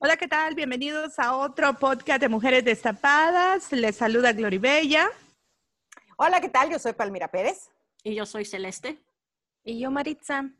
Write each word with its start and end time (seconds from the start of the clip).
Hola, 0.00 0.16
¿qué 0.18 0.28
tal? 0.28 0.54
Bienvenidos 0.54 1.18
a 1.18 1.34
otro 1.34 1.72
podcast 1.78 2.20
de 2.20 2.28
Mujeres 2.28 2.62
Destapadas. 2.62 3.72
Les 3.72 3.96
saluda 3.96 4.34
Gloribella. 4.34 5.08
Hola, 6.18 6.42
¿qué 6.42 6.50
tal? 6.50 6.70
Yo 6.70 6.78
soy 6.78 6.92
Palmira 6.92 7.28
Pérez. 7.28 7.70
Y 8.04 8.14
yo 8.14 8.26
soy 8.26 8.44
Celeste. 8.44 8.98
Y 9.64 9.80
yo 9.80 9.90
Maritza. 9.90 10.50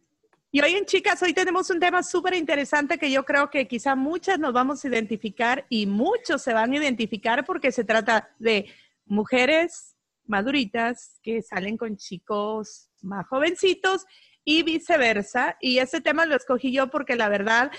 Y 0.51 0.63
hoy 0.63 0.77
en 0.77 0.87
Chicas, 0.87 1.23
hoy 1.23 1.35
tenemos 1.35 1.69
un 1.69 1.79
tema 1.79 2.03
súper 2.03 2.35
interesante 2.35 2.97
que 2.97 3.11
yo 3.11 3.27
creo 3.27 3.51
que 3.51 3.69
quizá 3.69 3.95
muchas 3.95 4.39
nos 4.39 4.55
vamos 4.55 4.83
a 4.83 4.89
identificar 4.89 5.67
y 5.69 5.87
muchos 5.87 6.41
se 6.41 6.55
van 6.55 6.73
a 6.73 6.77
identificar 6.77 7.45
porque 7.45 7.71
se 7.71 7.85
trata 7.85 8.31
de 8.39 8.73
mujeres 9.05 9.95
maduritas 10.25 11.21
que 11.23 11.43
salen 11.43 11.77
con 11.77 11.99
chicos 11.99 12.89
más 13.03 13.27
jovencitos 13.27 14.07
y 14.43 14.63
viceversa. 14.63 15.59
Y 15.61 15.81
ese 15.81 16.01
tema 16.01 16.25
lo 16.25 16.35
escogí 16.35 16.73
yo 16.73 16.89
porque 16.89 17.15
la 17.15 17.29
verdad 17.29 17.71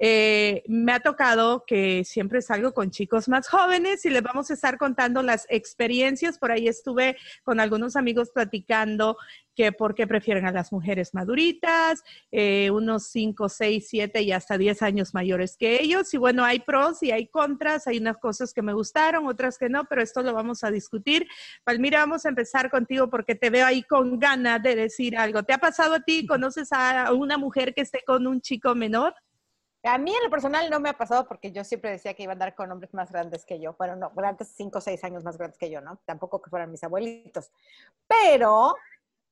eh, 0.00 0.62
me 0.68 0.92
ha 0.92 1.00
tocado 1.00 1.64
que 1.66 2.04
siempre 2.04 2.40
salgo 2.40 2.72
con 2.72 2.90
chicos 2.90 3.28
más 3.28 3.48
jóvenes 3.48 4.04
y 4.04 4.10
les 4.10 4.22
vamos 4.22 4.50
a 4.50 4.54
estar 4.54 4.78
contando 4.78 5.22
las 5.22 5.46
experiencias. 5.48 6.38
Por 6.38 6.52
ahí 6.52 6.68
estuve 6.68 7.16
con 7.42 7.58
algunos 7.58 7.96
amigos 7.96 8.30
platicando 8.30 9.16
que 9.56 9.72
por 9.72 9.96
qué 9.96 10.06
prefieren 10.06 10.46
a 10.46 10.52
las 10.52 10.70
mujeres 10.70 11.14
maduritas, 11.14 12.04
eh, 12.30 12.70
unos 12.70 13.08
5, 13.08 13.48
6, 13.48 13.86
7 13.88 14.22
y 14.22 14.30
hasta 14.30 14.56
10 14.56 14.82
años 14.82 15.14
mayores 15.14 15.56
que 15.56 15.82
ellos. 15.82 16.14
Y 16.14 16.16
bueno, 16.16 16.44
hay 16.44 16.60
pros 16.60 17.02
y 17.02 17.10
hay 17.10 17.26
contras, 17.26 17.88
hay 17.88 17.98
unas 17.98 18.18
cosas 18.18 18.54
que 18.54 18.62
me 18.62 18.72
gustaron, 18.72 19.26
otras 19.26 19.58
que 19.58 19.68
no, 19.68 19.84
pero 19.86 20.00
esto 20.00 20.22
lo 20.22 20.32
vamos 20.32 20.62
a 20.62 20.70
discutir. 20.70 21.26
Palmira, 21.64 21.98
vamos 21.98 22.24
a 22.24 22.28
empezar 22.28 22.70
contigo 22.70 23.10
porque 23.10 23.34
te 23.34 23.50
veo 23.50 23.66
ahí 23.66 23.82
con 23.82 24.20
ganas 24.20 24.62
de 24.62 24.76
decir 24.76 25.18
algo. 25.18 25.42
¿Te 25.42 25.54
ha 25.54 25.58
pasado 25.58 25.94
a 25.94 26.00
ti? 26.00 26.24
¿Conoces 26.24 26.68
a 26.70 27.12
una 27.12 27.36
mujer 27.36 27.74
que 27.74 27.80
esté 27.80 28.04
con 28.06 28.28
un 28.28 28.40
chico 28.40 28.76
menor? 28.76 29.12
A 29.84 29.96
mí 29.96 30.12
en 30.14 30.24
lo 30.24 30.30
personal 30.30 30.68
no 30.70 30.80
me 30.80 30.88
ha 30.88 30.98
pasado 30.98 31.26
porque 31.26 31.52
yo 31.52 31.62
siempre 31.62 31.90
decía 31.90 32.14
que 32.14 32.24
iba 32.24 32.32
a 32.32 32.34
andar 32.34 32.54
con 32.54 32.70
hombres 32.70 32.92
más 32.94 33.12
grandes 33.12 33.44
que 33.44 33.60
yo. 33.60 33.74
Bueno, 33.78 33.94
no, 33.94 34.12
antes 34.24 34.52
cinco 34.56 34.78
o 34.78 34.80
seis 34.80 35.04
años 35.04 35.22
más 35.22 35.38
grandes 35.38 35.58
que 35.58 35.70
yo, 35.70 35.80
¿no? 35.80 36.00
Tampoco 36.04 36.42
que 36.42 36.50
fueran 36.50 36.70
mis 36.72 36.82
abuelitos. 36.82 37.52
Pero 38.08 38.74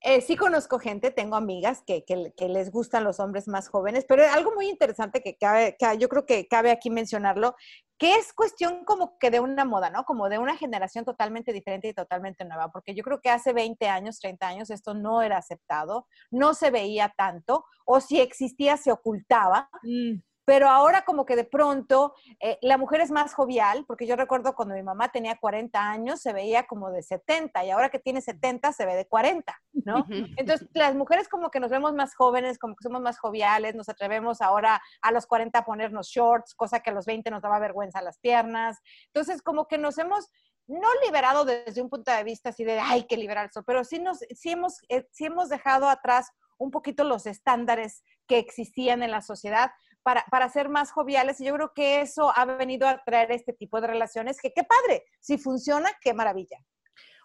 eh, 0.00 0.20
sí 0.20 0.36
conozco 0.36 0.78
gente, 0.78 1.10
tengo 1.10 1.34
amigas 1.34 1.82
que, 1.84 2.04
que, 2.04 2.48
les 2.48 2.70
gustan 2.70 3.02
los 3.02 3.18
hombres 3.18 3.48
más 3.48 3.68
jóvenes, 3.68 4.04
pero 4.06 4.24
algo 4.30 4.54
muy 4.54 4.68
interesante 4.68 5.20
que, 5.20 5.36
cabe, 5.36 5.76
que 5.76 5.98
yo 5.98 6.08
creo 6.08 6.26
que 6.26 6.46
cabe 6.46 6.70
aquí 6.70 6.90
mencionarlo, 6.90 7.56
que 7.98 8.14
es 8.14 8.32
cuestión 8.32 8.84
como 8.84 9.18
que 9.18 9.32
de 9.32 9.40
una 9.40 9.64
moda, 9.64 9.90
¿no? 9.90 10.04
Como 10.04 10.28
de 10.28 10.38
una 10.38 10.56
generación 10.56 11.04
totalmente 11.04 11.52
diferente 11.52 11.88
y 11.88 11.94
totalmente 11.94 12.44
nueva, 12.44 12.70
porque 12.70 12.94
yo 12.94 13.02
creo 13.02 13.20
que 13.20 13.30
hace 13.30 13.52
20 13.52 13.88
años, 13.88 14.20
30 14.20 14.46
años 14.46 14.70
esto 14.70 14.94
no 14.94 15.22
era 15.22 15.38
aceptado, 15.38 16.06
no 16.30 16.54
se 16.54 16.70
veía 16.70 17.12
tanto, 17.16 17.64
o 17.84 18.00
si 18.00 18.20
existía 18.20 18.76
se 18.76 18.92
ocultaba. 18.92 19.68
Mm 19.82 20.20
pero 20.46 20.70
ahora 20.70 21.02
como 21.02 21.26
que 21.26 21.34
de 21.34 21.44
pronto 21.44 22.14
eh, 22.40 22.56
la 22.62 22.78
mujer 22.78 23.00
es 23.00 23.10
más 23.10 23.34
jovial, 23.34 23.84
porque 23.86 24.06
yo 24.06 24.14
recuerdo 24.14 24.54
cuando 24.54 24.74
mi 24.74 24.82
mamá 24.82 25.10
tenía 25.10 25.36
40 25.36 25.78
años 25.78 26.22
se 26.22 26.32
veía 26.32 26.66
como 26.68 26.90
de 26.90 27.02
70 27.02 27.64
y 27.64 27.70
ahora 27.70 27.90
que 27.90 27.98
tiene 27.98 28.20
70 28.20 28.72
se 28.72 28.86
ve 28.86 28.94
de 28.94 29.06
40, 29.06 29.60
¿no? 29.84 30.06
Entonces 30.36 30.68
las 30.72 30.94
mujeres 30.94 31.28
como 31.28 31.50
que 31.50 31.58
nos 31.58 31.70
vemos 31.70 31.92
más 31.94 32.14
jóvenes, 32.14 32.58
como 32.60 32.76
que 32.76 32.84
somos 32.84 33.02
más 33.02 33.18
joviales, 33.18 33.74
nos 33.74 33.88
atrevemos 33.88 34.40
ahora 34.40 34.80
a 35.02 35.10
los 35.10 35.26
40 35.26 35.58
a 35.58 35.64
ponernos 35.64 36.08
shorts, 36.08 36.54
cosa 36.54 36.78
que 36.78 36.90
a 36.90 36.94
los 36.94 37.06
20 37.06 37.28
nos 37.32 37.42
daba 37.42 37.58
vergüenza 37.58 38.00
las 38.00 38.18
piernas. 38.18 38.78
Entonces 39.08 39.42
como 39.42 39.66
que 39.66 39.78
nos 39.78 39.98
hemos 39.98 40.30
no 40.68 40.88
liberado 41.04 41.44
desde 41.44 41.82
un 41.82 41.90
punto 41.90 42.12
de 42.12 42.22
vista 42.22 42.50
así 42.50 42.62
de, 42.62 42.78
hay 42.78 43.04
que 43.04 43.16
liberar 43.16 43.46
eso, 43.46 43.64
pero 43.64 43.82
sí, 43.82 43.98
nos, 43.98 44.18
sí, 44.18 44.50
hemos, 44.50 44.80
eh, 44.88 45.08
sí 45.10 45.26
hemos 45.26 45.48
dejado 45.48 45.88
atrás 45.88 46.30
un 46.58 46.70
poquito 46.70 47.04
los 47.04 47.26
estándares 47.26 48.02
que 48.26 48.38
existían 48.38 49.02
en 49.02 49.10
la 49.10 49.22
sociedad 49.22 49.70
para, 50.06 50.24
para, 50.30 50.48
ser 50.48 50.68
más 50.68 50.92
joviales. 50.92 51.40
Y 51.40 51.46
yo 51.46 51.54
creo 51.54 51.72
que 51.74 52.00
eso 52.00 52.32
ha 52.36 52.44
venido 52.44 52.86
a 52.86 53.02
traer 53.02 53.32
este 53.32 53.52
tipo 53.52 53.80
de 53.80 53.88
relaciones, 53.88 54.40
que 54.40 54.52
qué 54.52 54.62
padre, 54.62 55.02
si 55.18 55.36
funciona, 55.36 55.90
qué 56.00 56.14
maravilla. 56.14 56.58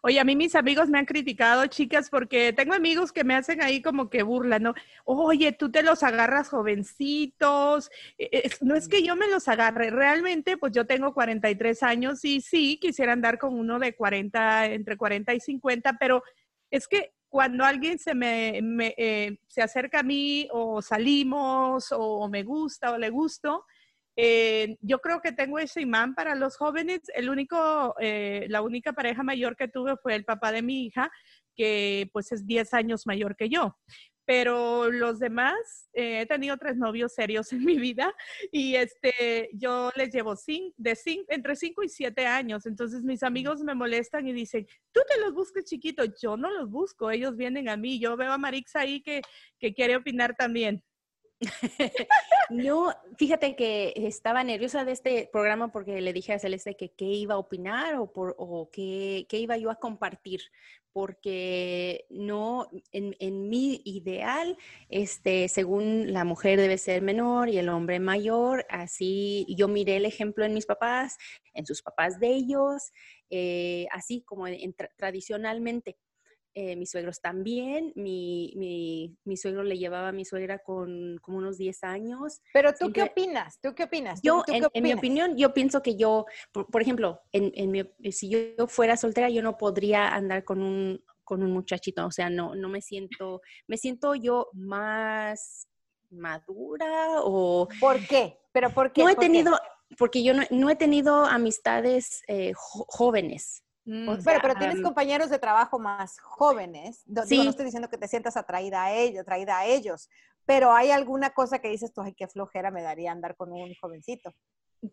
Oye, 0.01 0.19
a 0.19 0.23
mí 0.23 0.35
mis 0.35 0.55
amigos 0.55 0.89
me 0.89 0.97
han 0.97 1.05
criticado, 1.05 1.67
chicas, 1.67 2.09
porque 2.09 2.53
tengo 2.53 2.73
amigos 2.73 3.11
que 3.11 3.23
me 3.23 3.35
hacen 3.35 3.61
ahí 3.61 3.83
como 3.83 4.09
que 4.09 4.23
burlan, 4.23 4.63
¿no? 4.63 4.73
Oye, 5.05 5.51
tú 5.51 5.71
te 5.71 5.83
los 5.83 6.01
agarras 6.01 6.49
jovencitos. 6.49 7.91
E, 8.17 8.29
e, 8.31 8.51
no 8.61 8.73
es 8.73 8.87
que 8.87 9.03
yo 9.03 9.15
me 9.15 9.27
los 9.27 9.47
agarre, 9.47 9.91
realmente, 9.91 10.57
pues 10.57 10.71
yo 10.73 10.87
tengo 10.87 11.13
43 11.13 11.83
años 11.83 12.25
y 12.25 12.41
sí, 12.41 12.79
quisiera 12.81 13.13
andar 13.13 13.37
con 13.37 13.53
uno 13.53 13.77
de 13.77 13.93
40, 13.93 14.65
entre 14.71 14.97
40 14.97 15.35
y 15.35 15.39
50, 15.39 15.97
pero 15.99 16.23
es 16.71 16.87
que 16.87 17.13
cuando 17.31 17.63
alguien 17.63 17.97
se 17.97 18.13
me, 18.13 18.59
eh, 18.97 19.37
se 19.47 19.61
acerca 19.61 20.01
a 20.01 20.03
mí 20.03 20.49
o 20.51 20.81
salimos 20.81 21.87
o, 21.91 22.27
me 22.27 22.43
gusta 22.43 22.91
o 22.91 22.97
le 22.97 23.09
gusto, 23.09 23.63
eh, 24.17 24.75
yo 24.81 24.99
creo 24.99 25.21
que 25.21 25.31
tengo 25.31 25.57
ese 25.57 25.79
imán 25.79 26.13
para 26.13 26.35
los 26.35 26.57
jóvenes. 26.57 26.99
El 27.15 27.29
único, 27.29 27.95
eh, 28.01 28.47
la 28.49 28.61
única 28.61 28.91
pareja 28.91 29.23
mayor 29.23 29.55
que 29.55 29.69
tuve 29.69 29.95
fue 29.95 30.15
el 30.15 30.25
papá 30.25 30.51
de 30.51 30.61
mi 30.61 30.85
hija, 30.85 31.09
que 31.55 32.09
pues 32.11 32.33
es 32.33 32.45
10 32.45 32.73
años 32.73 33.07
mayor 33.07 33.37
que 33.37 33.47
yo 33.47 33.77
pero 34.25 34.89
los 34.91 35.19
demás, 35.19 35.89
eh, 35.93 36.21
he 36.21 36.25
tenido 36.25 36.57
tres 36.57 36.77
novios 36.77 37.13
serios 37.13 37.51
en 37.53 37.65
mi 37.65 37.77
vida 37.77 38.13
y 38.51 38.75
este, 38.75 39.49
yo 39.53 39.91
les 39.95 40.13
llevo 40.13 40.35
de 40.77 40.95
entre 41.29 41.55
cinco 41.55 41.83
y 41.83 41.89
siete 41.89 42.25
años. 42.25 42.65
Entonces 42.65 43.03
mis 43.03 43.23
amigos 43.23 43.61
me 43.61 43.75
molestan 43.75 44.27
y 44.27 44.33
dicen, 44.33 44.67
tú 44.91 45.01
te 45.07 45.19
los 45.19 45.33
busques 45.33 45.65
chiquito. 45.65 46.03
Yo 46.21 46.37
no 46.37 46.51
los 46.51 46.69
busco, 46.69 47.11
ellos 47.11 47.35
vienen 47.35 47.69
a 47.69 47.77
mí. 47.77 47.99
Yo 47.99 48.15
veo 48.17 48.31
a 48.31 48.37
Marix 48.37 48.75
ahí 48.75 49.01
que, 49.01 49.21
que 49.59 49.73
quiere 49.73 49.95
opinar 49.95 50.35
también. 50.35 50.83
no, 52.49 52.93
fíjate 53.17 53.55
que 53.55 53.93
estaba 53.95 54.43
nerviosa 54.43 54.85
de 54.85 54.91
este 54.91 55.29
programa 55.31 55.71
porque 55.71 56.01
le 56.01 56.13
dije 56.13 56.33
a 56.33 56.39
Celeste 56.39 56.75
que 56.75 56.91
qué 56.91 57.05
iba 57.05 57.35
a 57.35 57.39
opinar 57.39 57.95
o, 57.95 58.11
por, 58.11 58.35
qué, 58.71 59.25
qué, 59.27 59.39
iba 59.39 59.57
yo 59.57 59.71
a 59.71 59.79
compartir, 59.79 60.41
porque 60.93 62.05
no, 62.09 62.69
en, 62.91 63.15
en, 63.19 63.49
mi 63.49 63.81
ideal, 63.85 64.57
este, 64.89 65.47
según 65.47 66.13
la 66.13 66.25
mujer 66.25 66.59
debe 66.59 66.77
ser 66.77 67.01
menor 67.01 67.49
y 67.49 67.57
el 67.57 67.69
hombre 67.69 67.99
mayor, 67.99 68.65
así 68.69 69.47
yo 69.49 69.67
miré 69.67 69.97
el 69.97 70.05
ejemplo 70.05 70.45
en 70.45 70.53
mis 70.53 70.65
papás, 70.65 71.17
en 71.53 71.65
sus 71.65 71.81
papás 71.81 72.19
de 72.19 72.27
ellos, 72.27 72.91
eh, 73.29 73.87
así 73.91 74.21
como 74.21 74.45
tradicionalmente. 74.97 75.97
Eh, 76.53 76.75
mis 76.75 76.91
suegros 76.91 77.21
también, 77.21 77.93
mi, 77.95 78.53
mi, 78.57 79.15
mi, 79.23 79.37
suegro 79.37 79.63
le 79.63 79.77
llevaba 79.77 80.09
a 80.09 80.11
mi 80.11 80.25
suegra 80.25 80.59
con 80.59 81.17
como 81.21 81.37
unos 81.37 81.57
10 81.57 81.83
años. 81.85 82.41
Pero 82.53 82.73
tú 82.73 82.91
qué 82.91 83.03
opinas? 83.03 83.57
¿Tú 83.61 83.73
qué 83.73 83.83
opinas? 83.83 84.19
Yo, 84.21 84.43
en, 84.47 84.83
mi 84.83 84.91
opinión, 84.91 85.37
yo 85.37 85.53
pienso 85.53 85.81
que 85.81 85.95
yo, 85.95 86.25
por, 86.51 86.81
ejemplo, 86.81 87.21
en, 87.31 87.53
en 87.55 87.71
mi, 87.71 88.11
si 88.11 88.29
yo 88.29 88.67
fuera 88.67 88.97
soltera, 88.97 89.29
yo 89.29 89.41
no 89.41 89.57
podría 89.57 90.13
andar 90.13 90.43
con 90.43 90.61
un, 90.61 91.01
con 91.23 91.41
un 91.41 91.53
muchachito, 91.53 92.05
o 92.05 92.11
sea, 92.11 92.29
no, 92.29 92.55
no 92.55 92.67
me 92.67 92.81
siento, 92.81 93.41
me 93.65 93.77
siento 93.77 94.15
yo 94.15 94.49
más 94.51 95.69
madura 96.09 97.21
o... 97.21 97.69
¿Por 97.79 98.05
qué? 98.05 98.37
¿Pero 98.51 98.69
por 98.71 98.91
qué? 98.91 99.01
No 99.01 99.09
he 99.09 99.15
tenido, 99.15 99.57
porque 99.97 100.23
yo 100.23 100.33
no, 100.33 100.43
no, 100.49 100.69
he 100.69 100.75
tenido 100.75 101.25
amistades 101.25 102.21
eh, 102.27 102.51
jóvenes. 102.53 103.63
Mm, 103.85 104.23
pero, 104.23 104.39
pero 104.41 104.55
tienes 104.55 104.81
compañeros 104.81 105.29
de 105.29 105.39
trabajo 105.39 105.79
más 105.79 106.19
jóvenes. 106.19 107.03
No, 107.07 107.23
no 107.43 107.49
estoy 107.49 107.65
diciendo 107.65 107.89
que 107.89 107.97
te 107.97 108.07
sientas 108.07 108.37
atraída 108.37 108.83
a 108.83 108.93
ellos, 108.93 109.21
atraída 109.21 109.57
a 109.57 109.65
ellos, 109.65 110.09
pero 110.45 110.71
hay 110.71 110.91
alguna 110.91 111.31
cosa 111.31 111.59
que 111.59 111.69
dices 111.69 111.91
tú, 111.93 112.01
ay, 112.01 112.13
qué 112.13 112.27
flojera 112.27 112.71
me 112.71 112.81
daría 112.83 113.11
andar 113.11 113.35
con 113.35 113.51
un 113.51 113.73
jovencito. 113.81 114.33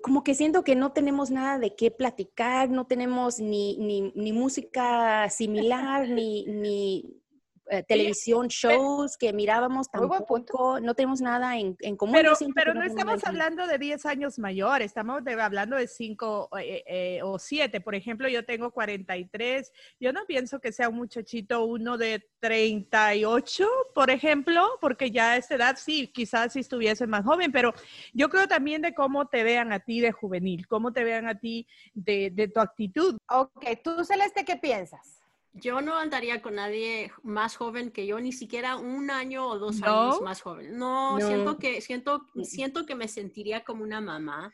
como 0.02 0.22
que 0.22 0.34
siento 0.34 0.64
que 0.64 0.74
no 0.76 0.92
tenemos 0.92 1.30
nada 1.30 1.58
de 1.58 1.74
qué 1.74 1.90
platicar, 1.90 2.70
no 2.70 2.86
tenemos 2.86 3.40
ni, 3.40 3.76
ni, 3.78 4.12
ni 4.14 4.32
música 4.32 5.28
similar, 5.30 6.08
ni, 6.08 6.46
ni 6.46 7.22
eh, 7.70 7.82
televisión, 7.82 8.48
shows 8.48 9.16
que 9.16 9.32
mirábamos 9.32 9.90
tampoco, 9.90 10.80
no 10.80 10.94
tenemos 10.94 11.20
nada 11.20 11.58
en, 11.58 11.76
en 11.80 11.96
común. 11.96 12.14
Pero, 12.14 12.32
pero 12.54 12.74
no 12.74 12.82
estamos 12.82 13.24
hablando 13.24 13.66
de 13.66 13.78
10 13.78 14.06
años 14.06 14.38
mayor, 14.38 14.82
estamos 14.82 15.22
hablando 15.40 15.76
de 15.76 15.86
5 15.86 16.50
eh, 16.58 16.84
eh, 16.86 17.20
o 17.22 17.38
7. 17.38 17.80
Por 17.80 17.94
ejemplo, 17.94 18.28
yo 18.28 18.44
tengo 18.44 18.70
43, 18.70 19.72
yo 20.00 20.12
no 20.12 20.24
pienso 20.26 20.60
que 20.60 20.72
sea 20.72 20.88
un 20.88 20.96
muchachito 20.96 21.64
uno 21.64 21.98
de 21.98 22.26
38, 22.40 23.66
por 23.94 24.10
ejemplo, 24.10 24.78
porque 24.80 25.10
ya 25.10 25.32
a 25.32 25.36
esta 25.36 25.56
edad 25.56 25.76
sí, 25.78 26.08
quizás 26.08 26.52
si 26.52 26.60
estuviese 26.60 27.06
más 27.06 27.24
joven, 27.24 27.52
pero 27.52 27.74
yo 28.12 28.28
creo 28.28 28.48
también 28.48 28.82
de 28.82 28.94
cómo 28.94 29.26
te 29.26 29.42
vean 29.42 29.72
a 29.72 29.80
ti 29.80 30.00
de 30.00 30.12
juvenil, 30.12 30.66
cómo 30.66 30.92
te 30.92 31.04
vean 31.04 31.28
a 31.28 31.38
ti 31.38 31.66
de, 31.94 32.30
de 32.32 32.48
tu 32.48 32.60
actitud. 32.60 33.18
Ok, 33.28 33.64
tú 33.82 34.04
Celeste, 34.04 34.44
¿qué 34.44 34.56
piensas? 34.56 35.17
Yo 35.52 35.80
no 35.80 35.96
andaría 35.96 36.40
con 36.42 36.56
nadie 36.56 37.10
más 37.22 37.56
joven 37.56 37.90
que 37.90 38.06
yo, 38.06 38.20
ni 38.20 38.32
siquiera 38.32 38.76
un 38.76 39.10
año 39.10 39.46
o 39.46 39.58
dos 39.58 39.82
años 39.82 40.20
más 40.20 40.40
joven. 40.40 40.78
No, 40.78 41.18
siento 41.20 41.58
que 41.58 41.80
siento 41.80 42.26
siento 42.42 42.86
que 42.86 42.94
me 42.94 43.08
sentiría 43.08 43.64
como 43.64 43.82
una 43.82 44.00
mamá 44.00 44.52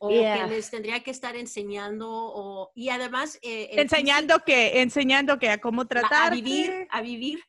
o 0.00 0.08
que 0.08 0.46
les 0.48 0.70
tendría 0.70 1.00
que 1.00 1.10
estar 1.10 1.36
enseñando 1.36 2.08
o 2.10 2.72
y 2.74 2.88
además 2.90 3.38
eh, 3.42 3.70
enseñando 3.72 4.40
que 4.44 4.82
enseñando 4.82 5.38
que 5.38 5.48
a 5.48 5.58
cómo 5.58 5.86
tratar 5.86 6.32
a 6.32 6.34
vivir 6.34 6.86
a 6.90 7.00
vivir 7.00 7.42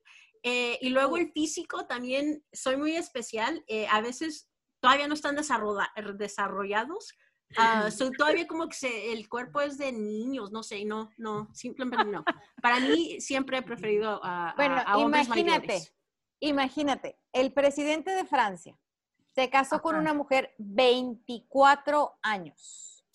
eh, 0.44 0.78
y 0.80 0.90
luego 0.90 1.18
el 1.18 1.32
físico 1.32 1.86
también 1.88 2.44
soy 2.54 2.78
muy 2.78 2.96
especial 2.96 3.64
eh, 3.68 3.88
a 3.90 4.00
veces 4.02 4.48
todavía 4.80 5.08
no 5.08 5.16
están 5.16 5.36
desarrollados 5.36 7.14
Uh, 7.58 8.12
todavía 8.18 8.48
como 8.48 8.68
que 8.68 9.14
el 9.14 9.30
cuerpo 9.30 9.62
es 9.62 9.78
de 9.78 9.92
niños, 9.92 10.52
no 10.52 10.62
sé, 10.62 10.84
no, 10.84 11.10
no, 11.16 11.48
simplemente 11.54 12.04
no. 12.04 12.26
Para 12.62 12.82
mí 12.82 13.22
siempre 13.22 13.60
he 13.60 13.62
preferido 13.62 14.20
a, 14.24 14.54
bueno, 14.58 14.84
imagínate, 15.00 15.94
Imagínate, 16.40 17.18
el 17.34 17.54
presidente 17.54 18.12
de 18.12 18.26
Francia 18.26 18.78
se 19.34 19.50
casó 19.50 19.82
con 19.82 19.96
una 19.96 20.14
mujer 20.14 20.54
24 20.58 22.18
años. 22.22 23.06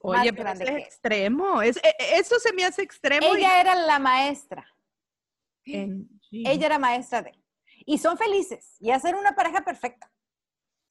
Oye, 0.00 0.32
pero 0.32 0.50
es 0.50 0.60
extremo. 0.60 1.62
Es, 1.62 1.76
e, 1.76 1.88
e, 1.98 2.18
eso 2.18 2.38
se 2.40 2.52
me 2.52 2.64
hace 2.64 2.82
extremo. 2.82 3.34
Ella 3.34 3.60
era 3.60 3.74
la 3.74 3.98
maestra. 3.98 4.66
Ella 5.64 6.66
era 6.66 6.78
maestra 6.78 7.22
de 7.22 7.30
él. 7.30 7.44
Y 7.84 7.98
son 7.98 8.16
felices 8.18 8.76
y 8.80 8.90
hacen 8.90 9.14
una 9.14 9.34
pareja 9.34 9.62
perfecta. 9.64 10.11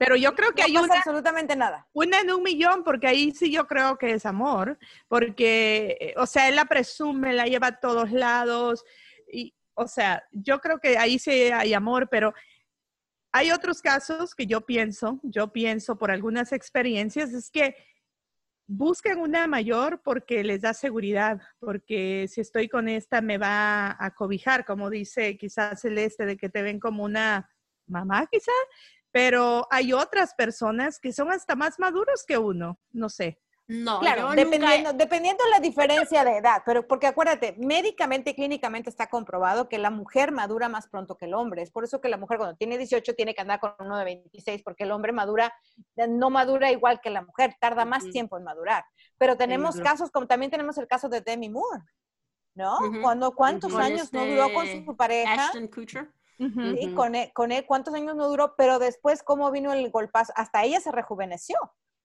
Pero 0.04 0.16
yo 0.16 0.34
creo 0.34 0.50
que 0.52 0.62
hay 0.62 0.76
una, 0.76 0.96
absolutamente 0.96 1.54
nada. 1.54 1.86
Una 1.92 2.18
en 2.18 2.32
un 2.32 2.42
millón, 2.42 2.82
porque 2.82 3.06
ahí 3.06 3.30
sí 3.30 3.52
yo 3.52 3.68
creo 3.68 3.98
que 3.98 4.14
es 4.14 4.26
amor, 4.26 4.76
porque, 5.06 5.96
eh, 6.00 6.14
o 6.16 6.26
sea, 6.26 6.48
él 6.48 6.56
la 6.56 6.64
presume, 6.64 7.32
la 7.32 7.46
lleva 7.46 7.68
a 7.68 7.78
todos 7.78 8.10
lados, 8.10 8.84
y, 9.32 9.54
o 9.74 9.86
sea, 9.86 10.24
yo 10.32 10.60
creo 10.60 10.80
que 10.80 10.98
ahí 10.98 11.20
sí 11.20 11.30
hay 11.30 11.72
amor, 11.72 12.08
pero 12.10 12.34
hay 13.30 13.52
otros 13.52 13.80
casos 13.80 14.34
que 14.34 14.44
yo 14.44 14.62
pienso, 14.62 15.20
yo 15.22 15.52
pienso 15.52 15.96
por 15.96 16.10
algunas 16.10 16.52
experiencias, 16.52 17.32
es 17.32 17.48
que 17.48 17.76
buscan 18.66 19.18
una 19.18 19.46
mayor 19.46 20.02
porque 20.02 20.42
les 20.42 20.62
da 20.62 20.74
seguridad, 20.74 21.40
porque 21.60 22.26
si 22.28 22.40
estoy 22.40 22.68
con 22.68 22.88
esta 22.88 23.20
me 23.20 23.38
va 23.38 23.96
a 23.98 24.14
cobijar, 24.16 24.64
como 24.64 24.90
dice 24.90 25.36
quizás 25.36 25.80
Celeste, 25.80 26.26
de 26.26 26.36
que 26.36 26.48
te 26.48 26.62
ven 26.62 26.80
como 26.80 27.04
una 27.04 27.48
mamá 27.86 28.26
quizá, 28.26 28.52
pero 29.12 29.66
hay 29.70 29.92
otras 29.92 30.34
personas 30.34 30.98
que 30.98 31.12
son 31.12 31.30
hasta 31.30 31.54
más 31.54 31.78
maduros 31.78 32.24
que 32.26 32.38
uno, 32.38 32.78
no 32.90 33.08
sé. 33.08 33.38
No, 33.68 34.00
claro, 34.00 34.30
dependiendo, 34.32 34.92
dependiendo 34.92 35.44
de 35.44 35.50
la 35.50 35.60
diferencia 35.60 36.24
de 36.24 36.38
edad, 36.38 36.62
pero 36.66 36.86
porque 36.86 37.06
acuérdate, 37.06 37.54
médicamente 37.58 38.30
y 38.30 38.34
clínicamente 38.34 38.90
está 38.90 39.06
comprobado 39.06 39.68
que 39.68 39.78
la 39.78 39.90
mujer 39.90 40.32
madura 40.32 40.68
más 40.68 40.88
pronto 40.88 41.16
que 41.16 41.26
el 41.26 41.34
hombre. 41.34 41.62
Es 41.62 41.70
por 41.70 41.84
eso 41.84 42.00
que 42.00 42.08
la 42.08 42.16
mujer 42.16 42.38
cuando 42.38 42.56
tiene 42.56 42.76
18 42.76 43.14
tiene 43.14 43.34
que 43.34 43.40
andar 43.40 43.60
con 43.60 43.72
uno 43.78 43.96
de 43.96 44.04
26, 44.04 44.62
porque 44.64 44.82
el 44.84 44.90
hombre 44.90 45.12
madura, 45.12 45.54
no 46.08 46.28
madura 46.28 46.72
igual 46.72 47.00
que 47.00 47.10
la 47.10 47.22
mujer, 47.22 47.54
tarda 47.60 47.84
más 47.84 48.10
tiempo 48.10 48.36
en 48.36 48.44
madurar. 48.44 48.84
Pero 49.16 49.36
tenemos 49.36 49.80
casos, 49.80 50.10
como 50.10 50.26
también 50.26 50.50
tenemos 50.50 50.76
el 50.76 50.88
caso 50.88 51.08
de 51.08 51.20
Demi 51.20 51.48
Moore, 51.48 51.82
¿no? 52.54 52.78
Cuando, 53.00 53.32
¿Cuántos 53.32 53.74
años 53.74 54.12
no 54.12 54.26
duró 54.26 54.52
con 54.52 54.66
su, 54.66 54.96
pareja? 54.96 55.46
Ashton 55.46 55.68
Kutcher. 55.68 56.10
Y 56.38 56.94
con 56.94 57.14
él, 57.14 57.30
con 57.34 57.52
él, 57.52 57.64
¿cuántos 57.66 57.94
años 57.94 58.16
no 58.16 58.28
duró? 58.28 58.54
Pero 58.56 58.78
después, 58.78 59.22
¿cómo 59.22 59.50
vino 59.50 59.72
el 59.72 59.90
golpazo? 59.90 60.32
Hasta 60.36 60.64
ella 60.64 60.80
se 60.80 60.90
rejuveneció, 60.90 61.56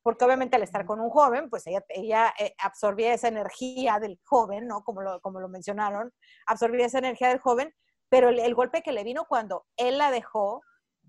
porque 0.04 0.26
obviamente 0.26 0.56
al 0.56 0.64
estar 0.64 0.86
con 0.86 1.00
un 1.00 1.10
joven, 1.10 1.50
pues 1.50 1.66
ella, 1.68 1.84
ella 1.90 2.34
eh, 2.40 2.54
absorbía 2.60 3.14
esa 3.14 3.28
energía 3.28 4.00
del 4.00 4.20
joven, 4.24 4.68
¿no? 4.68 4.84
Como 4.84 5.02
lo, 5.02 5.20
como 5.22 5.40
lo 5.40 5.50
mencionaron, 5.50 6.12
absorbía 6.46 6.86
esa 6.86 7.00
energía 7.00 7.30
del 7.30 7.40
joven, 7.40 7.74
pero 8.10 8.30
el, 8.30 8.56
golpe 8.56 8.82
que 8.82 8.92
le 8.92 9.04
vino 9.04 9.26
cuando 9.26 9.66
él 9.76 9.98
la 9.98 10.12
dejó, 10.12 10.62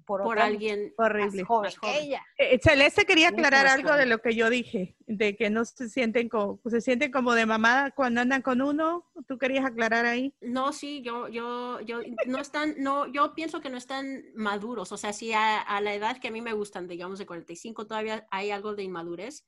por, 0.08 0.38
alguien 0.38 0.94
horrible. 0.96 1.42
Más 1.42 1.76
joven, 1.76 1.94
ella. 2.00 2.26
Eh, 2.38 2.58
Celeste 2.62 3.04
quería 3.04 3.28
aclarar 3.28 3.66
algo 3.66 3.92
de 3.92 4.06
lo 4.06 4.22
que 4.22 4.34
yo 4.34 4.48
dije, 4.48 4.96
de 5.06 5.36
que 5.36 5.50
no 5.50 5.66
se 5.66 5.90
sienten 5.90 6.30
como, 6.30 6.58
se 6.66 6.80
sienten 6.80 7.12
como 7.12 7.34
de 7.34 7.44
mamá 7.44 7.90
cuando 7.94 8.22
andan 8.22 8.40
con 8.40 8.62
uno. 8.62 9.04
¿Tú 9.26 9.36
querías 9.36 9.66
aclarar 9.66 10.06
ahí? 10.06 10.34
No, 10.40 10.72
sí, 10.72 11.02
yo, 11.02 11.28
yo, 11.28 11.80
yo, 11.82 12.00
no 12.26 12.38
están, 12.38 12.76
no, 12.78 13.06
yo 13.12 13.34
pienso 13.34 13.60
que 13.60 13.68
no 13.68 13.76
están 13.76 14.24
maduros. 14.34 14.90
O 14.92 14.96
sea, 14.96 15.12
si 15.12 15.32
a, 15.34 15.80
la 15.82 15.94
edad 15.94 16.18
que 16.18 16.28
a 16.28 16.32
mí 16.32 16.40
me 16.40 16.54
gustan, 16.54 16.88
digamos 16.88 17.18
de 17.18 17.26
45, 17.26 17.86
todavía 17.86 18.26
hay 18.30 18.50
algo 18.50 18.74
de 18.74 18.84
inmadurez. 18.84 19.44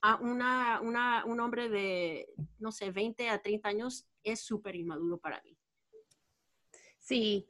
A 0.00 0.16
una, 0.16 0.80
una, 0.82 1.24
un 1.24 1.40
hombre 1.40 1.68
de, 1.68 2.28
no 2.58 2.70
sé, 2.70 2.90
20 2.90 3.30
a 3.30 3.40
30 3.40 3.68
años 3.68 4.06
es 4.22 4.40
súper 4.40 4.76
inmaduro 4.76 5.18
para 5.18 5.40
mí. 5.42 5.56
Sí, 7.04 7.46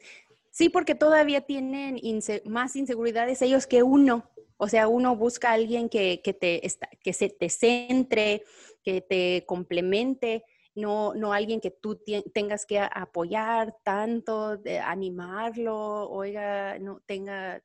Sí, 0.54 0.68
porque 0.68 0.94
todavía 0.94 1.40
tienen 1.40 2.00
más 2.44 2.76
inseguridades 2.76 3.42
ellos 3.42 3.66
que 3.66 3.82
uno. 3.82 4.30
O 4.56 4.68
sea, 4.68 4.86
uno 4.86 5.16
busca 5.16 5.50
a 5.50 5.54
alguien 5.54 5.88
que, 5.88 6.20
te, 6.22 6.62
que 7.02 7.12
se 7.12 7.28
te 7.28 7.48
centre, 7.48 8.44
que 8.84 9.00
te 9.00 9.44
complemente, 9.48 10.44
no, 10.76 11.12
no 11.12 11.32
alguien 11.32 11.60
que 11.60 11.72
tú 11.72 12.00
tengas 12.32 12.66
que 12.66 12.78
apoyar 12.78 13.74
tanto, 13.82 14.56
de 14.56 14.78
animarlo, 14.78 16.08
oiga, 16.08 16.78
no 16.78 17.00
tenga, 17.04 17.60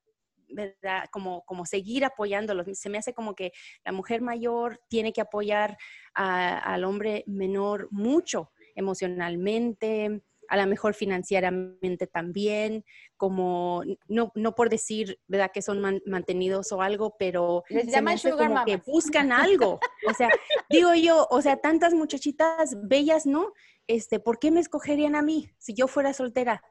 ¿verdad? 0.48 1.06
Como, 1.12 1.46
como 1.46 1.68
seguir 1.68 2.06
apoyándolo. 2.06 2.64
Se 2.74 2.90
me 2.90 2.98
hace 2.98 3.14
como 3.14 3.36
que 3.36 3.52
la 3.86 3.92
mujer 3.92 4.24
mayor 4.24 4.82
tiene 4.90 5.14
que 5.14 5.22
apoyar 5.22 5.78
al 6.16 6.84
hombre 6.84 7.24
menor 7.28 7.88
mucho 7.92 8.52
emocionalmente, 8.74 10.24
a 10.50 10.58
lo 10.58 10.68
mejor 10.68 10.94
financieramente 10.94 12.08
también, 12.08 12.84
como 13.18 13.84
no, 14.08 14.32
no 14.36 14.56
por 14.56 14.70
decir, 14.70 15.20
¿verdad? 15.28 15.52
Que 15.54 15.62
son 15.62 16.02
mantenidos 16.06 16.72
o 16.72 16.82
algo, 16.82 17.16
pero 17.18 17.64
Les 17.70 17.88
llaman 17.88 18.18
como 18.18 18.66
que 18.66 18.78
buscan 18.78 19.32
algo. 19.32 19.80
O 20.08 20.14
sea, 20.14 20.30
digo 20.70 20.94
yo, 20.96 21.28
o 21.30 21.42
sea, 21.42 21.58
tantas 21.58 21.94
muchachitas 21.94 22.76
bellas, 22.88 23.26
¿no? 23.26 23.54
Este, 23.88 24.20
¿por 24.20 24.40
qué 24.40 24.52
me 24.52 24.60
escogerían 24.60 25.16
a 25.16 25.22
mí 25.22 25.50
si 25.58 25.74
yo 25.74 25.88
fuera 25.88 26.14
soltera? 26.14 26.62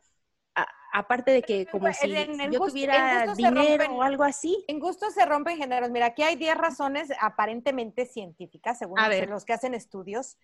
aparte 0.92 1.30
de 1.30 1.42
que 1.42 1.66
como 1.66 1.92
si 1.92 2.08
yo 2.08 2.58
tuviera 2.58 3.34
dinero 3.34 3.94
o 3.94 4.02
algo 4.02 4.24
así. 4.24 4.64
En 4.68 4.78
gusto 4.78 5.10
se 5.10 5.24
rompen 5.24 5.56
géneros. 5.56 5.90
Mira, 5.90 6.06
aquí 6.06 6.22
hay 6.22 6.36
10 6.36 6.56
razones 6.56 7.08
aparentemente 7.20 8.06
científicas, 8.06 8.78
según 8.78 8.98
los 9.28 9.44
que 9.44 9.52
hacen 9.52 9.74
estudios, 9.74 10.38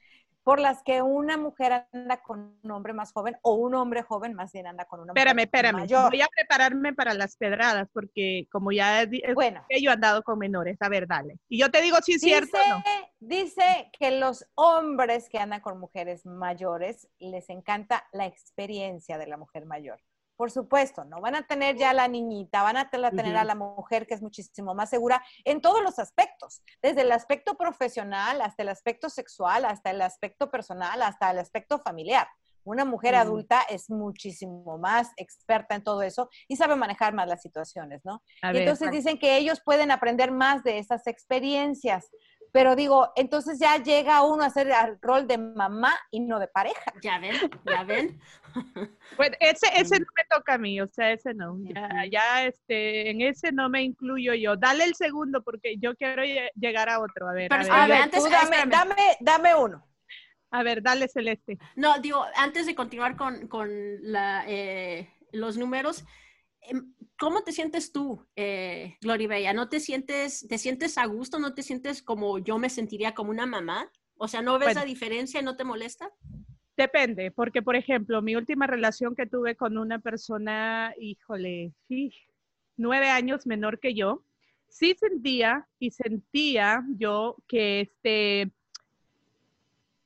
por 0.45 0.61
las 0.61 0.83
que 0.83 1.01
una 1.01 1.39
mujer 1.39 1.87
anda 1.93 2.19
con 2.19 2.59
un 2.63 2.71
hombre 2.71 2.93
más 2.93 3.13
joven 3.13 3.37
o 3.43 3.55
un 3.55 3.75
hombre 3.75 4.03
joven 4.03 4.35
más 4.35 4.53
bien 4.53 4.67
anda 4.67 4.85
con 4.85 5.01
una 5.01 5.13
espérame, 5.13 5.35
mujer 5.37 5.47
espérame. 5.47 5.81
mayor. 5.81 6.11
Voy 6.11 6.21
a 6.21 6.29
prepararme 6.29 6.93
para 6.93 7.15
las 7.15 7.37
pedradas 7.37 7.89
porque 7.93 8.47
como 8.53 8.71
ya 8.71 9.07
bueno, 9.35 9.65
yo 9.71 9.91
he 9.91 9.93
andado 9.93 10.23
con 10.23 10.39
menores. 10.39 10.77
A 10.81 10.89
ver, 10.91 11.07
dale. 11.07 11.39
Y 11.49 11.59
yo 11.59 11.71
te 11.71 11.81
digo 11.81 11.97
si 12.03 12.13
es 12.13 12.21
cierto 12.21 12.59
no. 12.69 12.83
Dice 13.19 13.91
que 13.99 14.11
los 14.11 14.47
hombres 14.55 15.31
que 15.31 15.39
andan 15.39 15.61
con 15.63 15.81
mujeres 15.81 16.27
mayores 16.27 17.09
les 17.19 17.49
encanta 17.49 18.07
la 18.13 18.27
experiencia 18.27 19.17
de 19.17 19.27
la 19.27 19.39
mujer 19.39 19.65
mayor. 19.65 19.99
Por 20.37 20.51
supuesto, 20.51 21.05
no 21.05 21.21
van 21.21 21.37
a 21.37 21.47
tener 21.47 21.77
ya 21.77 21.91
a 21.91 21.95
la 21.95 22.09
niñita, 22.09 22.63
van 22.63 22.77
a 22.77 22.91
tener 22.91 23.37
a 23.37 23.45
la 23.45 23.55
mujer 23.55 24.07
que 24.07 24.15
es 24.15 24.23
muchísimo 24.23 24.75
más 24.75 24.91
segura 24.91 25.25
en 25.45 25.61
todos 25.61 25.83
los 25.83 25.99
aspectos, 25.99 26.63
desde 26.83 27.03
el 27.03 27.13
aspecto 27.13 27.55
profesional 27.55 28.41
hasta 28.41 28.63
el 28.63 28.69
aspecto 28.69 29.09
sexual, 29.09 29.65
hasta 29.65 29.91
el 29.91 30.03
aspecto 30.03 30.51
personal, 30.51 31.03
hasta 31.03 31.31
el 31.31 31.39
aspecto 31.39 31.79
familiar. 31.79 32.27
Una 32.65 32.87
mujer 32.87 33.15
adulta 33.15 33.61
es 33.69 33.91
muchísimo 33.91 34.79
más 34.79 35.11
experta 35.19 35.75
en 35.75 35.85
todo 35.85 36.03
eso 36.03 36.31
y 36.49 36.57
sabe 36.57 36.77
manejar 36.77 37.13
más 37.13 37.29
las 37.29 37.43
situaciones, 37.43 38.01
¿no? 38.05 38.23
y 38.43 38.57
entonces 38.57 38.91
dicen 38.91 39.19
que 39.19 39.37
ellos 39.37 39.61
pueden 39.63 39.91
aprender 39.91 40.33
más 40.33 40.65
de 40.65 40.79
esas 40.79 41.07
experiencias. 41.07 42.11
Pero 42.55 42.77
digo, 42.77 43.11
entonces 43.17 43.59
ya 43.59 43.83
llega 43.83 44.23
uno 44.23 44.45
a 44.45 44.47
hacer 44.47 44.69
el 44.69 44.97
rol 45.03 45.27
de 45.27 45.39
mamá 45.39 45.93
y 46.13 46.21
no 46.21 46.39
de 46.39 46.47
pareja. 46.47 46.93
Ya 47.03 47.19
ven, 47.19 47.35
ya 47.67 47.83
ven. 47.83 48.21
Pues 49.17 49.33
ese, 49.41 49.67
ese 49.75 49.99
no 49.99 50.07
me 50.17 50.23
toca 50.31 50.55
a 50.55 50.59
mí, 50.59 50.81
o 50.81 50.87
sea, 50.87 51.11
ese 51.11 51.35
no. 51.35 51.57
Ya, 51.65 52.05
ya 52.09 52.45
este, 52.47 53.11
en 53.11 53.21
ese 53.23 53.51
no 53.51 53.69
me 53.69 53.83
incluyo 53.83 54.33
yo. 54.35 54.55
Dale 54.55 54.85
el 54.85 54.95
segundo 54.95 55.43
porque 55.43 55.77
yo 55.79 55.97
quiero 55.97 56.23
lle- 56.23 56.53
llegar 56.55 56.89
a 56.89 57.01
otro. 57.01 57.29
A 57.29 57.33
ver, 57.33 57.53
a 57.53 57.59
ver. 57.59 57.73
A 57.73 57.87
ver, 57.89 58.03
antes- 58.03 58.23
tú 58.23 58.31
dame, 58.31 58.57
dame, 58.69 58.95
dame 59.19 59.55
uno. 59.57 59.85
A 60.53 60.63
ver, 60.63 60.81
dale 60.81 61.09
Celeste. 61.09 61.59
No, 61.75 61.99
digo, 61.99 62.25
antes 62.37 62.67
de 62.67 62.77
continuar 62.77 63.17
con, 63.17 63.49
con 63.49 63.69
la, 64.03 64.45
eh, 64.47 65.13
los 65.33 65.57
números, 65.57 66.05
em, 66.61 66.95
¿cómo 67.25 67.43
te 67.43 67.53
sientes 67.53 67.91
tú, 67.91 68.23
eh, 68.37 68.99
Gloria 69.01 69.29
Bella? 69.29 69.55
¿No 69.55 69.71
te 69.71 69.81
sientes, 69.81 70.47
te 70.47 70.59
sientes 70.59 70.99
a 70.99 71.07
gusto? 71.07 71.39
¿No 71.39 71.55
te 71.55 71.63
sientes 71.63 72.03
como 72.03 72.39
yo 72.39 72.59
me 72.59 72.69
sentiría 72.69 73.15
como 73.15 73.31
una 73.31 73.47
mamá? 73.47 73.91
O 74.19 74.29
sea, 74.29 74.43
¿no 74.43 74.59
ves 74.59 74.67
Bueno. 74.67 74.81
la 74.81 74.85
diferencia? 74.85 75.41
¿No 75.41 75.57
te 75.57 75.65
molesta? 75.65 76.13
Depende, 76.77 77.31
porque 77.31 77.63
por 77.63 77.77
ejemplo, 77.77 78.21
mi 78.21 78.37
última 78.37 78.67
relación 78.67 79.15
que 79.15 79.25
tuve 79.25 79.57
con 79.57 79.79
una 79.79 80.01
persona, 80.01 80.93
híjole, 81.01 81.73
sí, 81.89 82.13
nueve 82.77 83.09
años 83.09 83.47
menor 83.47 83.81
que 83.81 83.95
yo, 83.95 84.23
sí 84.69 84.95
sentía 84.95 85.67
y 85.79 85.93
sentía 85.93 86.85
yo 86.95 87.37
que 87.49 87.81
este 87.81 88.53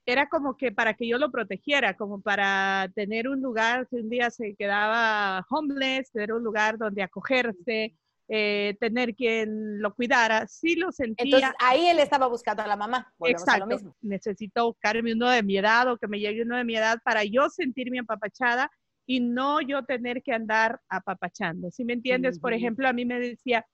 era 0.09 0.27
como 0.27 0.57
que 0.57 0.73
para 0.73 0.95
que 0.95 1.07
yo 1.07 1.19
lo 1.19 1.31
protegiera, 1.31 1.95
como 1.95 2.23
para 2.23 2.91
tener 2.95 3.29
un 3.29 3.43
lugar, 3.43 3.87
si 3.91 3.97
un 3.97 4.09
día 4.09 4.31
se 4.31 4.55
quedaba 4.57 5.45
homeless, 5.51 6.11
tener 6.11 6.33
un 6.33 6.43
lugar 6.43 6.79
donde 6.79 7.03
acogerse, 7.03 7.95
eh, 8.27 8.75
tener 8.81 9.15
quien 9.15 9.83
lo 9.83 9.95
cuidara, 9.95 10.47
sí 10.47 10.77
lo 10.77 10.93
sentía. 10.93 11.27
Entonces 11.27 11.51
ahí 11.61 11.89
él 11.89 11.99
estaba 11.99 12.27
buscando 12.27 12.63
a 12.63 12.67
la 12.67 12.75
mamá. 12.75 13.13
Volvemos 13.19 13.47
a 13.49 13.59
lo 13.59 13.65
Exacto. 13.67 13.75
mismo. 13.75 13.97
Necesito 14.01 14.69
buscarme 14.69 15.13
uno 15.13 15.29
de 15.29 15.43
mi 15.43 15.59
edad 15.59 15.93
o 15.93 15.99
que 15.99 16.09
me 16.09 16.19
llegue 16.19 16.41
uno 16.41 16.57
de 16.57 16.65
mi 16.65 16.75
edad 16.75 16.99
para 17.05 17.23
yo 17.25 17.51
sentirme 17.51 17.99
apapachada 17.99 18.71
y 19.05 19.21
no 19.21 19.61
yo 19.61 19.85
tener 19.85 20.23
que 20.23 20.33
andar 20.33 20.81
apapachando. 20.89 21.71
Si 21.71 21.85
me 21.85 21.93
entiendes? 21.93 22.41
Por 22.41 22.55
ejemplo, 22.55 22.89
a 22.89 22.95
mí 22.95 23.05
me 23.05 23.21
decía, 23.21 23.67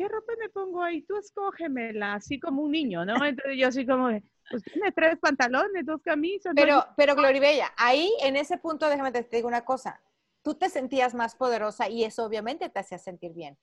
¿qué 0.00 0.08
ropa 0.08 0.32
me 0.40 0.48
pongo 0.48 0.82
ahí? 0.82 1.02
Tú 1.02 1.14
escógemela, 1.18 2.14
así 2.14 2.40
como 2.40 2.62
un 2.62 2.70
niño, 2.70 3.04
¿no? 3.04 3.22
Entonces 3.22 3.58
yo 3.58 3.68
así 3.68 3.84
como, 3.84 4.08
pues 4.50 4.62
tiene 4.64 4.92
tres 4.92 5.18
pantalones, 5.20 5.84
dos 5.84 6.00
camisas. 6.02 6.54
no 6.54 6.60
hay- 6.62 6.66
Pero, 6.66 6.86
pero 6.96 7.14
Gloribella, 7.14 7.70
ahí 7.76 8.10
en 8.22 8.36
ese 8.36 8.56
punto, 8.56 8.88
déjame 8.88 9.12
te 9.12 9.26
digo 9.36 9.46
una 9.46 9.66
cosa. 9.66 10.00
Tú 10.42 10.54
te 10.54 10.70
sentías 10.70 11.14
más 11.14 11.34
poderosa 11.34 11.90
y 11.90 12.04
eso 12.04 12.24
obviamente 12.24 12.70
te 12.70 12.78
hacía 12.78 12.96
sentir 12.98 13.34
bien. 13.34 13.58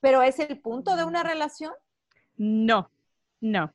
Pero 0.00 0.22
es 0.22 0.38
el 0.38 0.60
punto 0.60 0.94
de 0.94 1.02
una 1.04 1.24
relación. 1.24 1.72
No, 2.36 2.88
no, 3.40 3.74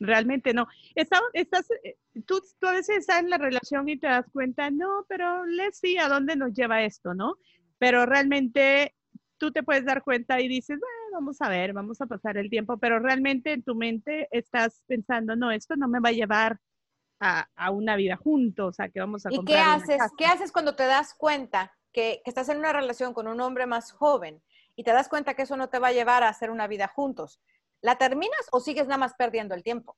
realmente 0.00 0.52
no. 0.54 0.66
Está- 0.96 1.20
estás, 1.34 1.70
eh, 1.84 1.96
tú, 2.26 2.42
tú 2.58 2.66
a 2.66 2.72
veces 2.72 2.96
estás 2.98 3.20
en 3.20 3.30
la 3.30 3.38
relación 3.38 3.88
y 3.88 3.96
te 3.96 4.08
das 4.08 4.26
cuenta, 4.32 4.70
no, 4.72 5.06
pero 5.08 5.46
Leslie, 5.46 6.00
¿a 6.00 6.08
dónde 6.08 6.34
nos 6.34 6.52
lleva 6.52 6.82
esto, 6.82 7.14
no? 7.14 7.36
Pero 7.78 8.06
realmente 8.06 8.92
tú 9.38 9.52
te 9.52 9.62
puedes 9.62 9.84
dar 9.84 10.02
cuenta 10.02 10.40
y 10.40 10.48
dices, 10.48 10.78
"Bueno, 10.80 11.03
vamos 11.14 11.40
a 11.40 11.48
ver, 11.48 11.72
vamos 11.72 12.00
a 12.00 12.06
pasar 12.06 12.36
el 12.36 12.50
tiempo, 12.50 12.76
pero 12.76 12.98
realmente 12.98 13.52
en 13.52 13.62
tu 13.62 13.74
mente 13.74 14.28
estás 14.30 14.82
pensando, 14.86 15.36
no, 15.36 15.50
esto 15.50 15.76
no 15.76 15.88
me 15.88 16.00
va 16.00 16.10
a 16.10 16.12
llevar 16.12 16.60
a, 17.20 17.48
a 17.54 17.70
una 17.70 17.96
vida 17.96 18.16
juntos, 18.16 18.78
a 18.80 18.88
que 18.88 19.00
vamos 19.00 19.24
a 19.24 19.30
¿Y 19.30 19.36
qué 19.36 19.54
comprar 19.54 19.76
haces? 19.76 19.98
casa". 19.98 20.14
¿Qué 20.18 20.26
haces 20.26 20.52
cuando 20.52 20.76
te 20.76 20.86
das 20.86 21.14
cuenta 21.14 21.72
que, 21.92 22.20
que 22.24 22.30
estás 22.30 22.48
en 22.48 22.58
una 22.58 22.72
relación 22.72 23.14
con 23.14 23.28
un 23.28 23.40
hombre 23.40 23.66
más 23.66 23.92
joven 23.92 24.42
y 24.76 24.84
te 24.84 24.92
das 24.92 25.08
cuenta 25.08 25.34
que 25.34 25.42
eso 25.42 25.56
no 25.56 25.68
te 25.68 25.78
va 25.78 25.88
a 25.88 25.92
llevar 25.92 26.22
a 26.22 26.28
hacer 26.28 26.50
una 26.50 26.66
vida 26.66 26.88
juntos? 26.88 27.40
¿La 27.80 27.96
terminas 27.96 28.48
o 28.50 28.60
sigues 28.60 28.86
nada 28.86 28.98
más 28.98 29.14
perdiendo 29.14 29.54
el 29.54 29.62
tiempo? 29.62 29.96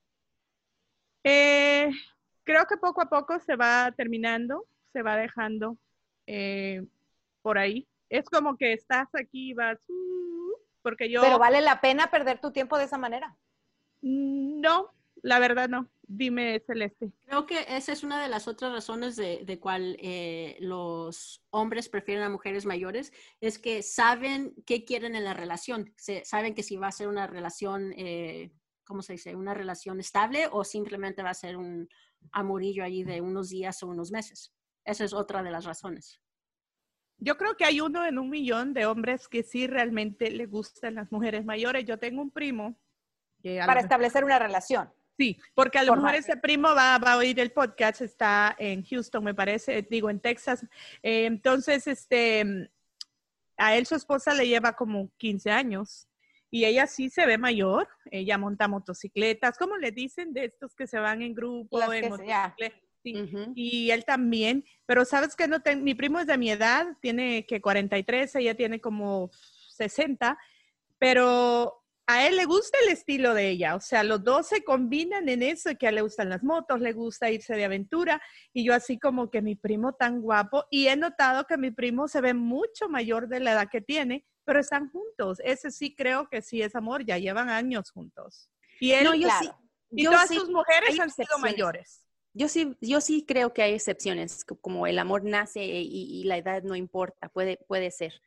Eh, 1.24 1.90
creo 2.44 2.66
que 2.66 2.76
poco 2.76 3.00
a 3.02 3.08
poco 3.08 3.38
se 3.40 3.56
va 3.56 3.92
terminando, 3.96 4.66
se 4.92 5.02
va 5.02 5.16
dejando 5.16 5.76
eh, 6.26 6.84
por 7.42 7.58
ahí. 7.58 7.88
Es 8.08 8.28
como 8.28 8.56
que 8.56 8.72
estás 8.72 9.08
aquí 9.14 9.50
y 9.50 9.54
vas, 9.54 9.78
uh, 9.88 10.56
porque 10.86 11.10
yo 11.10 11.20
Pero 11.20 11.40
vale 11.40 11.60
la 11.62 11.80
pena 11.80 12.12
perder 12.12 12.38
tu 12.40 12.52
tiempo 12.52 12.78
de 12.78 12.84
esa 12.84 12.96
manera. 12.96 13.36
Mm, 14.02 14.60
no, 14.60 14.92
la 15.20 15.40
verdad 15.40 15.68
no. 15.68 15.88
Dime, 16.06 16.62
Celeste. 16.64 17.10
Creo 17.24 17.44
que 17.44 17.66
esa 17.68 17.90
es 17.90 18.04
una 18.04 18.22
de 18.22 18.28
las 18.28 18.46
otras 18.46 18.70
razones 18.72 19.16
de, 19.16 19.42
de 19.44 19.58
cual 19.58 19.96
eh, 19.98 20.56
los 20.60 21.42
hombres 21.50 21.88
prefieren 21.88 22.22
a 22.22 22.28
mujeres 22.30 22.66
mayores, 22.66 23.12
es 23.40 23.58
que 23.58 23.82
saben 23.82 24.54
qué 24.64 24.84
quieren 24.84 25.16
en 25.16 25.24
la 25.24 25.34
relación, 25.34 25.92
Se- 25.96 26.24
saben 26.24 26.54
que 26.54 26.62
si 26.62 26.76
va 26.76 26.86
a 26.86 26.92
ser 26.92 27.08
una 27.08 27.26
relación, 27.26 27.92
eh, 27.96 28.52
¿cómo 28.84 29.02
se 29.02 29.14
dice? 29.14 29.34
Una 29.34 29.54
relación 29.54 29.98
estable 29.98 30.48
o 30.52 30.62
simplemente 30.62 31.24
va 31.24 31.30
a 31.30 31.34
ser 31.34 31.56
un 31.56 31.88
amorillo 32.30 32.84
allí 32.84 33.02
de 33.02 33.20
unos 33.20 33.48
días 33.48 33.82
o 33.82 33.88
unos 33.88 34.12
meses. 34.12 34.52
Esa 34.84 35.02
es 35.02 35.12
otra 35.12 35.42
de 35.42 35.50
las 35.50 35.64
razones. 35.64 36.20
Yo 37.18 37.36
creo 37.36 37.56
que 37.56 37.64
hay 37.64 37.80
uno 37.80 38.04
en 38.04 38.18
un 38.18 38.28
millón 38.28 38.74
de 38.74 38.86
hombres 38.86 39.28
que 39.28 39.42
sí 39.42 39.66
realmente 39.66 40.30
le 40.30 40.46
gustan 40.46 40.96
las 40.96 41.10
mujeres 41.10 41.44
mayores. 41.44 41.84
Yo 41.84 41.98
tengo 41.98 42.20
un 42.20 42.30
primo 42.30 42.78
que 43.42 43.60
Para 43.64 43.80
establecer 43.80 44.24
una 44.24 44.38
relación. 44.38 44.90
Sí, 45.18 45.38
porque 45.54 45.78
a 45.78 45.84
lo 45.84 45.96
mejor 45.96 46.14
ese 46.14 46.36
primo 46.36 46.74
va, 46.74 46.98
va 46.98 47.12
a 47.14 47.16
oír 47.16 47.40
el 47.40 47.50
podcast, 47.50 48.02
está 48.02 48.54
en 48.58 48.84
Houston, 48.84 49.24
me 49.24 49.34
parece, 49.34 49.80
digo, 49.88 50.10
en 50.10 50.20
Texas. 50.20 50.62
Eh, 51.02 51.24
entonces, 51.24 51.86
este, 51.86 52.70
a 53.56 53.76
él 53.76 53.86
su 53.86 53.94
esposa 53.94 54.34
le 54.34 54.46
lleva 54.46 54.74
como 54.74 55.10
15 55.16 55.50
años 55.50 56.06
y 56.50 56.66
ella 56.66 56.86
sí 56.86 57.08
se 57.08 57.24
ve 57.24 57.38
mayor, 57.38 57.88
ella 58.10 58.36
monta 58.36 58.68
motocicletas, 58.68 59.56
¿cómo 59.56 59.78
le 59.78 59.90
dicen? 59.90 60.34
De 60.34 60.44
estos 60.44 60.74
que 60.74 60.86
se 60.86 60.98
van 60.98 61.22
en 61.22 61.34
grupo, 61.34 61.80
en 61.92 62.10
que 62.56 62.72
Y 63.54 63.90
él 63.90 64.04
también, 64.04 64.64
pero 64.86 65.04
sabes 65.04 65.36
que 65.36 65.46
no 65.48 65.60
ten- 65.62 65.84
mi 65.84 65.94
primo 65.94 66.18
es 66.20 66.26
de 66.26 66.36
mi 66.38 66.50
edad, 66.50 66.86
tiene 67.00 67.46
que 67.46 67.60
43, 67.60 68.34
ella 68.36 68.54
tiene 68.56 68.80
como 68.80 69.30
60, 69.70 70.38
pero 70.98 71.82
a 72.08 72.26
él 72.26 72.36
le 72.36 72.44
gusta 72.44 72.78
el 72.84 72.90
estilo 72.92 73.34
de 73.34 73.48
ella, 73.50 73.74
o 73.74 73.80
sea, 73.80 74.04
los 74.04 74.22
dos 74.22 74.46
se 74.46 74.62
combinan 74.62 75.28
en 75.28 75.42
eso, 75.42 75.70
que 75.76 75.86
a 75.86 75.88
él 75.88 75.96
le 75.96 76.02
gustan 76.02 76.28
las 76.28 76.42
motos, 76.44 76.80
le 76.80 76.92
gusta 76.92 77.30
irse 77.30 77.54
de 77.56 77.64
aventura, 77.64 78.22
y 78.52 78.64
yo 78.64 78.74
así 78.74 78.96
como 78.98 79.28
que 79.30 79.42
mi 79.42 79.56
primo 79.56 79.92
tan 79.94 80.20
guapo, 80.20 80.64
y 80.70 80.86
he 80.86 80.96
notado 80.96 81.44
que 81.46 81.56
mi 81.56 81.72
primo 81.72 82.06
se 82.06 82.20
ve 82.20 82.32
mucho 82.32 82.88
mayor 82.88 83.26
de 83.28 83.40
la 83.40 83.52
edad 83.52 83.68
que 83.70 83.80
tiene, 83.80 84.24
pero 84.44 84.60
están 84.60 84.88
juntos, 84.90 85.40
ese 85.44 85.72
sí 85.72 85.96
creo 85.96 86.28
que 86.28 86.42
sí 86.42 86.62
es 86.62 86.76
amor, 86.76 87.04
ya 87.04 87.18
llevan 87.18 87.50
años 87.50 87.90
juntos. 87.90 88.48
Y 88.78 88.92
él 88.92 89.02
No, 89.04 89.14
yo 89.14 89.28
sí. 89.28 89.46
claro. 89.48 89.58
y 89.90 90.04
yo 90.04 90.10
todas 90.12 90.28
sí- 90.28 90.36
sus 90.36 90.48
mujeres 90.48 91.00
han 91.00 91.10
sido 91.10 91.38
mayores. 91.40 92.05
Yo 92.36 92.48
sí, 92.48 92.76
yo 92.82 93.00
sí 93.00 93.24
creo 93.26 93.52
que 93.54 93.62
hay 93.62 93.72
excepciones, 93.74 94.44
co- 94.44 94.56
como 94.56 94.86
el 94.86 94.98
amor 94.98 95.24
nace 95.24 95.64
y, 95.64 96.22
la 96.24 96.36
edad 96.36 96.62
no 96.62 96.76
importa, 96.76 97.28
puede, 97.30 97.56
puede 97.66 97.90
ser, 97.90 98.20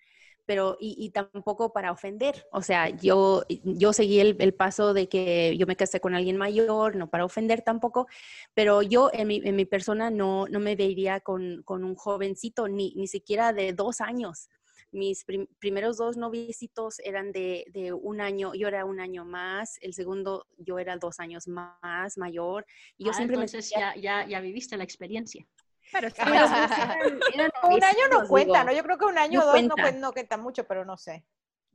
pero 0.48 0.78
y, 0.80 1.12
tampoco 1.12 1.72
para 1.74 1.92
ofender. 1.92 2.48
O 2.52 2.64
sea, 2.64 2.90
yo, 2.90 3.44
yo 3.64 3.94
seguí 3.94 4.20
el, 4.20 4.36
el 4.40 4.54
paso 4.56 4.94
de 4.96 5.08
que 5.10 5.56
yo 5.58 5.68
me 5.68 5.76
casé 5.76 6.00
con 6.00 6.16
alguien 6.16 6.38
mayor, 6.38 6.96
no 6.96 7.08
para 7.10 7.24
ofender 7.26 7.62
tampoco, 7.62 8.08
pero 8.56 8.82
yo 8.82 9.12
en 9.14 9.28
mi, 9.28 9.42
en 9.46 9.56
mi 9.56 9.66
persona 9.66 10.10
no, 10.10 10.48
no 10.48 10.60
me 10.60 10.76
vería 10.76 11.20
con, 11.20 11.62
con 11.64 11.84
un 11.84 11.94
jovencito, 11.96 12.68
ni, 12.68 12.94
ni 12.96 13.08
siquiera 13.08 13.54
de 13.54 13.74
dos 13.74 14.02
años. 14.02 14.50
Mis 14.92 15.24
prim- 15.24 15.48
primeros 15.60 15.98
dos 15.98 16.18
noviecitos 16.18 17.00
eran 17.00 17.32
de, 17.32 17.66
de 17.74 17.94
un 17.94 18.22
año, 18.22 18.54
yo 18.56 18.68
era 18.68 18.86
un 18.86 19.00
año 19.00 19.24
más, 19.24 19.78
el 19.82 19.94
segundo 19.94 20.48
yo 20.58 20.80
era 20.80 20.98
dos 20.98 21.20
años 21.20 21.48
más 21.48 22.18
mayor, 22.18 22.66
y 22.98 23.06
yo 23.06 23.12
Ah, 23.12 23.14
siempre 23.14 23.38
me 23.38 23.44
entonces 23.44 23.70
sentía 23.70 23.94
ya, 23.96 24.24
ya, 24.24 24.28
ya 24.28 24.40
viviste 24.42 24.78
la 24.78 24.84
experiencia. 24.84 25.46
Pero 25.92 26.08
eran- 26.18 27.20
eran 27.34 27.52
Un 27.64 27.84
año 27.84 28.00
no 28.12 28.28
cuenta, 28.28 28.60
digo. 28.62 28.72
¿no? 28.72 28.78
Yo 28.78 28.84
creo 28.84 28.98
que 28.98 29.06
un 29.06 29.18
año 29.18 29.42
o 29.42 29.44
no 29.46 29.52
dos 29.52 29.64
no, 29.64 29.76
cuenta. 29.76 29.84
cuen- 29.92 30.00
no 30.00 30.12
cuenta 30.12 30.38
mucho, 30.38 30.64
pero 30.66 30.86
no 30.86 30.98
sé. 30.98 31.24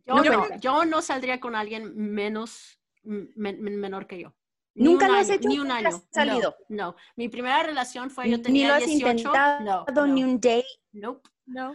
Yo 0.06 0.14
No 0.16 0.24
no, 0.24 0.38
cuenta. 0.40 0.56
yo 0.56 0.84
no 0.84 1.00
saldría 1.00 1.38
con 1.40 1.54
alguien 1.54 1.92
menos 1.96 2.78
men- 3.04 3.30
men- 3.36 3.78
menor 3.80 4.06
que 4.06 4.18
yo. 4.20 4.34
¿Nunca 4.74 5.06
un 5.06 5.12
lo 5.12 5.18
has 5.18 5.28
año, 5.30 5.38
hecho? 5.38 5.48
Ni 5.48 5.58
un 5.60 5.68
¿Nunca 5.68 5.76
año. 5.78 5.88
has 5.96 6.02
salido? 6.10 6.56
No, 6.68 6.76
no. 6.92 6.96
Mi 7.14 7.28
primera 7.28 7.62
relación 7.62 8.10
fue 8.10 8.28
yo 8.28 8.36
Ni 8.38 8.42
tenía 8.42 8.68
lo 8.68 8.74
has 8.74 8.84
18. 8.86 9.08
intentado, 9.12 9.60
no, 9.64 9.84
no, 9.94 10.06
ni 10.08 10.24
un 10.24 10.34
date. 10.40 10.66
nope. 10.92 11.28
No. 11.46 11.74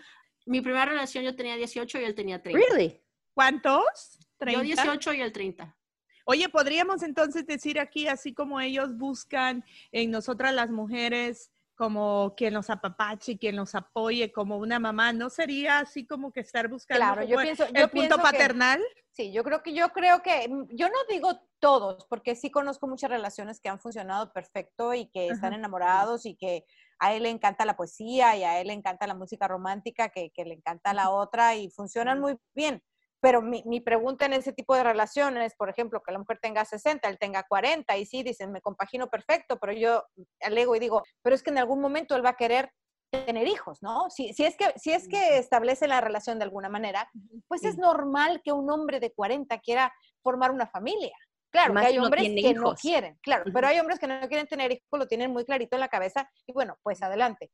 Mi 0.49 0.61
primera 0.61 0.85
relación 0.85 1.23
yo 1.23 1.35
tenía 1.35 1.55
18 1.55 2.01
y 2.01 2.03
él 2.03 2.15
tenía 2.15 2.41
30. 2.41 2.59
Really? 2.59 2.99
¿Cuántos? 3.35 4.17
Yo 4.17 4.25
30. 4.39 4.61
18 4.63 5.13
y 5.13 5.21
él 5.21 5.31
30. 5.31 5.77
Oye, 6.25 6.49
podríamos 6.49 7.03
entonces 7.03 7.45
decir 7.45 7.79
aquí, 7.79 8.07
así 8.07 8.33
como 8.33 8.59
ellos 8.59 8.97
buscan 8.97 9.63
en 9.91 10.09
nosotras 10.09 10.51
las 10.55 10.71
mujeres 10.71 11.51
como 11.79 12.33
quien 12.35 12.53
nos 12.55 12.69
apapache, 12.69 13.37
quien 13.37 13.55
nos 13.55 13.73
apoye, 13.73 14.33
como 14.33 14.57
una 14.57 14.79
mamá, 14.79 15.13
¿no 15.13 15.29
sería 15.29 15.79
así 15.79 16.05
como 16.05 16.33
que 16.33 16.41
estar 16.41 16.67
buscando 16.67 17.05
Claro, 17.05 17.23
yo 17.23 17.37
pienso, 17.39 17.63
el 17.67 17.73
yo 17.73 17.83
punto 17.83 17.91
pienso 17.93 18.17
que- 18.17 18.21
paternal? 18.21 18.81
Sí, 19.13 19.31
yo 19.31 19.45
creo 19.45 19.63
que 19.63 19.73
yo 19.73 19.87
creo 19.89 20.21
que 20.21 20.49
mm, 20.49 20.75
yo 20.75 20.89
no 20.89 20.97
digo 21.09 21.39
todos, 21.59 22.05
porque 22.09 22.35
sí 22.35 22.51
conozco 22.51 22.85
muchas 22.89 23.09
relaciones 23.09 23.61
que 23.61 23.69
han 23.69 23.79
funcionado 23.79 24.33
perfecto 24.33 24.93
y 24.93 25.09
que 25.09 25.29
están 25.29 25.53
enamorados 25.53 26.25
y 26.25 26.35
que 26.35 26.65
a 26.99 27.13
él 27.13 27.23
le 27.23 27.29
encanta 27.29 27.63
la 27.63 27.77
poesía 27.77 28.35
y 28.35 28.43
a 28.43 28.59
él 28.59 28.67
le 28.67 28.73
encanta 28.73 29.07
la 29.07 29.13
música 29.13 29.47
romántica, 29.47 30.09
que, 30.09 30.31
que 30.31 30.43
le 30.43 30.55
encanta 30.55 30.93
la 30.93 31.11
otra 31.11 31.55
y 31.55 31.69
funcionan 31.69 32.19
muy 32.19 32.35
bien. 32.53 32.83
Pero 33.21 33.41
mi, 33.41 33.63
mi, 33.65 33.81
pregunta 33.81 34.25
en 34.25 34.33
ese 34.33 34.53
tipo 34.53 34.75
de 34.75 34.83
relaciones, 34.83 35.55
por 35.55 35.69
ejemplo, 35.69 36.01
que 36.01 36.11
la 36.11 36.19
mujer 36.19 36.39
tenga 36.41 36.63
60, 36.65 37.07
él 37.09 37.17
tenga 37.19 37.43
40, 37.43 37.97
y 37.97 38.05
sí, 38.05 38.23
dicen, 38.23 38.51
me 38.51 38.61
compagino 38.61 39.07
perfecto, 39.07 39.57
pero 39.59 39.73
yo 39.73 40.03
alego 40.41 40.75
y 40.75 40.79
digo, 40.79 41.03
pero 41.21 41.35
es 41.35 41.43
que 41.43 41.49
en 41.49 41.57
algún 41.57 41.81
momento 41.81 42.15
él 42.15 42.25
va 42.25 42.31
a 42.31 42.37
querer 42.37 42.71
tener 43.11 43.47
hijos, 43.47 43.81
¿no? 43.81 44.09
Si, 44.09 44.33
si, 44.33 44.45
es 44.45 44.55
que, 44.55 44.71
si 44.75 44.91
es 44.91 45.07
que 45.07 45.37
establece 45.37 45.87
la 45.87 46.01
relación 46.01 46.37
de 46.37 46.45
alguna 46.45 46.69
manera, 46.69 47.09
pues 47.47 47.63
es 47.63 47.77
normal 47.77 48.41
que 48.43 48.51
un 48.51 48.69
hombre 48.69 48.99
de 48.99 49.11
40 49.11 49.57
quiera 49.59 49.93
formar 50.21 50.51
una 50.51 50.67
familia. 50.67 51.15
Claro, 51.51 51.73
que 51.73 51.79
hay 51.79 51.97
hombres 51.97 52.23
que 52.23 52.53
no 52.53 52.75
quieren, 52.75 53.17
claro, 53.23 53.45
pero 53.51 53.65
hay 53.65 53.79
hombres 53.79 53.97
que 53.97 54.05
no 54.05 54.19
quieren 54.27 54.45
tener 54.45 54.71
hijos, 54.71 54.99
lo 54.99 55.07
tienen 55.07 55.31
muy 55.31 55.45
clarito 55.45 55.75
en 55.75 55.79
la 55.79 55.87
cabeza 55.87 56.29
y 56.45 56.53
bueno, 56.53 56.77
pues 56.83 57.01
adelante. 57.01 57.51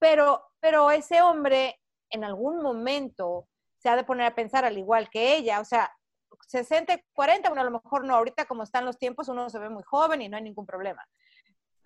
Pero, 0.00 0.42
pero 0.58 0.90
ese 0.90 1.22
hombre 1.22 1.78
en 2.10 2.24
algún 2.24 2.60
momento 2.60 3.46
se 3.78 3.88
ha 3.88 3.96
de 3.96 4.04
poner 4.04 4.26
a 4.26 4.34
pensar 4.34 4.64
al 4.64 4.78
igual 4.78 5.08
que 5.10 5.36
ella, 5.36 5.60
o 5.60 5.64
sea, 5.64 5.90
60, 6.48 7.00
40, 7.12 7.48
bueno, 7.48 7.62
a 7.62 7.64
lo 7.64 7.80
mejor 7.82 8.04
no, 8.04 8.14
ahorita 8.14 8.46
como 8.46 8.62
están 8.62 8.84
los 8.84 8.98
tiempos 8.98 9.28
uno 9.28 9.48
se 9.50 9.58
ve 9.58 9.68
muy 9.68 9.82
joven 9.82 10.22
y 10.22 10.28
no 10.28 10.36
hay 10.36 10.42
ningún 10.42 10.66
problema. 10.66 11.04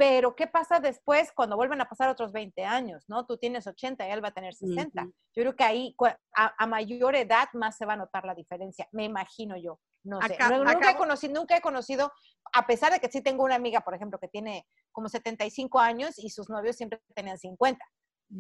Pero, 0.00 0.34
¿qué 0.34 0.46
pasa 0.46 0.80
después 0.80 1.30
cuando 1.30 1.56
vuelven 1.56 1.82
a 1.82 1.84
pasar 1.84 2.08
otros 2.08 2.32
20 2.32 2.64
años? 2.64 3.04
¿no? 3.06 3.26
Tú 3.26 3.36
tienes 3.36 3.66
80 3.66 4.08
y 4.08 4.10
él 4.10 4.24
va 4.24 4.28
a 4.28 4.32
tener 4.32 4.54
60. 4.54 5.02
Yo 5.04 5.12
creo 5.42 5.54
que 5.54 5.62
ahí, 5.62 5.94
a, 6.34 6.66
mayor 6.66 7.14
edad, 7.16 7.48
más 7.52 7.76
se 7.76 7.84
va 7.84 7.92
a 7.92 7.96
notar 7.98 8.24
la 8.24 8.34
diferencia. 8.34 8.88
Me 8.92 9.04
imagino 9.04 9.58
yo. 9.58 9.78
No 10.02 10.18
sé. 10.22 10.38
nunca, 10.38 10.90
he 10.90 10.96
conocido, 10.96 11.34
nunca 11.34 11.54
he 11.54 11.60
conocido, 11.60 12.10
a 12.54 12.66
pesar 12.66 12.92
de 12.92 12.98
que 12.98 13.10
sí 13.10 13.20
tengo 13.20 13.44
una 13.44 13.56
amiga, 13.56 13.82
por 13.82 13.94
ejemplo, 13.94 14.18
que 14.18 14.28
tiene 14.28 14.66
como 14.90 15.10
75 15.10 15.78
años 15.78 16.18
y 16.18 16.30
sus 16.30 16.48
novios 16.48 16.76
siempre 16.76 17.02
tenían 17.14 17.36
50. 17.36 17.84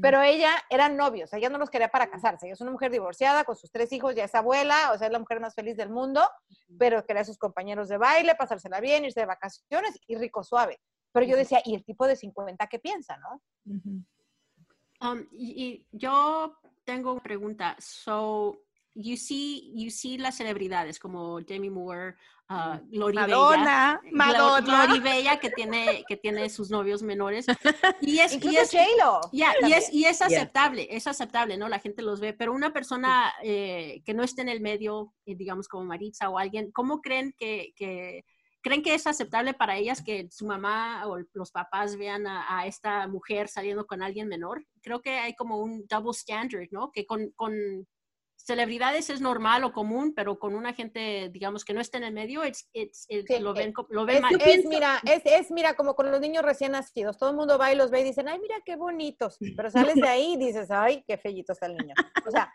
Pero 0.00 0.22
ella 0.22 0.52
eran 0.70 0.96
novios, 0.96 1.32
ella 1.32 1.48
no 1.48 1.58
los 1.58 1.68
quería 1.68 1.88
para 1.88 2.08
casarse. 2.08 2.46
Ella 2.46 2.52
es 2.52 2.60
una 2.60 2.70
mujer 2.70 2.92
divorciada 2.92 3.42
con 3.42 3.56
sus 3.56 3.72
tres 3.72 3.92
hijos, 3.92 4.14
ya 4.14 4.24
es 4.24 4.34
abuela, 4.36 4.92
o 4.94 4.98
sea, 4.98 5.08
es 5.08 5.12
la 5.12 5.18
mujer 5.18 5.40
más 5.40 5.54
feliz 5.54 5.76
del 5.76 5.90
mundo, 5.90 6.22
pero 6.78 7.04
quería 7.04 7.22
a 7.22 7.24
sus 7.24 7.38
compañeros 7.38 7.88
de 7.88 7.98
baile, 7.98 8.36
pasársela 8.36 8.80
bien, 8.80 9.04
irse 9.04 9.20
de 9.20 9.26
vacaciones 9.26 9.98
y 10.06 10.16
rico 10.16 10.44
suave. 10.44 10.80
Pero 11.12 11.26
yo 11.26 11.36
decía, 11.36 11.60
¿y 11.64 11.74
el 11.74 11.84
tipo 11.84 12.06
de 12.06 12.14
50 12.14 12.66
qué 12.68 12.78
piensa, 12.78 13.16
no? 13.16 13.42
Um, 15.00 15.26
y, 15.32 15.86
yo 15.90 16.56
tengo 16.84 17.12
una 17.12 17.22
pregunta. 17.22 17.76
So, 17.78 18.62
you 18.94 19.16
see, 19.16 19.72
you 19.74 19.90
see 19.90 20.18
las 20.18 20.36
celebridades 20.36 20.98
como 20.98 21.40
Demi 21.40 21.70
Moore, 21.70 22.14
uh, 22.48 22.78
Glory 22.90 23.14
Madonna, 23.14 24.00
Bella, 24.02 24.12
Madonna. 24.12 24.86
Glory 24.86 25.00
Bella 25.00 25.38
que 25.38 25.50
tiene, 25.50 26.04
que 26.08 26.16
tiene 26.16 26.48
sus 26.50 26.70
novios 26.70 27.02
menores. 27.02 27.46
Y 28.00 28.18
es, 28.18 28.32
y 28.42 28.56
es, 28.56 28.74
y 29.32 29.72
es, 29.72 29.92
y 29.92 30.04
es 30.04 30.22
aceptable, 30.22 30.88
es 30.90 31.06
aceptable, 31.06 31.56
¿no? 31.56 31.68
La 31.68 31.78
gente 31.78 32.02
los 32.02 32.20
ve, 32.20 32.32
pero 32.32 32.52
una 32.52 32.72
persona 32.72 33.32
eh, 33.42 34.02
que 34.04 34.14
no 34.14 34.22
esté 34.22 34.42
en 34.42 34.48
el 34.48 34.60
medio, 34.60 35.14
eh, 35.26 35.34
digamos 35.36 35.68
como 35.68 35.84
Maritza 35.84 36.28
o 36.30 36.38
alguien, 36.38 36.70
¿cómo 36.72 37.00
creen 37.00 37.34
que, 37.38 37.72
que 37.76 38.24
¿Creen 38.62 38.82
que 38.82 38.94
es 38.94 39.06
aceptable 39.06 39.54
para 39.54 39.76
ellas 39.76 40.02
que 40.02 40.28
su 40.30 40.46
mamá 40.46 41.06
o 41.06 41.18
los 41.32 41.50
papás 41.50 41.96
vean 41.96 42.26
a, 42.26 42.66
esta 42.66 43.08
mujer 43.08 43.48
saliendo 43.48 43.86
con 43.86 44.02
alguien 44.02 44.28
menor? 44.28 44.66
Creo 44.82 45.00
que 45.00 45.16
hay 45.16 45.34
como 45.34 45.58
un 45.58 45.86
double 45.88 46.10
standard, 46.10 46.68
¿no? 46.70 46.92
Que 46.92 47.06
con, 47.06 47.30
con 47.36 47.54
celebridades 48.44 49.10
es 49.10 49.20
normal 49.20 49.64
o 49.64 49.72
común, 49.72 50.14
pero 50.14 50.38
con 50.38 50.54
una 50.54 50.72
gente, 50.72 51.28
digamos, 51.30 51.64
que 51.64 51.74
no 51.74 51.80
está 51.80 51.98
en 51.98 52.04
el 52.04 52.14
medio, 52.14 52.44
it's, 52.44 52.68
lo 53.40 53.52
ven, 53.54 53.72
lo 53.90 54.04
ven 54.06 54.22
es, 54.40 54.58
es, 54.58 54.66
mira, 54.66 55.00
es, 55.04 55.22
es, 55.24 55.50
mira, 55.50 55.74
como 55.74 55.94
con 55.94 56.10
los 56.10 56.20
niños 56.20 56.42
recién 56.42 56.72
nacidos, 56.72 57.18
todo 57.18 57.30
el 57.30 57.36
mundo 57.36 57.58
va 57.58 57.72
y 57.72 57.76
los 57.76 57.90
ve 57.90 58.00
y 58.00 58.04
dicen, 58.04 58.28
ay, 58.28 58.38
mira 58.38 58.56
qué 58.64 58.76
bonitos, 58.76 59.38
pero 59.56 59.70
sales 59.70 59.94
de 59.94 60.08
ahí 60.08 60.34
y 60.34 60.36
dices, 60.36 60.70
ay, 60.70 61.04
qué 61.06 61.18
fellito 61.18 61.52
está 61.52 61.66
el 61.66 61.76
niño. 61.76 61.94
O 62.26 62.30
sea, 62.30 62.52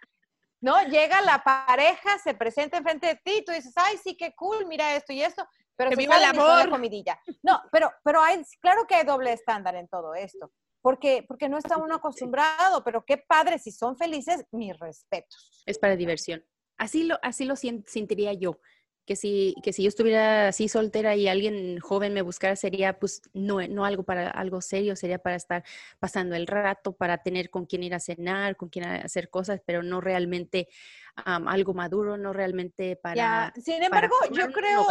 ¿no? 0.62 0.82
Llega 0.84 1.22
la 1.22 1.44
pareja, 1.44 2.18
se 2.24 2.34
presenta 2.34 2.78
enfrente 2.78 3.08
de 3.08 3.16
ti, 3.24 3.44
tú 3.46 3.52
dices, 3.52 3.74
ay, 3.76 3.98
sí, 4.04 4.18
qué 4.18 4.34
cool, 4.36 4.66
mira 4.66 4.96
esto 4.96 5.14
y 5.14 5.22
esto, 5.22 5.48
pero 5.76 5.92
que 5.92 5.96
viva 5.96 6.18
el 6.18 6.24
amor. 6.24 6.70
comidilla. 6.70 7.20
No, 7.44 7.62
pero, 7.72 7.92
pero 8.04 8.22
hay, 8.22 8.42
claro 8.60 8.86
que 8.88 8.96
hay 8.96 9.06
doble 9.06 9.32
estándar 9.34 9.76
en 9.76 9.88
todo 9.88 10.16
esto, 10.16 10.52
porque, 10.86 11.26
porque 11.28 11.50
no 11.50 11.58
está 11.58 11.78
uno 11.78 11.96
acostumbrado, 11.96 12.84
pero 12.84 13.04
qué 13.04 13.18
padre, 13.18 13.58
si 13.58 13.72
son 13.72 13.98
felices, 13.98 14.46
mis 14.52 14.78
respetos. 14.78 15.64
Es 15.66 15.80
para 15.80 15.96
diversión. 15.96 16.46
Así 16.78 17.06
lo, 17.06 17.18
así 17.24 17.44
lo 17.44 17.56
sentiría 17.56 18.34
yo, 18.34 18.60
que 19.04 19.16
si, 19.16 19.56
que 19.64 19.74
si 19.74 19.82
yo 19.82 19.90
estuviera 19.90 20.50
así 20.50 20.70
soltera 20.70 21.16
y 21.16 21.28
alguien 21.28 21.80
joven 21.80 22.14
me 22.14 22.22
buscara, 22.22 22.56
sería 22.56 23.00
pues 23.00 23.24
no, 23.34 23.68
no 23.68 23.84
algo 23.84 24.04
para 24.04 24.30
algo 24.30 24.62
serio, 24.62 24.96
sería 24.96 25.18
para 25.18 25.38
estar 25.38 25.64
pasando 25.98 26.36
el 26.36 26.46
rato, 26.46 26.94
para 26.94 27.18
tener 27.24 27.50
con 27.50 27.66
quién 27.66 27.82
ir 27.82 27.96
a 27.96 28.00
cenar, 28.00 28.56
con 28.56 28.70
quién 28.70 28.86
hacer 28.86 29.32
cosas, 29.32 29.62
pero 29.66 29.82
no 29.82 30.02
realmente 30.02 30.68
algo 31.16 31.74
maduro, 31.74 32.16
no 32.16 32.32
realmente 32.32 32.96
para... 32.96 33.52
Sin 33.56 33.82
embargo, 33.82 34.14
yo 34.32 34.52
creo... 34.52 34.86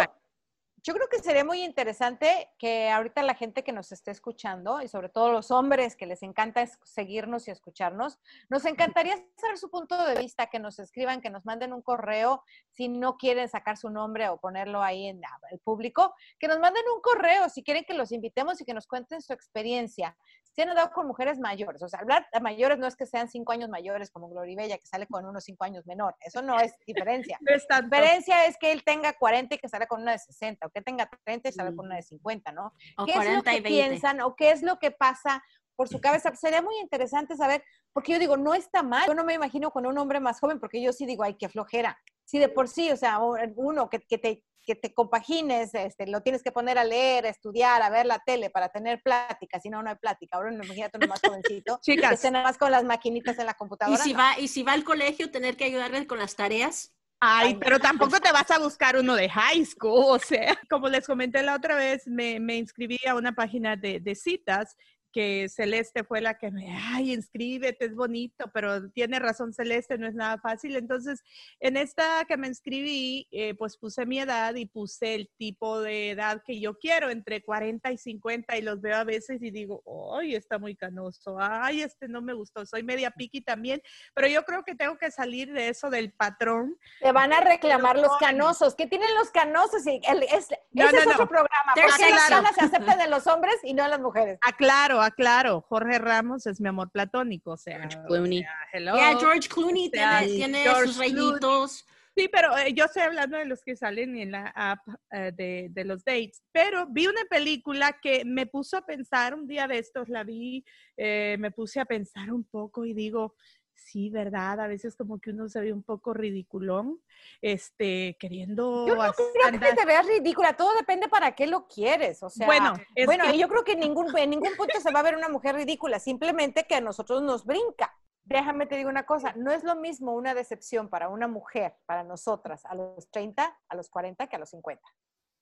Yo 0.86 0.92
creo 0.92 1.08
que 1.08 1.18
sería 1.20 1.46
muy 1.46 1.64
interesante 1.64 2.50
que 2.58 2.90
ahorita 2.90 3.22
la 3.22 3.34
gente 3.34 3.64
que 3.64 3.72
nos 3.72 3.90
esté 3.90 4.10
escuchando, 4.10 4.82
y 4.82 4.88
sobre 4.88 5.08
todo 5.08 5.32
los 5.32 5.50
hombres 5.50 5.96
que 5.96 6.04
les 6.04 6.22
encanta 6.22 6.62
seguirnos 6.84 7.48
y 7.48 7.52
escucharnos, 7.52 8.18
nos 8.50 8.66
encantaría 8.66 9.16
saber 9.40 9.56
su 9.56 9.70
punto 9.70 9.96
de 10.04 10.14
vista, 10.16 10.48
que 10.48 10.58
nos 10.58 10.78
escriban, 10.78 11.22
que 11.22 11.30
nos 11.30 11.46
manden 11.46 11.72
un 11.72 11.80
correo, 11.80 12.42
si 12.68 12.90
no 12.90 13.16
quieren 13.16 13.48
sacar 13.48 13.78
su 13.78 13.88
nombre 13.88 14.28
o 14.28 14.36
ponerlo 14.36 14.82
ahí 14.82 15.06
en 15.06 15.22
el 15.50 15.58
público, 15.60 16.14
que 16.38 16.48
nos 16.48 16.60
manden 16.60 16.84
un 16.94 17.00
correo 17.00 17.48
si 17.48 17.62
quieren 17.62 17.84
que 17.84 17.94
los 17.94 18.12
invitemos 18.12 18.60
y 18.60 18.66
que 18.66 18.74
nos 18.74 18.86
cuenten 18.86 19.22
su 19.22 19.32
experiencia. 19.32 20.14
Si 20.54 20.62
han 20.62 20.72
dado 20.72 20.92
con 20.92 21.08
mujeres 21.08 21.40
mayores, 21.40 21.82
o 21.82 21.88
sea, 21.88 21.98
hablar 21.98 22.28
de 22.32 22.40
mayores 22.40 22.78
no 22.78 22.86
es 22.86 22.94
que 22.94 23.06
sean 23.06 23.28
cinco 23.28 23.52
años 23.52 23.68
mayores 23.68 24.10
como 24.10 24.28
Gloribella, 24.28 24.78
que 24.78 24.86
sale 24.86 25.08
con 25.08 25.26
unos 25.26 25.42
cinco 25.42 25.64
años 25.64 25.84
menor, 25.84 26.14
eso 26.20 26.42
no 26.42 26.60
es 26.60 26.72
diferencia. 26.86 27.38
La 27.68 27.82
diferencia 27.82 28.46
es 28.46 28.56
que 28.56 28.70
él 28.70 28.84
tenga 28.84 29.14
40 29.14 29.56
y 29.56 29.58
que 29.58 29.68
sale 29.68 29.88
con 29.88 30.02
una 30.02 30.12
de 30.12 30.18
60, 30.18 30.68
que 30.72 30.80
tenga 30.80 31.10
30 31.24 31.48
y 31.48 31.52
sabe 31.52 31.74
con 31.74 31.86
una 31.86 31.96
de 31.96 32.02
50, 32.02 32.52
¿no? 32.52 32.72
O 32.96 33.04
¿Qué 33.04 33.14
40 33.14 33.20
es 33.30 33.36
lo 33.36 33.42
que 33.42 33.50
y 33.50 33.60
20. 33.60 33.68
piensan 33.68 34.20
o 34.20 34.36
qué 34.36 34.52
es 34.52 34.62
lo 34.62 34.78
que 34.78 34.92
pasa 34.92 35.42
por 35.74 35.88
su 35.88 36.00
cabeza? 36.00 36.32
Sería 36.36 36.62
muy 36.62 36.78
interesante 36.78 37.36
saber, 37.36 37.64
porque 37.92 38.12
yo 38.12 38.20
digo, 38.20 38.36
no 38.36 38.54
está 38.54 38.84
mal. 38.84 39.08
Yo 39.08 39.14
no 39.14 39.24
me 39.24 39.34
imagino 39.34 39.72
con 39.72 39.86
un 39.86 39.98
hombre 39.98 40.20
más 40.20 40.38
joven, 40.38 40.60
porque 40.60 40.80
yo 40.80 40.92
sí 40.92 41.04
digo, 41.04 41.24
ay, 41.24 41.34
qué 41.34 41.48
flojera. 41.48 41.98
Si 42.24 42.38
de 42.38 42.48
por 42.48 42.68
sí, 42.68 42.90
o 42.90 42.96
sea, 42.96 43.20
uno 43.20 43.90
que, 43.90 44.00
que 44.00 44.18
te 44.18 44.44
que 44.64 44.74
te 44.74 44.92
compagines, 44.92 45.74
este, 45.74 46.06
lo 46.06 46.22
tienes 46.22 46.42
que 46.42 46.50
poner 46.50 46.78
a 46.78 46.84
leer, 46.84 47.26
a 47.26 47.28
estudiar, 47.28 47.82
a 47.82 47.90
ver 47.90 48.06
la 48.06 48.18
tele 48.18 48.50
para 48.50 48.70
tener 48.70 49.00
plática, 49.02 49.60
si 49.60 49.68
no, 49.68 49.82
no 49.82 49.90
hay 49.90 49.96
plática. 49.96 50.36
Ahora 50.36 50.52
imagínate 50.52 50.96
uno 50.96 51.06
más 51.06 51.20
jovencito, 51.20 51.78
Chicas. 51.82 52.08
que 52.08 52.14
esté 52.14 52.30
nada 52.30 52.44
más 52.44 52.58
con 52.58 52.70
las 52.70 52.84
maquinitas 52.84 53.38
en 53.38 53.46
la 53.46 53.54
computadora. 53.54 53.98
Y 53.98 54.02
si, 54.02 54.12
no. 54.12 54.18
va, 54.18 54.38
y 54.38 54.48
si 54.48 54.62
va 54.62 54.72
al 54.72 54.84
colegio, 54.84 55.30
tener 55.30 55.56
que 55.56 55.64
ayudarle 55.64 56.06
con 56.06 56.18
las 56.18 56.34
tareas. 56.34 56.92
Ay, 57.20 57.56
pero 57.56 57.78
tampoco 57.78 58.20
te 58.20 58.32
vas 58.32 58.50
a 58.50 58.58
buscar 58.58 58.96
uno 58.96 59.14
de 59.14 59.30
high 59.30 59.64
school, 59.64 60.16
o 60.16 60.18
sea, 60.18 60.58
como 60.70 60.88
les 60.88 61.06
comenté 61.06 61.42
la 61.42 61.54
otra 61.54 61.76
vez, 61.76 62.06
me, 62.06 62.40
me 62.40 62.56
inscribí 62.56 62.98
a 63.06 63.14
una 63.14 63.32
página 63.34 63.76
de, 63.76 64.00
de 64.00 64.14
citas 64.14 64.76
que 65.14 65.48
Celeste 65.48 66.02
fue 66.02 66.20
la 66.20 66.36
que 66.38 66.50
me, 66.50 66.76
ay, 66.76 67.12
inscríbete, 67.14 67.84
es 67.84 67.94
bonito, 67.94 68.50
pero 68.52 68.90
tiene 68.90 69.20
razón 69.20 69.52
Celeste, 69.54 69.96
no 69.96 70.08
es 70.08 70.14
nada 70.14 70.38
fácil. 70.38 70.74
Entonces, 70.74 71.22
en 71.60 71.76
esta 71.76 72.24
que 72.26 72.36
me 72.36 72.48
inscribí, 72.48 73.28
eh, 73.30 73.54
pues 73.54 73.76
puse 73.76 74.04
mi 74.06 74.18
edad 74.18 74.56
y 74.56 74.66
puse 74.66 75.14
el 75.14 75.30
tipo 75.38 75.80
de 75.80 76.10
edad 76.10 76.42
que 76.44 76.58
yo 76.58 76.76
quiero, 76.80 77.10
entre 77.10 77.44
40 77.44 77.92
y 77.92 77.98
50, 77.98 78.56
y 78.58 78.62
los 78.62 78.80
veo 78.80 78.96
a 78.96 79.04
veces 79.04 79.40
y 79.40 79.52
digo, 79.52 79.84
ay, 80.18 80.34
está 80.34 80.58
muy 80.58 80.74
canoso, 80.74 81.36
ay, 81.38 81.82
este 81.82 82.08
no 82.08 82.20
me 82.20 82.32
gustó, 82.34 82.66
soy 82.66 82.82
media 82.82 83.12
piqui 83.12 83.40
también, 83.40 83.80
pero 84.14 84.26
yo 84.26 84.42
creo 84.44 84.64
que 84.64 84.74
tengo 84.74 84.98
que 84.98 85.12
salir 85.12 85.52
de 85.52 85.68
eso 85.68 85.90
del 85.90 86.12
patrón. 86.12 86.76
Te 87.00 87.12
van 87.12 87.32
a 87.32 87.40
reclamar 87.40 87.96
los 87.98 88.16
canosos. 88.18 88.74
¿Qué 88.74 88.88
tienen 88.88 89.14
los 89.14 89.30
canosos? 89.30 89.86
Y 89.86 90.00
el- 90.08 90.24
es, 90.24 90.48
No, 90.72 90.86
ese 90.86 90.92
no, 90.92 90.98
es 91.02 91.06
no. 91.06 91.12
otro 91.12 91.28
programa. 91.28 91.72
Porque 91.76 91.90
sexy. 91.92 92.30
ganas 92.30 92.54
se 92.56 92.64
aceptan 92.64 92.98
de 92.98 93.06
los 93.08 93.28
hombres 93.28 93.54
y 93.62 93.74
no 93.74 93.84
de 93.84 93.90
las 93.90 94.00
mujeres. 94.00 94.38
Aclaro, 94.42 95.03
aclaro, 95.04 95.60
Jorge 95.60 95.98
Ramos 95.98 96.46
es 96.46 96.60
mi 96.60 96.68
amor 96.68 96.90
platónico, 96.90 97.52
o 97.52 97.56
sea, 97.56 97.78
George 97.78 97.98
Clooney. 98.06 98.38
o 98.38 98.42
sea, 98.42 98.56
hello. 98.72 98.96
Ya, 98.96 99.18
George 99.18 99.48
Clooney 99.48 99.86
O 99.86 99.90
sea, 99.90 100.18
tiene, 100.20 100.34
tiene 100.36 100.58
George 100.62 100.86
sus 100.86 100.98
rayitos. 100.98 101.86
Sí, 102.16 102.28
pero 102.30 102.56
eh, 102.56 102.72
yo 102.72 102.84
estoy 102.84 103.02
hablando 103.02 103.36
de 103.36 103.44
los 103.44 103.64
que 103.64 103.74
salen 103.74 104.16
en 104.16 104.30
la 104.30 104.52
app 104.54 104.80
eh, 105.10 105.32
de, 105.34 105.66
de 105.70 105.84
los 105.84 106.04
dates. 106.04 106.44
Pero 106.52 106.86
vi 106.88 107.08
una 107.08 107.24
película 107.28 107.98
que 108.00 108.24
me 108.24 108.46
puso 108.46 108.76
a 108.76 108.86
pensar 108.86 109.34
un 109.34 109.48
día 109.48 109.66
de 109.66 109.78
estos, 109.78 110.08
la 110.08 110.22
vi, 110.22 110.64
eh, 110.96 111.36
me 111.40 111.50
puse 111.50 111.80
a 111.80 111.84
pensar 111.84 112.32
un 112.32 112.44
poco 112.44 112.84
y 112.84 112.94
digo, 112.94 113.34
sí, 113.74 114.10
¿verdad? 114.10 114.60
A 114.60 114.66
veces 114.66 114.96
como 114.96 115.18
que 115.20 115.30
uno 115.30 115.48
se 115.48 115.60
ve 115.60 115.72
un 115.72 115.82
poco 115.82 116.14
ridiculón, 116.14 117.00
este, 117.42 118.16
queriendo 118.18 118.86
Yo 118.86 118.94
no 118.96 119.02
hacer- 119.02 119.26
creo 119.34 119.60
que 119.60 119.74
te 119.74 119.84
veas 119.84 120.06
ridícula. 120.06 120.56
Todo 120.56 120.74
depende 120.74 121.08
para 121.08 121.32
qué 121.34 121.46
lo 121.46 121.66
quieres. 121.68 122.22
O 122.22 122.30
sea, 122.30 122.46
Bueno, 122.46 122.72
es 122.94 123.06
bueno, 123.06 123.24
que- 123.30 123.38
yo 123.38 123.48
creo 123.48 123.64
que 123.64 123.72
en 123.72 123.80
ningún, 123.80 124.16
en 124.16 124.30
ningún 124.30 124.54
punto 124.56 124.80
se 124.80 124.90
va 124.92 125.00
a 125.00 125.02
ver 125.04 125.16
una 125.16 125.28
mujer 125.28 125.54
ridícula, 125.56 125.98
simplemente 125.98 126.64
que 126.64 126.74
a 126.76 126.80
nosotros 126.80 127.22
nos 127.22 127.44
brinca. 127.44 127.94
Déjame 128.24 128.66
te 128.66 128.76
digo 128.76 128.88
una 128.88 129.04
cosa, 129.04 129.34
no 129.36 129.52
es 129.52 129.64
lo 129.64 129.76
mismo 129.76 130.12
una 130.14 130.32
decepción 130.34 130.88
para 130.88 131.08
una 131.10 131.28
mujer, 131.28 131.76
para 131.84 132.04
nosotras, 132.04 132.64
a 132.64 132.74
los 132.74 133.10
30, 133.10 133.58
a 133.68 133.76
los 133.76 133.90
40, 133.90 134.26
que 134.28 134.36
a 134.36 134.38
los 134.38 134.48
50. 134.50 134.88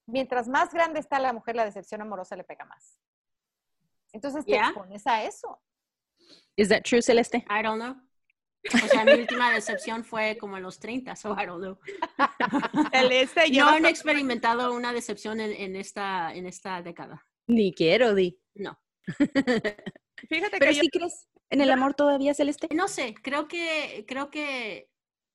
Mientras 0.07 0.49
más 0.49 0.73
grande 0.75 0.99
está 0.99 1.21
la 1.21 1.33
mujer, 1.33 1.55
la 1.55 1.65
decepción 1.65 2.01
amorosa 2.01 2.35
le 2.35 2.43
pega 2.43 2.65
más. 2.65 2.99
Entonces 4.13 4.45
te 4.45 4.53
Yeah. 4.53 4.65
expones 4.71 5.07
a 5.07 5.23
eso. 5.23 5.61
Is 6.57 6.69
that 6.71 6.83
true, 6.83 7.01
Celeste? 7.01 7.39
I 7.49 7.63
don't 7.63 7.81
know. 7.81 7.95
O 8.73 8.89
sea, 8.89 9.05
mi 9.05 9.13
última 9.13 9.53
decepción 9.53 10.05
fue 10.05 10.37
como 10.39 10.57
en 10.57 10.63
los 10.63 10.79
30, 10.79 11.17
so 11.17 11.37
I 11.39 11.47
don't 11.47 11.61
know. 11.61 11.79
Celeste, 12.93 13.41
No 13.41 13.47
llevas 13.47 13.75
han 13.75 13.87
experimentado 13.87 14.73
una 14.73 14.93
decepción 14.93 15.41
en, 15.41 15.53
en 15.53 15.77
esta, 15.77 16.33
en 16.35 16.47
esta 16.47 16.81
década. 16.83 17.27
Ni 17.49 17.73
quiero, 17.75 18.15
Di. 18.15 18.39
No. 18.55 18.79
Fíjate 20.29 20.59
Pero 20.59 20.71
que 20.71 20.75
yo 20.75 20.83
sí 20.83 20.89
crees 20.91 21.29
en 21.51 21.61
el 21.61 21.71
amor 21.71 21.95
todavía, 21.95 22.35
Celeste. 22.35 22.69
No 22.75 22.89
sé, 22.89 23.15
creo 23.23 23.47
que, 23.47 24.05
creo 24.09 24.31
que 24.31 24.89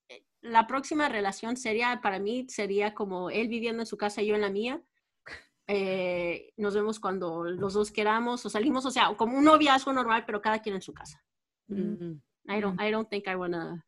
eh, 0.10 0.26
la 0.42 0.66
próxima 0.66 1.10
relación 1.10 1.58
sería, 1.58 2.00
para 2.02 2.18
mí, 2.18 2.48
sería 2.50 2.94
como 2.94 3.30
él 3.30 3.48
viviendo 3.50 3.84
en 3.84 3.88
su 3.88 3.98
casa 3.98 4.22
y 4.22 4.28
yo 4.28 4.36
en 4.36 4.42
la 4.42 4.50
mía. 4.50 4.82
Eh, 5.68 6.54
nos 6.56 6.74
vemos 6.74 7.00
cuando 7.00 7.44
los 7.44 7.74
dos 7.74 7.92
queramos 7.92 8.46
o 8.46 8.50
salimos, 8.50 8.86
o 8.86 8.92
sea, 8.92 9.14
como 9.18 9.38
un 9.38 9.44
noviazgo 9.44 9.92
normal, 9.92 10.24
pero 10.26 10.42
cada 10.42 10.60
quien 10.60 10.76
en 10.76 10.82
su 10.82 10.94
casa. 10.94 11.24
Mm. 11.68 12.22
I 12.48 12.62
don't, 12.62 12.80
I 12.82 12.92
don't 12.92 13.10
think 13.10 13.28
I 13.28 13.36
wanna. 13.36 13.84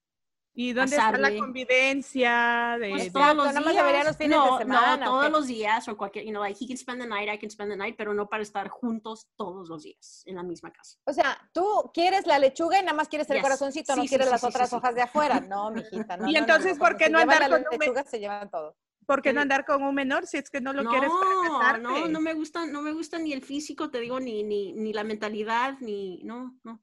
¿Y 0.53 0.73
dónde 0.73 0.97
está 0.97 1.17
la 1.17 1.29
convivencia? 1.37 2.77
De, 2.79 2.89
Pues 2.89 3.03
de- 3.05 3.11
todos 3.11 3.35
los 3.35 3.53
fines 3.53 3.73
de 4.17 4.27
no, 4.27 4.57
semana, 4.57 5.05
No, 5.05 5.15
¿o 5.15 5.19
todos 5.19 5.31
los 5.31 5.47
días 5.47 5.87
o 5.87 5.95
cualquier, 5.95 6.25
you 6.25 6.31
know, 6.31 6.41
like 6.43 6.57
he 6.61 6.67
can 6.67 6.75
spend 6.77 6.99
the 7.01 7.07
night, 7.07 7.29
I 7.33 7.37
can 7.37 7.49
spend 7.49 7.71
the 7.71 7.77
night, 7.77 7.95
pero 7.97 8.13
no 8.13 8.27
para 8.27 8.43
estar 8.43 8.67
juntos 8.67 9.29
todos 9.37 9.69
los 9.69 9.83
días 9.83 10.23
en 10.25 10.35
la 10.35 10.43
misma 10.43 10.71
casa. 10.73 10.97
O 11.05 11.13
sea, 11.13 11.39
tú 11.53 11.89
quieres 11.93 12.25
la 12.27 12.39
lechuga 12.39 12.79
y 12.79 12.81
nada 12.81 12.93
más 12.93 13.07
quieres 13.07 13.29
el 13.29 13.37
Yes. 13.37 13.43
corazoncito, 13.43 13.95
no 13.95 14.01
Sí, 14.01 14.09
quieres 14.09 14.27
sí, 14.27 14.31
las 14.31 14.41
sí, 14.41 14.47
otras 14.47 14.69
sí, 14.69 14.71
sí. 14.71 14.75
hojas 14.77 14.95
de 14.95 15.01
afuera. 15.01 15.39
No, 15.49 15.71
mijita, 15.71 16.17
no. 16.17 16.29
Y 16.29 16.33
no, 16.33 16.39
entonces, 16.39 16.73
no, 16.77 16.79
¿por 16.79 16.97
qué 16.97 17.05
se 17.05 17.11
no 17.11 17.19
llevan 17.19 17.43
andar 17.43 17.49
con 17.61 17.73
un 17.73 17.79
lechugas 17.79 18.09
se 18.09 18.19
llevan 18.19 18.49
todo. 18.49 18.75
¿Por 19.05 19.21
qué 19.21 19.33
no 19.33 19.41
andar 19.41 19.65
con 19.65 19.81
un 19.81 19.95
menor 19.95 20.27
si 20.27 20.37
es 20.37 20.49
que 20.49 20.61
no 20.61 20.73
lo 20.73 20.83
quieres 20.87 21.09
para 21.09 21.57
casarte? 21.57 21.81
no, 21.81 22.07
no 22.09 22.21
me 22.21 22.33
gusta, 22.33 22.65
no 22.67 22.81
me 22.81 22.91
gusta 22.91 23.17
ni 23.17 23.33
el 23.33 23.41
físico, 23.43 23.89
te 23.89 23.99
digo, 23.99 24.19
ni, 24.19 24.43
ni, 24.43 24.73
ni 24.73 24.93
la 24.93 25.03
mentalidad, 25.03 25.77
ni, 25.79 26.21
no, 26.23 26.59
no. 26.63 26.79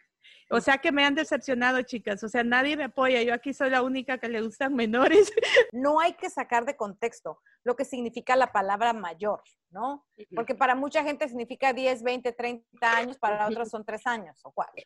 O 0.50 0.60
sea 0.60 0.78
que 0.78 0.92
me 0.92 1.04
han 1.04 1.14
decepcionado, 1.14 1.82
chicas. 1.82 2.22
O 2.22 2.28
sea, 2.28 2.44
nadie 2.44 2.76
me 2.76 2.84
apoya. 2.84 3.20
Yo 3.22 3.34
aquí 3.34 3.52
soy 3.52 3.68
la 3.70 3.82
única 3.82 4.18
que 4.18 4.28
le 4.28 4.42
gustan 4.42 4.74
menores. 4.74 5.32
No 5.72 5.98
hay 6.00 6.14
que 6.14 6.30
sacar 6.30 6.64
de 6.64 6.76
contexto 6.76 7.40
lo 7.64 7.74
que 7.76 7.84
significa 7.84 8.36
la 8.36 8.52
palabra 8.52 8.92
mayor, 8.92 9.42
¿no? 9.70 10.06
Porque 10.34 10.54
para 10.54 10.74
mucha 10.76 11.02
gente 11.02 11.28
significa 11.28 11.72
10, 11.72 12.02
20, 12.02 12.32
30 12.32 12.96
años, 12.96 13.18
para 13.18 13.48
otros 13.48 13.68
son 13.70 13.84
3 13.84 14.06
años 14.06 14.38
o 14.44 14.52
4. 14.52 14.84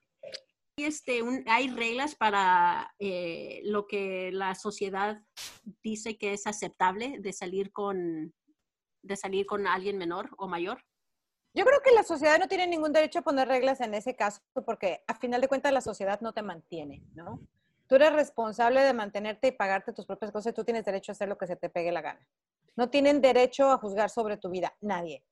Y 0.77 0.85
este, 0.85 1.23
un- 1.23 1.45
hay 1.47 1.69
reglas 1.69 2.15
para 2.15 2.91
eh, 2.99 3.61
lo 3.65 3.87
que 3.87 4.31
la 4.33 4.55
sociedad 4.55 5.21
dice 5.83 6.17
que 6.17 6.33
es 6.33 6.47
aceptable 6.47 7.19
de 7.21 7.33
salir 7.35 7.71
con, 7.71 8.33
de 9.03 9.17
salir 9.17 9.45
con 9.45 9.67
alguien 9.67 9.99
menor 9.99 10.31
o 10.39 10.49
mayor. 10.49 10.83
Yo 11.53 11.65
creo 11.65 11.81
que 11.83 11.91
la 11.93 12.05
sociedad 12.05 12.39
no 12.39 12.47
tiene 12.49 12.67
ningún 12.67 12.93
derecho 12.93 13.19
a 13.19 13.23
poner 13.23 13.49
reglas 13.49 13.81
en 13.81 13.95
ese 13.95 14.15
caso, 14.15 14.41
porque 14.65 15.03
a 15.07 15.15
final 15.17 15.41
de 15.41 15.49
cuentas 15.49 15.73
la 15.73 15.81
sociedad 15.81 16.21
no 16.21 16.33
te 16.33 16.43
mantiene, 16.43 17.03
¿no? 17.15 17.41
Tú 17.89 17.97
eres 17.97 18.13
responsable 18.13 18.83
de 18.83 18.93
mantenerte 18.95 19.49
y 19.49 19.53
pagarte 19.53 19.93
tus 19.93 20.07
propias 20.07 20.31
cosas 20.31 20.53
y 20.53 20.55
tú 20.55 20.65
tienes 20.65 20.85
derecho 20.85 21.11
a 21.11 21.15
hacer 21.15 21.29
lo 21.29 21.37
que 21.37 21.49
se 21.49 21.57
te 21.57 21.69
pegue 21.69 21.91
la 21.91 22.03
gana. 22.03 22.25
No 22.77 22.89
tienen 22.89 23.21
derecho 23.21 23.69
a 23.71 23.79
juzgar 23.79 24.11
sobre 24.11 24.37
tu 24.37 24.49
vida, 24.49 24.77
nadie. 24.81 25.25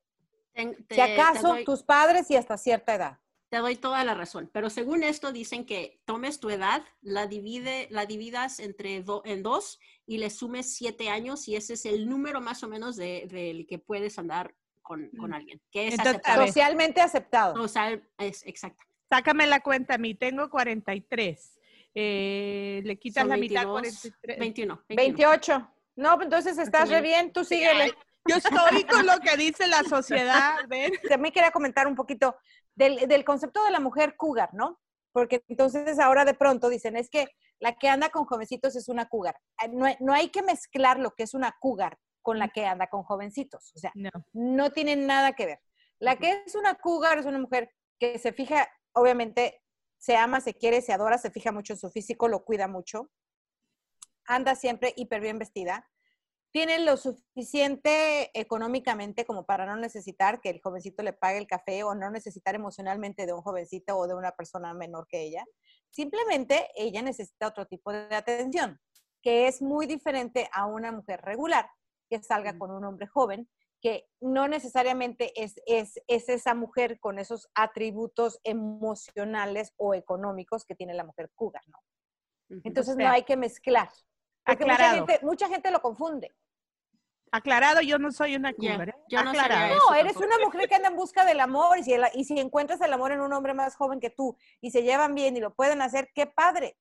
Te- 0.54 0.94
Si 0.96 1.00
acaso 1.00 1.48
doy- 1.48 1.64
tus 1.64 1.85
padres 1.85 2.28
y 2.33 2.37
hasta 2.37 2.59
cierta 2.59 2.96
edad. 2.96 3.18
Te 3.48 3.59
doy 3.59 3.76
toda 3.76 4.02
la 4.04 4.14
razón, 4.14 4.50
pero 4.52 4.68
según 4.70 5.04
esto 5.04 5.31
dicen 5.33 5.64
que 5.64 6.00
tomes 6.04 6.40
tu 6.40 6.50
edad, 6.50 6.83
la, 7.00 7.28
divide, 7.28 7.87
la 7.90 8.04
dividas 8.07 8.59
entre 8.59 9.02
do- 9.02 9.22
en 9.24 9.44
dos 9.44 9.78
y 10.04 10.18
le 10.18 10.28
sumes 10.31 10.74
siete 10.74 11.09
años 11.11 11.46
y 11.48 11.54
ese 11.54 11.74
es 11.74 11.87
el 11.87 12.09
número 12.09 12.40
más 12.40 12.62
o 12.64 12.68
menos 12.68 12.96
de- 12.96 13.26
del 13.31 13.66
que 13.68 13.78
puedes 13.78 14.18
andar 14.18 14.54
con, 14.88 15.09
con 15.11 15.31
Mm. 15.31 15.35
alguien, 15.35 15.61
que 15.70 15.88
es 15.88 15.94
Entonces. 15.98 16.22
Socialmente 16.35 17.01
aceptado. 17.03 17.62
O 17.62 17.68
sea, 17.68 17.92
es 18.18 18.44
exacto. 18.46 18.83
Sácame 19.11 19.46
la 19.46 19.61
cuenta 19.61 19.94
a 19.94 19.98
mí. 19.98 20.14
Tengo 20.14 20.48
43. 20.51 21.59
Eh, 21.94 22.81
le 22.85 22.98
quitas 22.98 23.22
Son 23.22 23.29
la 23.31 23.37
mitad 23.37 23.66
22, 23.66 23.72
43. 23.72 24.38
21, 24.38 24.83
21. 24.88 24.96
28. 25.31 25.70
No, 25.96 26.14
pues 26.16 26.27
entonces 26.27 26.59
estás 26.59 26.88
re 26.88 27.01
bien, 27.03 27.33
tú 27.33 27.44
síguele. 27.44 27.94
Yo 28.27 28.37
estoy 28.37 28.85
con 28.85 29.07
lo 29.07 29.18
que 29.20 29.37
dice 29.37 29.66
la 29.66 29.83
sociedad. 29.85 30.55
¿ven? 30.68 30.92
También 31.09 31.33
quería 31.35 31.51
comentar 31.51 31.87
un 31.87 31.94
poquito 31.94 32.37
del, 32.74 33.09
del 33.09 33.24
concepto 33.24 33.64
de 33.64 33.70
la 33.70 33.81
mujer 33.81 34.14
cougar, 34.16 34.51
¿no? 34.55 34.81
Porque 35.12 35.42
entonces 35.48 35.98
ahora 35.98 36.24
de 36.24 36.35
pronto 36.35 36.68
dicen, 36.68 36.96
es 36.96 37.09
que 37.11 37.27
la 37.59 37.72
que 37.77 37.88
anda 37.88 38.11
con 38.11 38.24
jovencitos 38.27 38.77
es 38.77 38.88
una 38.88 39.07
cougar. 39.09 39.37
Ah, 39.57 39.66
No, 39.68 39.85
hay- 39.87 39.96
no 40.01 40.12
hay 40.12 40.29
que 40.29 40.42
mezclar 40.42 40.98
lo 41.01 41.12
que 41.14 41.24
es 41.24 41.35
una 41.35 41.57
cougar 41.61 41.98
con 42.28 42.38
la 42.38 42.48
que 42.48 42.66
anda 42.66 42.88
con 42.88 43.04
jovencitos. 43.04 43.72
O 43.74 43.78
sea, 43.78 43.90
No. 43.94 44.10
no 44.34 44.70
tienen 44.70 45.06
nada 45.06 45.32
que 45.32 45.46
ver. 45.46 45.60
La 45.98 46.16
que 46.16 46.42
es 46.44 46.54
una 46.54 46.74
cougar 46.74 47.16
es 47.16 47.24
una 47.24 47.38
mujer 47.38 47.70
que 47.98 48.18
se 48.18 48.34
fija, 48.34 48.68
obviamente, 48.92 49.62
se 49.96 50.14
ama, 50.14 50.42
se 50.42 50.52
quiere, 50.52 50.82
se 50.82 50.92
adora, 50.92 51.16
se 51.16 51.30
fija 51.30 51.52
mucho 51.52 51.72
en 51.72 51.78
su 51.78 51.88
físico, 51.90 52.28
lo 52.28 52.44
cuida 52.44 52.68
mucho, 52.68 53.10
anda 54.26 54.54
siempre 54.56 54.92
hiper 54.94 55.22
bien 55.22 55.38
vestida, 55.38 55.88
tiene 56.52 56.80
lo 56.80 56.98
suficiente 56.98 58.30
económicamente 58.38 59.24
como 59.24 59.46
para 59.46 59.64
no 59.64 59.76
necesitar 59.76 60.42
que 60.42 60.50
el 60.50 60.60
jovencito 60.60 61.02
le 61.02 61.14
pague 61.14 61.38
el 61.38 61.46
café 61.46 61.82
o 61.82 61.94
no 61.94 62.10
necesitar 62.10 62.54
emocionalmente 62.54 63.24
de 63.24 63.32
un 63.32 63.40
jovencito 63.40 63.96
o 63.96 64.06
de 64.06 64.14
una 64.14 64.32
persona 64.32 64.74
menor 64.74 65.06
que 65.08 65.22
ella. 65.22 65.46
Simplemente 65.88 66.68
ella 66.76 67.00
necesita 67.00 67.48
otro 67.48 67.64
tipo 67.66 67.90
de 67.90 68.14
atención, 68.14 68.78
que 69.22 69.48
es 69.48 69.62
muy 69.62 69.86
diferente 69.86 70.50
a 70.52 70.66
una 70.66 70.92
mujer 70.92 71.22
regular 71.22 71.70
que 72.09 72.23
salga 72.23 72.59
con 72.59 72.71
un 72.71 72.85
hombre 72.85 73.07
joven 73.07 73.49
que 73.81 74.09
no 74.21 74.49
necesariamente 74.49 75.33
es, 75.40 75.61
es, 75.66 76.01
es 76.09 76.29
esa 76.29 76.55
mujer 76.55 76.99
con 76.99 77.18
esos 77.21 77.49
atributos 77.55 78.40
emocionales 78.42 79.73
o 79.77 79.94
económicos 79.94 80.64
que 80.64 80.75
tiene 80.75 80.94
la 80.94 81.05
mujer 81.05 81.31
cougar, 81.35 81.62
¿no? 81.68 81.79
Entonces 82.64 82.97
sea, 82.97 83.07
no 83.07 83.12
hay 83.12 83.23
que 83.23 83.37
mezclar. 83.37 83.88
Porque 84.44 84.64
mucha 84.64 84.75
aclarado. 84.75 85.07
gente, 85.07 85.25
mucha 85.25 85.49
gente 85.49 85.71
lo 85.71 85.81
confunde. 85.81 86.35
Aclarado, 87.31 87.83
yo 87.83 87.99
no 87.99 88.11
soy 88.11 88.35
una 88.37 88.53
cougar. 88.55 88.88
¿eh? 88.88 88.94
yo 89.09 89.23
no 89.23 89.31
Aclarado. 89.31 89.77
No, 89.77 89.94
eres 89.94 90.14
tampoco. 90.14 90.35
una 90.35 90.44
mujer 90.47 90.68
que 90.68 90.75
anda 90.75 90.88
en 90.88 90.97
busca 90.97 91.25
del 91.27 91.38
amor 91.40 91.79
y 91.79 91.85
si, 91.85 91.92
el- 91.92 92.07
y 92.14 92.25
si 92.25 92.38
encuentras 92.40 92.81
el 92.81 92.92
amor 92.92 93.12
en 93.12 93.21
un 93.21 93.33
hombre 93.35 93.53
más 93.55 93.77
joven 93.77 94.01
que 94.01 94.11
tú 94.11 94.37
y 94.61 94.71
se 94.71 94.83
llevan 94.83 95.14
bien 95.14 95.37
y 95.37 95.40
lo 95.40 95.55
pueden 95.55 95.83
hacer, 95.83 96.11
qué 96.14 96.27
padre. 96.27 96.79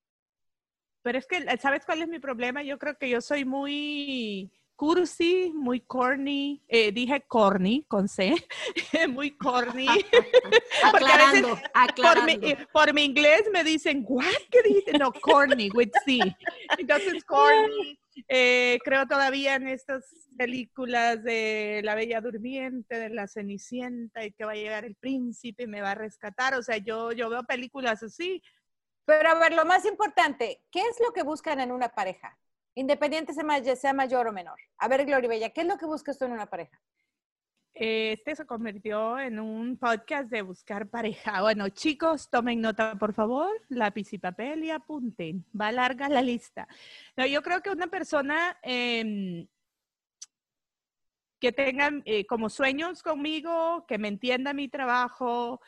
Pero 1.03 1.17
es 1.19 1.27
que, 1.27 1.45
¿sabes 1.59 1.85
cuál 1.85 2.01
es 2.01 2.07
mi 2.07 2.19
problema? 2.19 2.63
Yo 2.63 2.79
creo 2.79 2.97
que 2.97 3.09
yo 3.09 3.21
soy 3.21 3.43
muy 3.45 4.51
cursi, 4.77 5.51
muy 5.53 5.81
corny. 5.81 6.63
Eh, 6.69 6.91
dije 6.93 7.21
corny 7.27 7.83
con 7.89 8.07
C, 8.07 8.33
muy 9.09 9.35
corny. 9.35 9.87
Porque 10.91 11.05
a 11.05 11.31
veces 11.31 11.45
Aclarando, 11.73 12.37
por 12.37 12.39
mi, 12.39 12.55
por 12.71 12.93
mi 12.93 13.03
inglés 13.03 13.43
me 13.51 13.63
dicen, 13.63 14.05
¿what? 14.07 14.23
¿Qué 14.49 14.61
dijiste? 14.61 14.97
No, 14.97 15.11
corny, 15.11 15.69
with 15.73 15.91
C. 16.05 16.19
Entonces, 16.77 17.25
corny. 17.25 17.99
eh, 18.29 18.77
creo 18.85 19.07
todavía 19.07 19.55
en 19.55 19.67
estas 19.67 20.29
películas 20.37 21.23
de 21.23 21.81
La 21.83 21.95
Bella 21.95 22.21
Durmiente, 22.21 22.99
de 22.99 23.09
La 23.09 23.27
Cenicienta, 23.27 24.23
y 24.23 24.31
que 24.31 24.45
va 24.45 24.51
a 24.51 24.55
llegar 24.55 24.85
el 24.85 24.95
príncipe 24.95 25.63
y 25.63 25.67
me 25.67 25.81
va 25.81 25.91
a 25.91 25.95
rescatar. 25.95 26.53
O 26.53 26.61
sea, 26.61 26.77
yo, 26.77 27.11
yo 27.11 27.29
veo 27.29 27.43
películas 27.43 28.03
así. 28.03 28.41
Pero 29.05 29.29
a 29.29 29.39
ver, 29.39 29.53
lo 29.53 29.65
más 29.65 29.85
importante, 29.85 30.61
¿qué 30.69 30.81
es 30.81 30.99
lo 31.03 31.11
que 31.13 31.23
buscan 31.23 31.59
en 31.59 31.71
una 31.71 31.89
pareja? 31.89 32.37
Independiente 32.77 33.33
sea 33.33 33.43
may- 33.43 33.75
sea 33.75 33.91
mayor 33.91 34.27
o 34.27 34.31
menor. 34.31 34.59
A 34.77 34.87
ver, 34.87 35.03
Gloria 35.03 35.27
Bella, 35.27 35.49
¿qué 35.49 35.61
es 35.61 35.67
lo 35.67 35.77
que 35.77 35.87
buscas 35.87 36.17
tú 36.19 36.25
en 36.25 36.33
una 36.33 36.45
pareja? 36.45 36.79
Este 37.73 38.35
se 38.35 38.45
convirtió 38.45 39.19
en 39.19 39.39
un 39.39 39.77
podcast 39.77 40.29
de 40.29 40.43
buscar 40.43 40.87
pareja. 40.87 41.41
Bueno, 41.41 41.69
chicos, 41.69 42.29
tomen 42.29 42.61
nota, 42.61 42.95
por 42.99 43.13
favor, 43.13 43.49
lápiz 43.69 44.13
y 44.13 44.19
papel 44.19 44.63
y 44.63 44.69
apunten. 44.69 45.43
Va 45.59 45.71
larga 45.71 46.07
la 46.07 46.21
lista. 46.21 46.67
No, 47.15 47.25
yo 47.25 47.41
creo 47.41 47.61
que 47.61 47.71
una 47.71 47.87
persona 47.87 48.59
em, 48.61 49.47
que 51.39 51.51
tenga 51.51 51.89
eh, 52.05 52.25
como 52.27 52.49
sueños 52.49 53.01
conmigo, 53.01 53.85
que 53.87 53.97
me 53.97 54.07
entienda 54.07 54.53
mi 54.53 54.67
trabajo, 54.69 55.61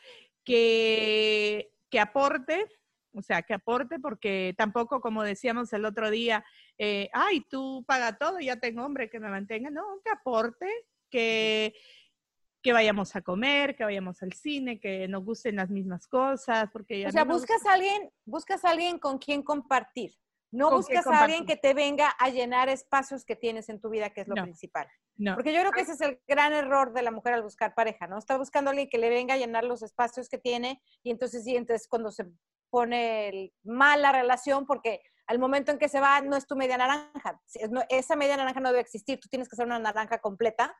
que, 0.43 1.71
que 1.89 1.99
aporte, 1.99 2.65
o 3.13 3.21
sea, 3.23 3.41
que 3.41 3.55
aporte, 3.55 3.99
porque 3.99 4.53
tampoco, 4.57 5.01
como 5.01 5.23
decíamos 5.23 5.73
el 5.73 5.85
otro 5.85 6.09
día, 6.11 6.43
eh, 6.79 7.09
ay, 7.13 7.41
tú 7.41 7.83
paga 7.85 8.17
todo, 8.17 8.39
ya 8.39 8.55
tengo 8.55 8.83
hombre 8.85 9.09
que 9.09 9.19
me 9.19 9.29
mantenga. 9.29 9.69
No, 9.69 9.83
que 10.03 10.09
aporte, 10.11 10.67
que, 11.09 11.75
que 12.61 12.73
vayamos 12.73 13.15
a 13.15 13.21
comer, 13.21 13.75
que 13.75 13.83
vayamos 13.83 14.23
al 14.23 14.33
cine, 14.33 14.79
que 14.79 15.07
nos 15.07 15.23
gusten 15.25 15.57
las 15.57 15.69
mismas 15.69 16.07
cosas, 16.07 16.69
porque 16.71 17.05
a 17.05 17.09
O 17.09 17.11
sea, 17.11 17.25
buscas 17.25 17.57
gusta- 17.57 17.71
a 17.71 17.73
alguien, 17.75 18.09
buscas 18.25 18.65
a 18.65 18.69
alguien 18.71 18.97
con 18.97 19.17
quien 19.19 19.43
compartir. 19.43 20.15
No 20.51 20.71
buscas 20.71 21.05
a 21.05 21.23
alguien 21.25 21.45
que 21.45 21.57
te 21.57 21.75
venga 21.75 22.09
a 22.17 22.29
llenar 22.29 22.69
espacios 22.69 23.23
que 23.23 23.35
tienes 23.35 23.69
en 23.69 23.79
tu 23.79 23.89
vida, 23.91 24.09
que 24.09 24.21
es 24.21 24.27
lo 24.27 24.33
No. 24.35 24.43
principal. 24.43 24.87
No. 25.15 25.35
Porque 25.35 25.53
yo 25.53 25.59
creo 25.59 25.71
que 25.71 25.81
ese 25.81 25.91
es 25.91 26.01
el 26.01 26.19
gran 26.27 26.53
error 26.53 26.91
de 26.93 27.03
la 27.03 27.11
mujer 27.11 27.33
al 27.33 27.43
buscar 27.43 27.75
pareja, 27.75 28.07
¿no? 28.07 28.17
Está 28.17 28.37
buscando 28.37 28.69
a 28.69 28.71
alguien 28.71 28.89
que 28.89 28.97
le 28.97 29.09
venga 29.09 29.35
a 29.35 29.37
llenar 29.37 29.63
los 29.65 29.83
espacios 29.83 30.27
que 30.29 30.37
tiene 30.39 30.81
y 31.03 31.11
entonces 31.11 31.43
sí, 31.43 31.55
entonces 31.55 31.87
cuando 31.87 32.09
se 32.09 32.25
pone 32.71 33.27
el- 33.29 33.53
mal 33.63 34.01
la 34.01 34.11
relación, 34.11 34.65
porque 34.65 35.01
al 35.29 35.37
momento 35.37 35.71
en 35.71 35.77
que 35.77 35.87
se 35.87 35.99
va 35.99 36.21
no 36.21 36.35
es 36.35 36.47
tu 36.47 36.55
media 36.55 36.75
naranja. 36.75 37.39
Esa 37.89 38.15
media 38.15 38.35
naranja 38.35 38.59
no 38.59 38.69
debe 38.69 38.81
existir, 38.81 39.19
tú 39.19 39.29
tienes 39.29 39.47
que 39.47 39.55
ser 39.55 39.67
una 39.67 39.77
naranja 39.77 40.17
completa 40.17 40.75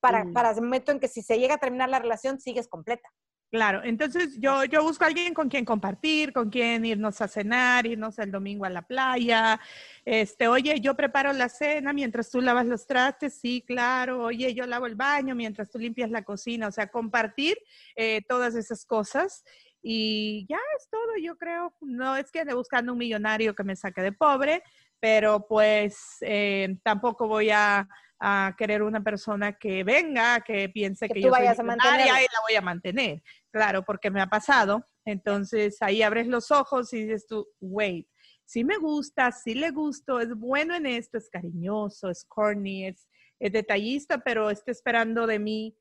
para, 0.00 0.24
Mm. 0.24 0.32
para 0.32 0.50
el 0.52 0.60
momento 0.62 0.92
en 0.92 1.00
que 1.00 1.08
si 1.08 1.22
se 1.22 1.40
llega 1.40 1.56
a 1.56 1.58
terminar 1.58 1.88
la 1.88 1.98
relación, 1.98 2.38
sigues 2.38 2.68
completa. 2.68 3.10
Claro, 3.50 3.82
entonces 3.84 4.38
yo, 4.38 4.64
yo 4.64 4.82
busco 4.82 5.02
a 5.04 5.08
alguien 5.08 5.34
con 5.34 5.48
quien 5.48 5.64
compartir, 5.64 6.32
con 6.32 6.50
quien 6.50 6.84
irnos 6.84 7.20
a 7.20 7.26
cenar, 7.26 7.84
irnos 7.84 8.18
el 8.20 8.30
domingo 8.30 8.64
a 8.64 8.70
la 8.70 8.82
playa. 8.82 9.60
Este, 10.04 10.46
oye, 10.46 10.80
yo 10.80 10.94
preparo 10.94 11.32
la 11.32 11.48
cena 11.48 11.92
mientras 11.92 12.30
tú 12.30 12.40
lavas 12.40 12.66
los 12.66 12.86
trastes, 12.86 13.34
sí, 13.40 13.64
claro. 13.66 14.24
Oye, 14.24 14.54
yo 14.54 14.66
lavo 14.66 14.86
el 14.86 14.94
baño 14.94 15.34
mientras 15.34 15.68
tú 15.70 15.78
limpias 15.78 16.10
la 16.10 16.22
cocina. 16.22 16.68
O 16.68 16.72
sea, 16.72 16.88
compartir 16.88 17.56
eh, 17.96 18.22
todas 18.28 18.54
esas 18.54 18.84
cosas. 18.84 19.44
Y 19.86 20.46
ya 20.48 20.58
es 20.78 20.88
todo, 20.88 21.18
yo 21.22 21.36
creo. 21.36 21.74
No 21.82 22.16
es 22.16 22.30
que 22.32 22.40
ande 22.40 22.54
buscando 22.54 22.92
un 22.92 22.98
millonario 22.98 23.54
que 23.54 23.64
me 23.64 23.76
saque 23.76 24.00
de 24.00 24.12
pobre, 24.12 24.62
pero 24.98 25.46
pues 25.46 26.16
eh, 26.22 26.78
tampoco 26.82 27.28
voy 27.28 27.50
a, 27.50 27.86
a, 28.18 28.54
querer 28.56 28.82
una 28.82 29.04
persona 29.04 29.52
que 29.52 29.84
venga, 29.84 30.40
que 30.40 30.70
piense 30.70 31.06
que, 31.06 31.14
Que 31.14 31.20
yo 31.20 31.28
tú 31.28 31.32
vayas 31.32 31.60
a 31.60 31.62
soy 31.62 31.74
y 31.74 32.06
la 32.06 32.40
voy 32.48 32.56
a 32.56 32.62
mantener. 32.62 33.22
Claro, 33.52 33.84
porque 33.84 34.10
me 34.10 34.22
ha 34.22 34.26
pasado. 34.26 34.86
Entonces 35.04 35.76
ahí 35.82 36.00
abres 36.00 36.28
los 36.28 36.50
ojos 36.50 36.90
y 36.94 37.02
dices 37.02 37.26
tú, 37.26 37.46
wait, 37.60 38.08
sí 38.46 38.64
me 38.64 38.78
gusta, 38.78 39.32
sí 39.32 39.52
le 39.52 39.70
gusto, 39.70 40.18
es 40.18 40.34
bueno 40.34 40.74
en 40.74 40.86
esto, 40.86 41.18
es 41.18 41.28
cariñoso, 41.28 42.08
es 42.08 42.24
corny, 42.24 42.86
es, 42.86 43.06
es 43.38 43.52
detallista, 43.52 44.16
pero 44.16 44.48
está 44.48 44.70
esperando 44.70 45.26
de 45.26 45.38
mí 45.38 45.76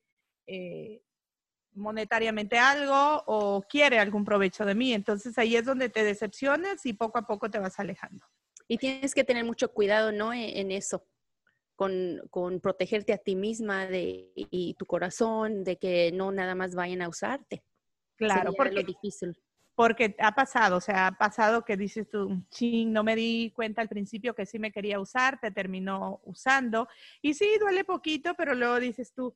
eh, 0.45 1.01
monetariamente 1.75 2.57
algo 2.57 3.23
o 3.25 3.61
quiere 3.63 3.99
algún 3.99 4.25
provecho 4.25 4.65
de 4.65 4.75
mí. 4.75 4.93
Entonces 4.93 5.37
ahí 5.37 5.55
es 5.55 5.65
donde 5.65 5.89
te 5.89 6.03
decepcionas 6.03 6.85
y 6.85 6.93
poco 6.93 7.19
a 7.19 7.27
poco 7.27 7.49
te 7.49 7.59
vas 7.59 7.79
alejando. 7.79 8.25
Y 8.67 8.77
tienes 8.77 9.13
que 9.13 9.23
tener 9.23 9.43
mucho 9.45 9.71
cuidado, 9.71 10.11
¿no? 10.11 10.33
E- 10.33 10.59
En, 10.59 10.71
eso, 10.71 11.05
con, 11.75 12.21
con 12.29 12.59
protegerte 12.59 13.13
a 13.13 13.17
ti 13.17 13.35
misma 13.35 13.87
de, 13.87 14.31
y 14.35 14.75
tu 14.75 14.85
corazón, 14.85 15.63
de 15.63 15.77
que 15.77 16.11
no 16.11 16.31
nada 16.31 16.55
más 16.55 16.75
vayan 16.75 17.01
a 17.01 17.09
usarte. 17.09 17.63
Claro, 18.15 18.51
Sería 18.51 18.57
porque 18.57 18.81
lo 18.81 18.83
difícil. 18.87 19.37
Porque 19.75 20.15
ha 20.19 20.33
pasado, 20.35 20.77
o 20.77 20.81
sea, 20.81 21.07
ha 21.07 21.11
pasado 21.17 21.65
que 21.65 21.75
dices 21.75 22.07
tú, 22.07 22.43
ching, 22.51 22.93
no 22.93 23.03
me 23.03 23.15
di 23.15 23.51
cuenta 23.55 23.81
al 23.81 23.89
principio 23.89 24.35
que 24.35 24.45
sí 24.45 24.59
me 24.59 24.71
quería 24.71 24.99
usar, 24.99 25.39
te 25.39 25.49
terminó 25.49 26.21
usando. 26.25 26.87
Y 27.23 27.33
sí, 27.33 27.57
duele 27.59 27.83
poquito, 27.83 28.35
pero 28.35 28.53
luego 28.53 28.79
dices 28.79 29.13
tú, 29.13 29.35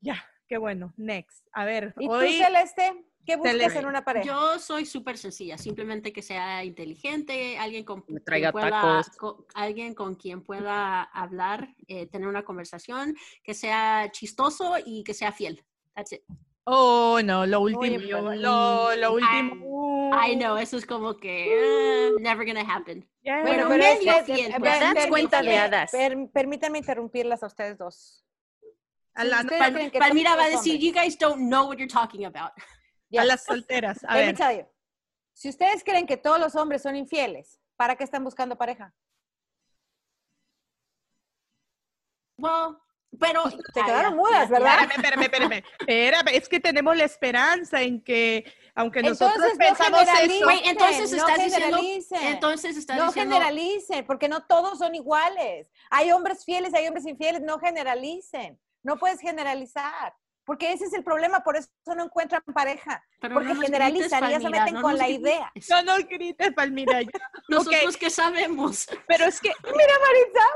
ya, 0.00 0.24
qué 0.48 0.58
bueno, 0.58 0.92
next. 0.96 1.46
A 1.52 1.64
ver, 1.64 1.94
¿Y 1.98 2.06
tú, 2.08 2.14
Celeste? 2.20 3.04
¿Qué 3.26 3.36
buscas 3.36 3.52
Celeste. 3.52 3.78
en 3.78 3.86
una 3.86 4.04
pareja? 4.04 4.26
Yo 4.26 4.58
soy 4.58 4.84
súper 4.84 5.16
sencilla, 5.16 5.56
simplemente 5.56 6.12
que 6.12 6.20
sea 6.20 6.62
inteligente, 6.62 7.56
alguien 7.58 7.82
con, 7.84 8.04
Me 8.08 8.20
quien 8.20 8.52
pueda, 8.52 8.70
tacos. 8.70 9.08
co- 9.16 9.46
alguien 9.54 9.94
con 9.94 10.14
quien 10.14 10.42
pueda 10.42 11.02
hablar, 11.04 11.68
eh, 11.88 12.06
tener 12.06 12.28
una 12.28 12.44
conversación, 12.44 13.16
que 13.42 13.54
sea 13.54 14.10
chistoso 14.12 14.74
y 14.84 15.04
que 15.04 15.14
sea 15.14 15.32
fiel. 15.32 15.64
That's 15.94 16.12
it. 16.12 16.20
Oh, 16.66 17.20
no, 17.24 17.44
lo 17.46 17.60
último, 17.60 17.80
Oye, 17.82 17.98
pero- 17.98 18.34
lo, 18.34 18.94
lo 18.96 19.12
último. 19.14 20.10
I 20.26 20.36
know, 20.36 20.56
eso 20.58 20.76
es 20.76 20.86
como 20.86 21.16
que 21.16 22.08
eh, 22.08 22.10
never 22.20 22.46
gonna 22.46 22.60
happen. 22.62 23.08
Bueno, 23.22 23.44
pero 23.46 23.68
medio 23.70 24.12
es 24.12 24.28
eh, 24.28 24.54
pues. 24.58 24.78
per- 24.94 25.08
cuenta 25.08 25.42
de 25.42 25.48
permítame- 25.48 25.58
hadas. 25.58 25.90
per- 25.90 26.28
permítanme 26.32 26.78
interrumpirlas 26.78 27.42
a 27.42 27.46
ustedes 27.46 27.76
dos. 27.78 28.23
A, 29.14 29.24
la- 29.24 29.40
ustedes 29.40 29.60
Pal- 29.60 29.72
creen 29.72 29.90
que 29.90 29.98
Palmira 29.98 30.36
va 30.36 30.44
a 30.44 30.48
decir, 30.50 30.78
you 30.80 30.92
guys 30.92 31.16
don't 31.18 31.48
know 31.48 31.66
what 31.68 31.76
you're 31.78 31.86
talking 31.92 32.24
about. 32.24 32.52
a 33.16 33.24
las 33.24 33.44
solteras. 33.44 34.02
A 34.04 34.14
Let 34.16 34.20
me 34.20 34.26
ver, 34.32 34.36
tell 34.36 34.56
you. 34.58 34.66
Si 35.32 35.48
ustedes 35.48 35.82
creen 35.84 36.06
que 36.06 36.16
todos 36.16 36.38
los 36.40 36.54
hombres 36.56 36.82
son 36.82 36.96
infieles, 36.96 37.60
¿para 37.76 37.96
qué 37.96 38.04
están 38.04 38.24
buscando 38.24 38.56
pareja? 38.56 38.92
Well, 42.36 42.76
pero... 43.18 43.48
Se 43.48 43.80
Ah, 43.80 43.84
quedaron 43.86 44.16
mudas, 44.16 44.48
¿verdad? 44.48 44.80
espérame, 44.82 45.22
espérame, 45.22 45.22
espérame. 45.22 45.64
Espérame, 45.80 46.28
es 46.34 46.48
que 46.48 46.58
tenemos 46.60 46.96
la 46.96 47.04
esperanza 47.04 47.80
en 47.82 48.02
que, 48.02 48.44
aunque 48.74 49.02
nosotros 49.02 49.34
Entonces, 49.52 49.58
no 49.58 49.64
pensamos 49.66 50.02
eso, 50.02 50.46
Wait, 50.46 50.60
entonces 50.64 51.10
no 51.12 51.16
estás 51.18 51.44
diciendo- 51.44 51.76
generalicen. 51.76 52.22
Entonces 52.24 52.76
estás 52.76 52.96
no 52.96 53.06
diciendo... 53.06 53.34
generalicen, 53.36 54.06
porque 54.06 54.28
no 54.28 54.44
todos 54.46 54.78
son 54.78 54.94
iguales. 54.96 55.68
Hay 55.90 56.10
hombres 56.10 56.44
fieles, 56.44 56.74
hay 56.74 56.86
hombres 56.88 57.06
infieles, 57.06 57.40
no 57.42 57.58
generalicen. 57.60 58.58
No 58.84 58.96
puedes 58.98 59.18
generalizar, 59.20 60.14
porque 60.44 60.72
ese 60.72 60.84
es 60.84 60.92
el 60.92 61.02
problema, 61.02 61.40
por 61.40 61.56
eso 61.56 61.68
no 61.96 62.04
encuentran 62.04 62.42
pareja, 62.54 63.02
pero 63.20 63.34
porque 63.34 63.54
no 63.54 63.60
generalizan 63.62 64.20
grites, 64.20 64.28
y 64.28 64.32
ya 64.32 64.40
se 64.40 64.50
meten 64.50 64.74
no 64.74 64.82
con 64.82 64.96
la 64.98 65.04
grites. 65.06 65.20
idea. 65.22 65.52
no 65.70 65.82
nos 65.82 66.06
grites, 66.06 66.52
Palmira. 66.54 67.00
ya. 67.02 67.08
Nosotros 67.48 67.96
que 67.96 68.10
sabemos. 68.10 68.86
Pero 69.08 69.24
es 69.24 69.40
que, 69.40 69.50
Mira, 69.64 69.94
Maritza. 70.06 70.46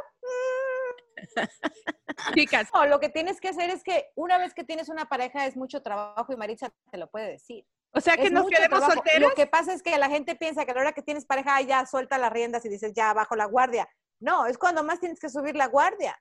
chicas, 2.35 2.69
No, 2.75 2.87
lo 2.87 3.01
que 3.01 3.09
tienes 3.09 3.41
que 3.41 3.49
hacer 3.49 3.71
es 3.71 3.83
que 3.83 4.11
una 4.15 4.39
vez 4.39 4.55
que 4.55 4.65
tienes 4.65 4.89
una 4.89 5.07
pareja 5.07 5.47
es 5.47 5.57
mucho 5.57 5.83
trabajo 5.83 6.33
y 6.33 6.37
Maritza 6.37 6.71
te 6.91 6.99
lo 6.99 7.09
puede 7.09 7.31
decir. 7.31 7.65
o 7.93 8.01
sea 8.01 8.17
que 8.17 8.25
Es 8.27 8.33
nos 8.33 8.47
quedemos 8.47 8.69
trabajo. 8.81 8.93
solteros. 8.93 9.31
Lo 9.31 9.35
que 9.35 9.47
pasa 9.47 9.73
es 9.73 9.83
que 9.83 9.97
la 9.99 10.09
gente 10.09 10.37
piensa 10.37 10.65
que 10.65 10.73
a 10.73 10.75
la 10.75 10.81
hora 10.83 10.93
que 10.93 11.03
tienes 11.03 11.25
pareja 11.25 11.57
ay, 11.57 11.67
ya 11.67 11.87
suelta 11.87 12.19
las 12.19 12.33
riendas 12.33 12.65
y 12.65 12.69
dices 12.69 12.93
ya 12.95 13.13
bajo 13.15 13.37
la 13.37 13.47
guardia. 13.47 13.89
No, 14.21 14.47
es 14.47 14.59
cuando 14.59 14.83
más 14.85 15.01
tienes 15.01 15.19
que 15.21 15.29
subir 15.29 15.57
la 15.57 15.67
guardia. 15.67 16.19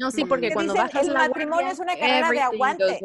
No, 0.00 0.10
sí, 0.10 0.24
porque 0.24 0.48
Que 0.48 0.54
cuando 0.54 0.72
dicen, 0.72 0.86
bajas 0.86 1.06
el 1.06 1.12
la 1.12 1.18
matrimonio 1.20 1.66
guardia, 1.66 1.72
es 1.72 1.78
una 1.78 1.94
carrera 1.94 2.30
de 2.30 2.40
aguante. 2.40 3.00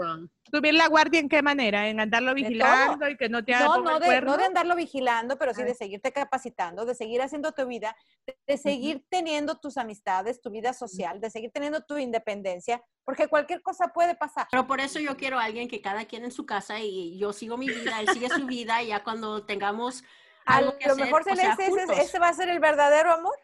¿Subir 0.49 0.73
la 0.75 0.87
guardia 0.87 1.19
en 1.19 1.27
qué 1.27 1.41
manera? 1.41 1.89
¿En 1.89 1.99
andarlo 1.99 2.33
vigilando 2.33 3.09
y 3.09 3.17
que 3.17 3.27
no 3.27 3.43
te 3.43 3.53
haga 3.53 3.65
No, 3.65 3.81
no 3.81 3.99
de, 3.99 4.21
no 4.21 4.37
de 4.37 4.45
andarlo 4.45 4.77
vigilando, 4.77 5.37
pero 5.37 5.53
sí 5.53 5.63
de 5.63 5.75
seguirte 5.75 6.13
capacitando, 6.13 6.85
de 6.85 6.95
seguir 6.95 7.21
haciendo 7.21 7.51
tu 7.51 7.67
vida, 7.67 7.97
de, 8.25 8.37
de 8.47 8.57
seguir 8.57 9.05
teniendo 9.09 9.59
tus 9.59 9.75
amistades, 9.75 10.39
tu 10.39 10.51
vida 10.51 10.71
social, 10.71 11.19
de 11.19 11.29
seguir 11.29 11.51
teniendo 11.51 11.81
tu 11.81 11.97
independencia, 11.97 12.81
porque 13.03 13.27
cualquier 13.27 13.61
cosa 13.61 13.89
puede 13.89 14.15
pasar. 14.15 14.47
Pero 14.49 14.65
por 14.65 14.79
eso 14.79 15.01
yo 15.01 15.17
quiero 15.17 15.37
a 15.37 15.43
alguien 15.43 15.67
que 15.67 15.81
cada 15.81 16.05
quien 16.05 16.23
en 16.23 16.31
su 16.31 16.45
casa 16.45 16.79
y 16.79 17.19
yo 17.19 17.33
sigo 17.33 17.57
mi 17.57 17.67
vida, 17.67 17.99
él 17.99 18.07
sigue 18.07 18.29
su 18.29 18.45
vida 18.47 18.81
y 18.81 18.87
ya 18.87 19.03
cuando 19.03 19.45
tengamos 19.45 20.01
A 20.45 20.57
algo 20.57 20.77
que 20.77 20.87
lo 20.87 20.93
hacer, 20.93 21.05
mejor 21.07 21.21
o 21.23 21.25
sea, 21.25 21.57
Celeste, 21.57 22.01
ese, 22.01 22.19
va 22.19 22.29
a 22.29 22.33
ser 22.33 22.47
el 22.47 22.61
verdadero 22.61 23.11
amor. 23.11 23.35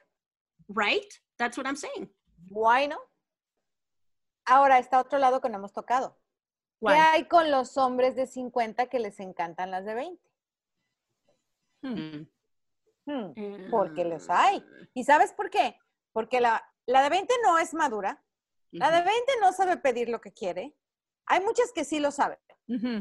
Right? 0.69 1.11
That's 1.35 1.57
what 1.57 1.65
I'm 1.65 1.75
saying. 1.75 2.09
Bueno. 2.49 3.10
Ahora 4.45 4.79
está 4.79 4.99
otro 4.99 5.19
lado 5.19 5.41
que 5.41 5.49
no 5.49 5.57
hemos 5.57 5.73
tocado. 5.73 6.17
¿Cuál? 6.79 6.95
¿Qué 6.95 7.01
hay 7.01 7.27
con 7.27 7.51
los 7.51 7.77
hombres 7.77 8.15
de 8.15 8.27
50 8.27 8.87
que 8.87 8.99
les 8.99 9.19
encantan 9.19 9.71
las 9.71 9.85
de 9.85 9.93
20? 9.93 10.31
Mm. 11.81 12.27
Hmm, 13.05 13.69
porque 13.69 14.05
los 14.05 14.29
hay. 14.29 14.63
¿Y 14.93 15.03
sabes 15.03 15.33
por 15.33 15.49
qué? 15.49 15.77
Porque 16.11 16.39
la, 16.39 16.63
la 16.85 17.03
de 17.03 17.09
20 17.09 17.33
no 17.43 17.57
es 17.57 17.73
madura, 17.73 18.23
la 18.71 18.89
de 18.89 19.03
20 19.03 19.11
no 19.41 19.51
sabe 19.53 19.77
pedir 19.77 20.09
lo 20.09 20.21
que 20.21 20.31
quiere. 20.31 20.75
Hay 21.25 21.41
muchas 21.41 21.71
que 21.73 21.83
sí 21.83 21.99
lo 21.99 22.11
saben, 22.11 22.39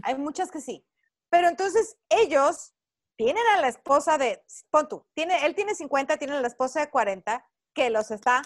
hay 0.02 0.16
muchas 0.16 0.50
que 0.50 0.60
sí. 0.60 0.86
Pero 1.28 1.48
entonces 1.48 1.96
ellos 2.08 2.74
tienen 3.16 3.42
a 3.54 3.60
la 3.60 3.68
esposa 3.68 4.18
de, 4.18 4.42
pon 4.70 4.88
tú, 4.88 5.06
tiene, 5.14 5.44
él 5.46 5.54
tiene 5.54 5.74
50, 5.74 6.16
tiene 6.16 6.36
a 6.36 6.40
la 6.40 6.48
esposa 6.48 6.80
de 6.80 6.90
40 6.90 7.46
que 7.74 7.90
los 7.90 8.10
está 8.10 8.42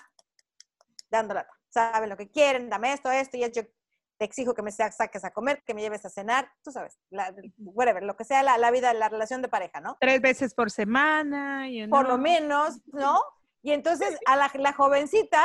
dando 1.09 1.35
lata. 1.35 1.53
Saben 1.75 2.09
lo 2.09 2.17
que 2.17 2.31
quieren, 2.31 2.71
dame 2.71 2.93
esto, 2.93 3.11
esto, 3.11 3.37
y 3.37 3.41
yo 3.41 3.63
te 4.17 4.25
exijo 4.25 4.55
que 4.55 4.63
me 4.63 4.71
sa- 4.71 4.93
saques 4.93 5.25
a 5.25 5.33
comer, 5.33 5.61
que 5.67 5.75
me 5.75 5.81
lleves 5.83 6.05
a 6.05 6.09
cenar, 6.09 6.49
tú 6.63 6.71
sabes, 6.71 7.01
la, 7.11 7.35
whatever, 7.59 8.05
lo 8.05 8.15
que 8.17 8.23
sea 8.25 8.45
la, 8.45 8.57
la 8.59 8.71
vida, 8.71 8.95
la 8.95 9.09
relación 9.09 9.43
de 9.43 9.49
pareja, 9.49 9.81
¿no? 9.81 9.97
Tres 10.01 10.21
veces 10.21 10.55
por 10.55 10.71
semana. 10.71 11.69
you 11.69 11.91
por 11.91 12.07
lo 12.07 12.17
menos, 12.17 12.81
¿no? 12.87 13.21
Y 13.61 13.73
entonces 13.73 14.17
a 14.27 14.37
la, 14.37 14.53
la 14.55 14.73
jovencita, 14.73 15.43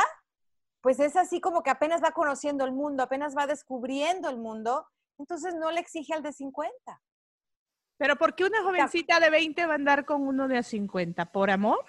pues 0.81 0.99
es 0.99 1.15
así 1.15 1.41
como 1.41 1.63
que 1.63 1.71
apenas 1.71 2.03
va 2.03 2.11
conociendo 2.11 2.63
el 2.63 2.73
mundo, 2.73 3.01
apenas 3.01 3.35
va 3.35 3.47
descubriendo 3.47 4.29
el 4.29 4.37
mundo, 4.37 4.85
entonces 5.17 5.55
no 5.55 5.71
le 5.71 5.79
exige 5.79 6.13
al 6.13 6.21
de 6.21 6.31
50. 6.31 7.01
Pero 7.97 8.17
¿por 8.17 8.35
qué 8.35 8.45
una 8.45 8.61
jovencita 8.61 9.19
de 9.19 9.31
20 9.31 9.65
va 9.65 9.71
a 9.73 9.75
andar 9.75 10.05
con 10.05 10.27
uno 10.27 10.47
de 10.47 10.61
50? 10.61 11.25
¿Por 11.31 11.49
amor? 11.49 11.83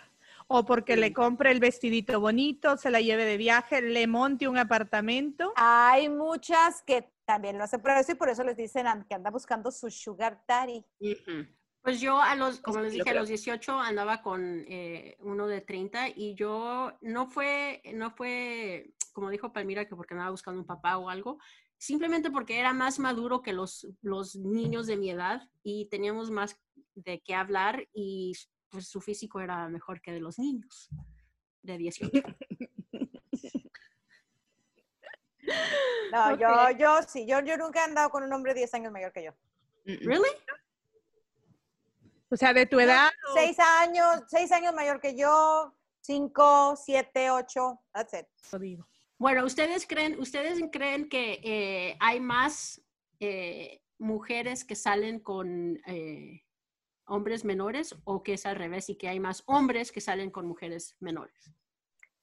¿O 0.52 0.64
porque 0.64 0.96
le 0.96 1.12
compre 1.12 1.52
el 1.52 1.60
vestidito 1.60 2.18
bonito, 2.18 2.76
se 2.76 2.90
la 2.90 3.00
lleve 3.00 3.24
de 3.24 3.36
viaje, 3.36 3.80
le 3.80 4.08
monte 4.08 4.48
un 4.48 4.58
apartamento? 4.58 5.52
Hay 5.54 6.08
muchas 6.08 6.82
que 6.82 7.12
también 7.24 7.56
lo 7.56 7.62
hacen 7.62 7.80
por 7.80 7.92
eso 7.92 8.10
y 8.10 8.14
por 8.16 8.28
eso 8.28 8.42
les 8.42 8.56
dicen 8.56 8.84
que 9.08 9.14
anda 9.14 9.30
buscando 9.30 9.70
su 9.70 9.88
sugar 9.92 10.42
daddy. 10.48 10.84
Ujú. 10.98 11.46
Pues 11.82 12.00
yo 12.00 12.20
a 12.20 12.34
los, 12.34 12.60
como 12.60 12.80
les 12.80 12.92
dije, 12.92 13.10
a 13.10 13.14
los 13.14 13.28
18 13.28 13.78
andaba 13.78 14.22
con 14.22 14.64
eh, 14.66 15.16
uno 15.20 15.46
de 15.46 15.60
30 15.60 16.08
y 16.08 16.34
yo 16.34 16.94
no 17.00 17.28
fue, 17.28 17.80
no 17.94 18.10
fue, 18.10 18.92
como 19.12 19.30
dijo 19.30 19.52
Palmira, 19.52 19.86
que 19.86 19.94
porque 19.94 20.14
andaba 20.14 20.32
buscando 20.32 20.60
un 20.60 20.66
papá 20.66 20.98
o 20.98 21.10
algo, 21.10 21.38
simplemente 21.78 22.28
porque 22.28 22.58
era 22.58 22.72
más 22.72 22.98
maduro 22.98 23.40
que 23.40 23.52
los, 23.52 23.86
los 24.02 24.34
niños 24.34 24.88
de 24.88 24.96
mi 24.96 25.10
edad 25.10 25.48
y 25.62 25.88
teníamos 25.90 26.32
más 26.32 26.60
de 26.96 27.20
qué 27.20 27.36
hablar 27.36 27.86
y 27.92 28.32
pues 28.70 28.88
su 28.88 29.00
físico 29.00 29.40
era 29.40 29.68
mejor 29.68 30.00
que 30.00 30.12
de 30.12 30.20
los 30.20 30.38
niños 30.38 30.88
de 31.62 31.76
18. 31.78 32.10
No, 36.12 36.36
yo, 36.36 36.76
yo 36.78 37.02
sí, 37.08 37.26
yo, 37.26 37.40
yo 37.40 37.56
nunca 37.56 37.80
he 37.80 37.84
andado 37.84 38.10
con 38.10 38.22
un 38.24 38.32
hombre 38.32 38.52
10 38.54 38.74
años 38.74 38.92
mayor 38.92 39.12
que 39.12 39.24
yo. 39.24 39.32
¿Really? 39.84 40.28
O 42.28 42.36
sea, 42.36 42.52
de 42.52 42.66
tu 42.66 42.78
edad. 42.80 43.08
o- 43.30 43.34
Seis 43.34 43.56
años, 43.58 44.22
seis 44.28 44.50
años 44.52 44.74
mayor 44.74 45.00
que 45.00 45.16
yo, 45.16 45.74
cinco, 46.00 46.76
siete, 46.76 47.30
ocho, 47.30 47.80
that's 47.92 48.12
it. 48.14 48.26
Bueno, 49.18 49.44
¿ustedes 49.44 49.86
creen, 49.86 50.18
ustedes 50.18 50.60
creen 50.72 51.08
que 51.08 51.40
eh, 51.44 51.96
hay 52.00 52.20
más 52.20 52.80
eh, 53.20 53.80
mujeres 53.98 54.64
que 54.64 54.74
salen 54.76 55.20
con 55.20 55.80
eh, 55.86 56.42
hombres 57.10 57.44
menores 57.44 57.94
o 58.04 58.22
que 58.22 58.34
es 58.34 58.46
al 58.46 58.56
revés 58.56 58.88
y 58.88 58.96
que 58.96 59.08
hay 59.08 59.20
más 59.20 59.42
hombres 59.46 59.92
que 59.92 60.00
salen 60.00 60.30
con 60.30 60.46
mujeres 60.46 60.96
menores? 61.00 61.52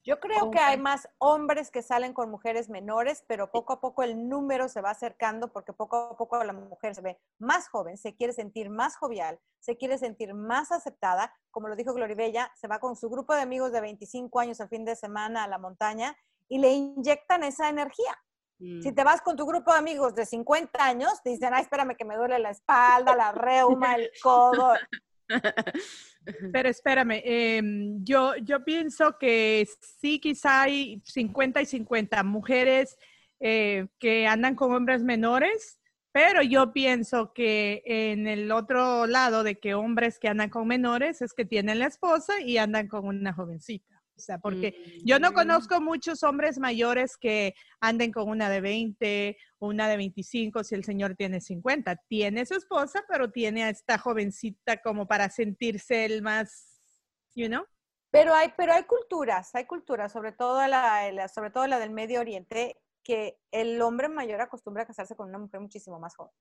Yo 0.08 0.22
creo 0.22 0.52
que 0.52 0.60
hay 0.60 0.78
más 0.78 1.10
hombres 1.18 1.70
que 1.70 1.82
salen 1.82 2.14
con 2.14 2.32
mujeres 2.32 2.70
menores, 2.70 3.26
pero 3.28 3.52
poco 3.52 3.74
a 3.74 3.82
poco 3.82 4.04
el 4.04 4.30
número 4.30 4.70
se 4.70 4.80
va 4.80 4.92
acercando 4.92 5.52
porque 5.52 5.74
poco 5.74 5.98
a 5.98 6.16
poco 6.16 6.42
la 6.46 6.54
mujer 6.54 6.96
se 6.96 7.02
ve 7.02 7.20
más 7.40 7.68
joven, 7.68 7.98
se 7.98 8.16
quiere 8.16 8.32
sentir 8.32 8.70
más 8.70 8.96
jovial, 8.96 9.38
se 9.60 9.76
quiere 9.76 9.98
sentir 9.98 10.34
más 10.34 10.72
aceptada. 10.72 11.36
Como 11.52 11.68
lo 11.68 11.76
dijo 11.76 11.94
Gloribella, 11.94 12.50
se 12.56 12.70
va 12.70 12.80
con 12.80 12.96
su 12.96 13.10
grupo 13.10 13.36
de 13.36 13.42
amigos 13.42 13.74
de 13.74 13.82
25 13.82 14.40
años 14.40 14.62
el 14.62 14.70
fin 14.70 14.86
de 14.86 14.96
semana 14.96 15.44
a 15.44 15.48
la 15.50 15.58
montaña 15.58 16.16
y 16.48 16.60
le 16.60 16.72
inyectan 16.72 17.44
esa 17.44 17.68
energía. 17.68 18.18
Si 18.60 18.90
mm. 18.90 18.96
te 18.96 19.04
vas 19.04 19.22
con 19.22 19.36
tu 19.36 19.46
grupo 19.46 19.72
de 19.72 19.78
amigos 19.78 20.16
de 20.16 20.26
50 20.26 20.84
años, 20.84 21.22
te 21.24 21.30
dicen, 21.30 21.54
ay, 21.54 21.62
espérame 21.62 21.96
que 21.96 22.06
me 22.06 22.16
duele 22.16 22.40
la 22.40 22.50
espalda, 22.50 23.16
la 23.16 23.32
reuma, 23.32 23.96
el 23.96 24.10
codo. 24.22 24.74
Pero 26.54 26.70
espérame, 26.70 27.22
em, 27.24 28.04
yo, 28.04 28.36
yo 28.38 28.64
pienso 28.64 29.18
que 29.18 29.68
sí, 30.00 30.20
quizá 30.20 30.64
hay 30.64 31.02
50 31.06 31.62
y 31.62 31.66
50 31.66 32.24
mujeres 32.24 32.98
eh, 33.40 33.88
que 34.00 34.26
andan 34.28 34.56
con 34.56 34.74
hombres 34.74 35.04
menores, 35.04 35.80
pero 36.12 36.42
yo 36.42 36.74
pienso 36.74 37.34
que 37.34 37.84
en 37.86 38.28
el 38.28 38.52
otro 38.52 39.06
lado 39.06 39.44
de 39.44 39.60
que 39.60 39.76
hombres 39.76 40.18
que 40.18 40.28
andan 40.28 40.50
con 40.50 40.68
menores 40.68 41.22
es 41.22 41.34
que 41.34 41.46
tienen 41.46 41.80
la 41.80 41.86
esposa 41.86 42.42
y 42.42 42.58
andan 42.58 42.88
con 42.88 43.06
una 43.06 43.34
jovencita. 43.34 43.97
O 44.18 44.20
sea, 44.20 44.40
porque 44.40 45.00
yo 45.06 45.20
no 45.20 45.32
mm. 45.32 45.34
conozco 45.34 45.80
muchos 45.80 46.24
hombres 46.24 46.58
mayores 46.58 47.18
que 47.18 47.54
anden 47.80 48.12
con 48.12 48.28
una 48.30 48.50
de 48.50 48.62
20 48.62 49.38
o 49.60 49.68
una 49.68 49.88
de 49.88 49.98
25 49.98 50.64
si 50.64 50.76
el 50.76 50.84
señor 50.84 51.16
tiene 51.16 51.40
50. 51.40 51.96
Tiene 52.08 52.46
su 52.46 52.56
esposa, 52.56 53.04
pero 53.08 53.32
tiene 53.32 53.64
a 53.64 53.70
esta 53.70 53.98
jovencita 53.98 54.82
como 54.82 55.08
para 55.08 55.30
sentirse 55.30 56.06
el 56.06 56.24
más, 56.24 56.82
you 57.36 57.48
know. 57.48 57.64
Pero 58.10 58.34
hay, 58.34 58.54
pero 58.58 58.74
hay 58.74 58.84
culturas, 58.84 59.54
hay 59.54 59.66
culturas, 59.66 60.12
sobre 60.12 60.32
todo 60.32 60.66
la, 60.66 61.28
sobre 61.28 61.52
todo 61.52 61.68
la 61.68 61.78
del 61.78 61.92
Medio 61.92 62.22
Oriente, 62.22 62.82
que 63.04 63.38
el 63.52 63.82
hombre 63.82 64.10
mayor 64.10 64.42
acostumbra 64.42 64.84
a 64.84 64.88
casarse 64.88 65.16
con 65.16 65.30
una 65.30 65.38
mujer 65.38 65.60
muchísimo 65.60 66.00
más 66.00 66.16
joven. 66.16 66.34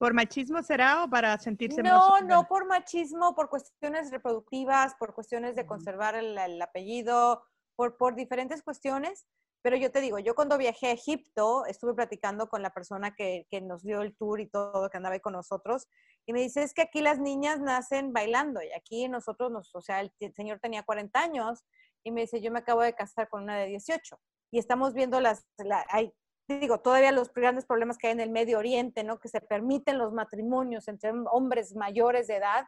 ¿Por 0.00 0.14
machismo 0.14 0.62
será 0.62 1.04
o 1.04 1.10
para 1.10 1.36
sentirse 1.38 1.82
no, 1.82 1.90
más? 1.90 2.22
No, 2.22 2.26
no 2.26 2.48
por 2.48 2.66
machismo, 2.66 3.34
por 3.34 3.50
cuestiones 3.50 4.10
reproductivas, 4.10 4.94
por 4.94 5.12
cuestiones 5.12 5.54
de 5.54 5.66
conservar 5.66 6.14
el, 6.14 6.62
apellido, 6.62 7.44
por, 7.76 7.98
por 7.98 8.14
diferentes 8.14 8.62
cuestiones. 8.62 9.26
Pero 9.60 9.76
yo 9.76 9.92
te 9.92 10.00
digo, 10.00 10.18
yo 10.18 10.34
cuando 10.34 10.56
viajé 10.56 10.86
a 10.86 10.92
Egipto, 10.92 11.66
estuve 11.66 11.92
platicando 11.92 12.48
con 12.48 12.62
la 12.62 12.72
persona 12.72 13.14
que, 13.14 13.46
que, 13.50 13.60
nos 13.60 13.82
dio 13.82 14.00
el 14.00 14.16
tour 14.16 14.40
y 14.40 14.46
todo, 14.48 14.88
que 14.88 14.96
andaba 14.96 15.16
ahí 15.16 15.20
con 15.20 15.34
nosotros, 15.34 15.86
y 16.24 16.32
me 16.32 16.40
dice, 16.40 16.62
es 16.62 16.72
que 16.72 16.80
aquí 16.80 17.02
las 17.02 17.18
niñas 17.18 17.60
nacen 17.60 18.14
bailando, 18.14 18.62
y 18.62 18.72
aquí 18.72 19.06
nosotros, 19.06 19.52
nos, 19.52 19.74
o 19.74 19.82
sea, 19.82 20.00
el, 20.00 20.10
señor 20.34 20.60
tenía 20.60 20.82
40 20.82 21.20
años, 21.20 21.62
y 22.02 22.10
me 22.10 22.22
dice, 22.22 22.40
yo 22.40 22.50
me 22.50 22.60
acabo 22.60 22.80
de 22.80 22.94
casar 22.94 23.28
con 23.28 23.42
una 23.42 23.58
de 23.58 23.66
18, 23.66 24.18
y 24.50 24.58
estamos 24.58 24.94
viendo 24.94 25.20
las, 25.20 25.44
hay 25.90 26.10
digo, 26.58 26.80
todavía 26.80 27.12
los 27.12 27.32
grandes 27.32 27.66
problemas 27.66 27.98
que 27.98 28.08
hay 28.08 28.12
en 28.12 28.20
el 28.20 28.30
Medio 28.30 28.58
Oriente, 28.58 29.04
¿no? 29.04 29.18
Que 29.18 29.28
se 29.28 29.40
permiten 29.40 29.98
los 29.98 30.12
matrimonios 30.12 30.88
entre 30.88 31.12
hombres 31.30 31.74
mayores 31.74 32.26
de 32.26 32.36
edad, 32.36 32.66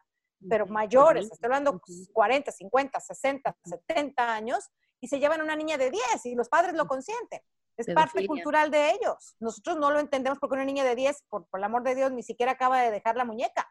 pero 0.49 0.67
mayores, 0.67 1.31
estoy 1.31 1.47
hablando 1.47 1.81
40, 2.13 2.51
50, 2.51 3.01
60, 3.01 3.57
70 3.65 4.35
años, 4.35 4.71
y 5.01 5.09
se 5.09 5.19
llevan 5.19 5.43
una 5.43 5.57
niña 5.57 5.79
de 5.79 5.91
10 5.91 6.27
y 6.27 6.35
los 6.35 6.49
padres 6.49 6.75
lo 6.75 6.87
consienten. 6.87 7.41
Es 7.77 7.93
parte 7.95 8.27
cultural 8.27 8.71
de 8.71 8.91
ellos. 8.91 9.35
Nosotros 9.41 9.77
no 9.77 9.91
lo 9.91 9.99
entendemos 9.99 10.39
porque 10.39 10.55
una 10.55 10.65
niña 10.65 10.85
de 10.85 10.95
10, 10.95 11.25
por, 11.29 11.47
por 11.47 11.59
el 11.59 11.65
amor 11.65 11.83
de 11.83 11.95
Dios, 11.95 12.13
ni 12.13 12.23
siquiera 12.23 12.53
acaba 12.53 12.83
de 12.83 12.91
dejar 12.91 13.17
la 13.17 13.25
muñeca. 13.25 13.69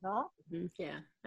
¿No? 0.00 0.32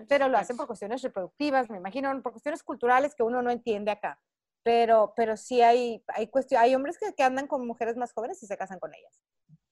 Pero 0.08 0.28
lo 0.28 0.38
hacen 0.38 0.58
por 0.58 0.68
cuestiones 0.68 1.02
reproductivas, 1.02 1.70
me 1.70 1.78
imagino, 1.78 2.22
por 2.22 2.34
cuestiones 2.34 2.62
culturales 2.62 3.16
que 3.16 3.24
uno 3.24 3.42
no 3.42 3.50
entiende 3.50 3.92
acá 3.92 4.20
pero, 4.66 5.14
pero 5.16 5.38
sí 5.38 5.62
hay, 5.62 6.04
hay, 6.08 6.26
cuestión, 6.26 6.60
hay 6.60 6.74
hombres 6.74 6.98
que, 6.98 7.14
que, 7.14 7.22
andan 7.22 7.46
con 7.46 7.68
mujeres 7.68 7.98
más 7.98 8.12
jóvenes 8.14 8.42
y 8.42 8.48
se 8.48 8.58
casan 8.58 8.80
con 8.80 8.92
ellas. 8.96 9.22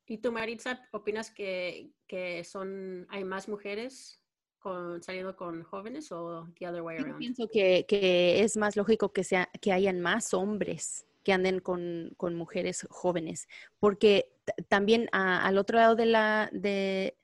¿Y 0.05 0.19
tú, 0.19 0.31
Maritza, 0.31 0.87
opinas 0.91 1.31
que, 1.31 1.89
que 2.05 2.43
son, 2.43 3.07
hay 3.09 3.23
más 3.23 3.49
mujeres 3.49 4.21
con, 4.59 5.01
saliendo 5.01 5.35
con 5.35 5.63
jóvenes 5.63 6.11
o 6.11 6.47
the 6.59 6.67
other 6.67 6.83
way 6.83 6.97
around? 6.97 7.13
Yo 7.13 7.17
pienso 7.17 7.49
que, 7.51 7.87
que 7.87 8.43
es 8.43 8.55
más 8.55 8.75
lógico 8.75 9.11
que, 9.11 9.23
sea, 9.23 9.49
que 9.61 9.71
hayan 9.71 9.99
más 9.99 10.31
hombres 10.35 11.07
que 11.23 11.33
anden 11.33 11.59
con, 11.59 12.13
con 12.15 12.35
mujeres 12.35 12.85
jóvenes, 12.91 13.47
porque 13.79 14.31
también 14.67 15.09
al 15.11 15.57
otro 15.57 15.77
lado 15.77 15.95
de 15.95 16.05
la, 16.05 16.49
de, 16.51 17.17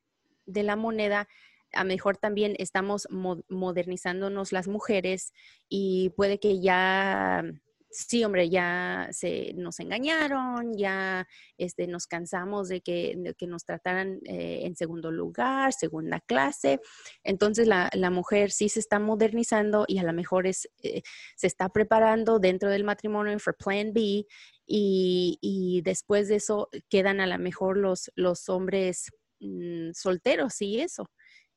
de 0.48 0.64
la 0.64 0.76
moneda, 0.76 1.28
a 1.74 1.84
lo 1.84 1.88
mejor 1.88 2.18
también 2.18 2.56
estamos 2.58 3.08
modernizándonos 3.10 4.52
las 4.52 4.68
mujeres 4.68 5.34
y 5.68 6.10
puede 6.12 6.40
que 6.40 6.60
ya, 6.60 7.44
sí, 7.92 8.24
hombre, 8.24 8.50
ya 8.50 9.08
se 9.12 9.54
nos 9.56 9.80
engañaron, 9.80 10.76
ya 10.76 11.28
este, 11.58 11.88
nos 11.88 12.08
cansamos 12.08 12.70
de 12.70 12.82
que, 12.82 13.34
que 13.38 13.48
nos 13.48 13.66
trataran 13.66 14.20
eh, 14.26 14.62
en 14.64 14.76
segundo 14.76 15.12
lugar, 15.12 15.74
segunda 15.74 16.20
clase. 16.22 16.80
Entonces 17.24 17.68
la, 17.68 17.90
la, 17.94 18.10
mujer 18.10 18.52
sí 18.52 18.70
se 18.70 18.80
está 18.80 19.00
modernizando 19.00 19.86
y 19.88 20.00
a 20.00 20.04
lo 20.04 20.14
mejor 20.14 20.48
es, 20.48 20.70
eh, 20.82 21.02
se 21.36 21.48
está 21.48 21.70
preparando 21.70 22.40
dentro 22.40 22.70
del 22.70 22.84
matrimonio 22.84 23.38
for 23.40 23.56
Plan 23.56 23.94
B 23.94 24.26
y, 24.66 25.38
y 25.42 25.82
después 25.84 26.28
de 26.30 26.36
eso 26.36 26.70
quedan 26.90 27.20
a 27.22 27.28
lo 27.28 27.38
mejor 27.38 27.78
los, 27.78 28.12
los 28.16 28.50
hombres 28.50 29.12
mm, 29.40 29.92
solteros 29.94 30.62
y 30.62 30.80
eso 30.82 31.06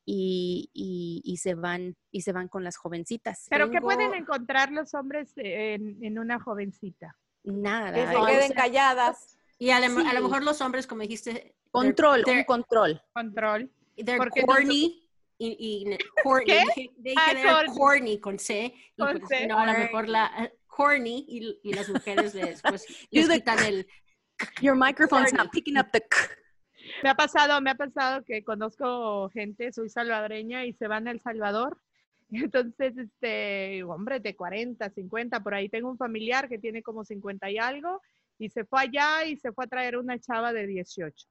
y, 0.05 1.23
y, 1.25 1.37
se 1.37 1.55
van 1.55 1.97
y 2.11 2.23
se 2.23 2.33
van 2.33 2.49
con 2.49 2.65
las 2.65 2.77
jovencitas. 2.77 3.47
Pero 3.49 3.71
¿qué 3.71 3.81
pueden 3.81 4.15
encontrar 4.15 4.73
los 4.73 4.95
hombres 4.95 5.33
en, 5.37 6.03
en 6.03 6.19
una 6.19 6.41
jovencita? 6.41 7.17
Nada. 7.45 7.93
Que 7.93 8.07
se 8.07 8.27
queden 8.27 8.53
calladas. 8.53 9.37
Y 9.59 9.71
a, 9.71 9.81
lo 9.81 9.88
mejor 9.91 10.43
los 10.43 10.61
hombres, 10.61 10.87
como 10.87 11.03
dijiste, 11.03 11.55
control, 11.71 12.25
un 12.27 12.45
control. 12.45 13.01
Control. 13.12 13.71
They're 13.97 14.19
corny. 14.45 14.99
Y, 15.38 15.88
y 15.88 15.99
corny, 16.23 16.47
¿Qué? 16.47 17.15
ah, 17.17 17.65
corny 17.77 18.21
con 18.21 18.38
C. 18.38 18.75
Y 18.97 19.03
con 19.03 19.19
pues, 19.19 19.29
C. 19.29 19.47
No, 19.47 19.59
a 19.59 19.67
lo 19.67 19.79
mejor 19.79 20.09
la 20.09 20.31
uh, 20.38 20.67
corny 20.67 21.25
y, 21.29 21.61
y, 21.62 21.73
las 21.75 21.88
mujeres 21.88 22.35
les, 22.35 22.62
pues, 22.62 22.87
les 23.11 23.29
quitan 23.29 23.59
el. 23.65 23.87
Your 24.61 24.75
microphone's 24.75 25.33
not 25.33 25.51
picking 25.53 25.79
up 25.79 25.91
the. 25.93 26.03
Me 27.02 27.11
ha 27.11 27.14
pasado, 27.14 27.61
me 27.61 27.70
ha 27.70 27.74
pasado 27.74 28.24
que 28.24 28.42
conozco 28.44 29.28
gente, 29.31 29.72
soy 29.72 29.88
salvadoreña 29.88 30.64
y 30.64 30.72
se 30.72 30.88
van 30.88 31.09
a 31.09 31.11
El 31.11 31.20
Salvador. 31.20 31.78
Entonces, 32.33 32.96
este, 32.96 33.83
hombre, 33.85 34.20
de 34.20 34.35
40, 34.35 34.90
50, 34.90 35.40
por 35.40 35.55
ahí 35.55 35.68
tengo 35.68 35.90
un 35.90 35.98
familiar 35.98 36.48
que 36.48 36.59
tiene 36.59 36.83
como 36.83 37.05
50 37.05 37.50
y 37.50 37.59
algo 37.59 38.00
y 38.38 38.48
se 38.48 38.64
fue 38.64 38.83
allá 38.83 39.24
y 39.24 39.37
se 39.37 39.52
fue 39.52 39.64
a 39.64 39.68
traer 39.68 39.96
una 39.96 40.18
chava 40.18 40.52
de 40.52 40.66
18. 40.66 41.26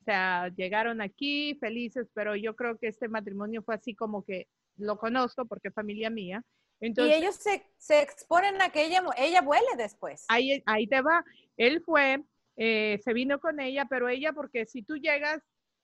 O 0.00 0.04
sea, 0.04 0.48
llegaron 0.56 1.00
aquí 1.00 1.56
felices, 1.60 2.08
pero 2.14 2.34
yo 2.34 2.56
creo 2.56 2.76
que 2.78 2.88
este 2.88 3.08
matrimonio 3.08 3.62
fue 3.62 3.74
así 3.74 3.94
como 3.94 4.24
que 4.24 4.48
lo 4.76 4.96
conozco 4.98 5.44
porque 5.44 5.68
es 5.68 5.74
familia 5.74 6.10
mía. 6.10 6.42
Entonces, 6.80 7.14
y 7.14 7.18
ellos 7.18 7.36
se, 7.36 7.64
se, 7.78 8.02
exponen 8.02 8.60
a 8.60 8.70
que 8.70 8.84
ella, 8.84 9.04
ella 9.16 9.40
vuele 9.42 9.68
después. 9.76 10.24
Ahí, 10.28 10.62
ahí 10.66 10.88
te 10.88 11.00
va. 11.00 11.24
Él 11.56 11.80
fue, 11.84 12.24
eh, 12.56 13.00
se 13.02 13.12
vino 13.12 13.40
con 13.40 13.60
ella, 13.60 13.86
pero 13.88 14.08
ella, 14.08 14.32
porque 14.32 14.66
si 14.66 14.82
tú 14.82 14.96
llegas 14.96 15.42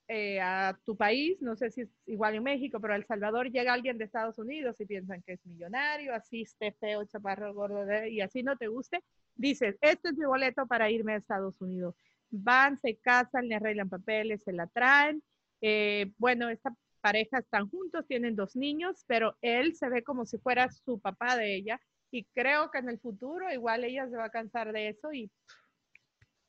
eh, 0.08 0.40
a 0.40 0.78
tu 0.84 0.96
país, 0.96 1.40
no 1.42 1.56
sé 1.56 1.70
si 1.70 1.82
es 1.82 1.90
igual 2.06 2.34
en 2.34 2.42
México, 2.42 2.80
pero 2.80 2.94
a 2.94 2.96
El 2.96 3.06
Salvador 3.06 3.50
llega 3.50 3.72
alguien 3.72 3.98
de 3.98 4.04
Estados 4.04 4.38
Unidos 4.38 4.80
y 4.80 4.86
piensan 4.86 5.22
que 5.22 5.34
es 5.34 5.46
millonario, 5.46 6.14
así 6.14 6.42
esté 6.42 6.72
feo, 6.72 7.04
chaparro, 7.04 7.52
gordo, 7.52 8.06
y 8.06 8.20
así 8.20 8.42
no 8.42 8.56
te 8.56 8.68
guste, 8.68 9.02
dices, 9.34 9.76
este 9.80 10.10
es 10.10 10.16
mi 10.16 10.24
boleto 10.24 10.66
para 10.66 10.90
irme 10.90 11.12
a 11.14 11.16
Estados 11.16 11.60
Unidos. 11.60 11.94
Van, 12.30 12.78
se 12.78 12.96
casan, 12.96 13.48
le 13.48 13.54
arreglan 13.56 13.88
papeles, 13.88 14.42
se 14.42 14.52
la 14.52 14.66
traen. 14.66 15.22
Eh, 15.60 16.12
bueno, 16.18 16.48
esta 16.48 16.74
pareja 17.00 17.38
están 17.38 17.68
juntos, 17.68 18.06
tienen 18.06 18.36
dos 18.36 18.56
niños, 18.56 19.04
pero 19.06 19.36
él 19.40 19.74
se 19.74 19.88
ve 19.88 20.02
como 20.02 20.26
si 20.26 20.38
fuera 20.38 20.70
su 20.70 21.00
papá 21.00 21.36
de 21.36 21.54
ella 21.54 21.80
y 22.10 22.24
creo 22.34 22.70
que 22.70 22.78
en 22.78 22.88
el 22.88 22.98
futuro 22.98 23.50
igual 23.52 23.84
ella 23.84 24.08
se 24.08 24.16
va 24.16 24.26
a 24.26 24.30
cansar 24.30 24.72
de 24.72 24.88
eso 24.88 25.12
y 25.12 25.30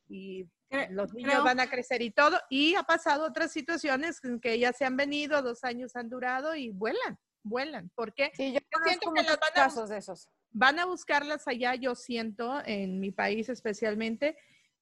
y 0.09 0.49
los 0.89 1.13
niños 1.13 1.43
van 1.43 1.59
a 1.59 1.69
crecer 1.69 2.01
y 2.01 2.11
todo. 2.11 2.39
Y 2.49 2.75
ha 2.75 2.83
pasado 2.83 3.25
otras 3.25 3.51
situaciones 3.51 4.23
en 4.23 4.39
que 4.39 4.59
ya 4.59 4.73
se 4.73 4.85
han 4.85 4.97
venido, 4.97 5.41
dos 5.41 5.63
años 5.63 5.95
han 5.95 6.09
durado 6.09 6.55
y 6.55 6.69
vuelan, 6.69 7.17
vuelan. 7.43 7.91
porque 7.95 8.31
Sí, 8.35 8.53
yo, 8.53 8.59
siento 8.83 9.13
que 9.13 9.23
van 9.23 9.37
casos 9.53 9.89
de 9.89 9.97
esos. 9.97 10.27
Van 10.51 10.79
a 10.79 10.85
buscarlas 10.85 11.47
allá, 11.47 11.75
yo 11.75 11.95
siento, 11.95 12.61
en 12.65 12.99
mi 12.99 13.11
país 13.11 13.49
especialmente, 13.49 14.35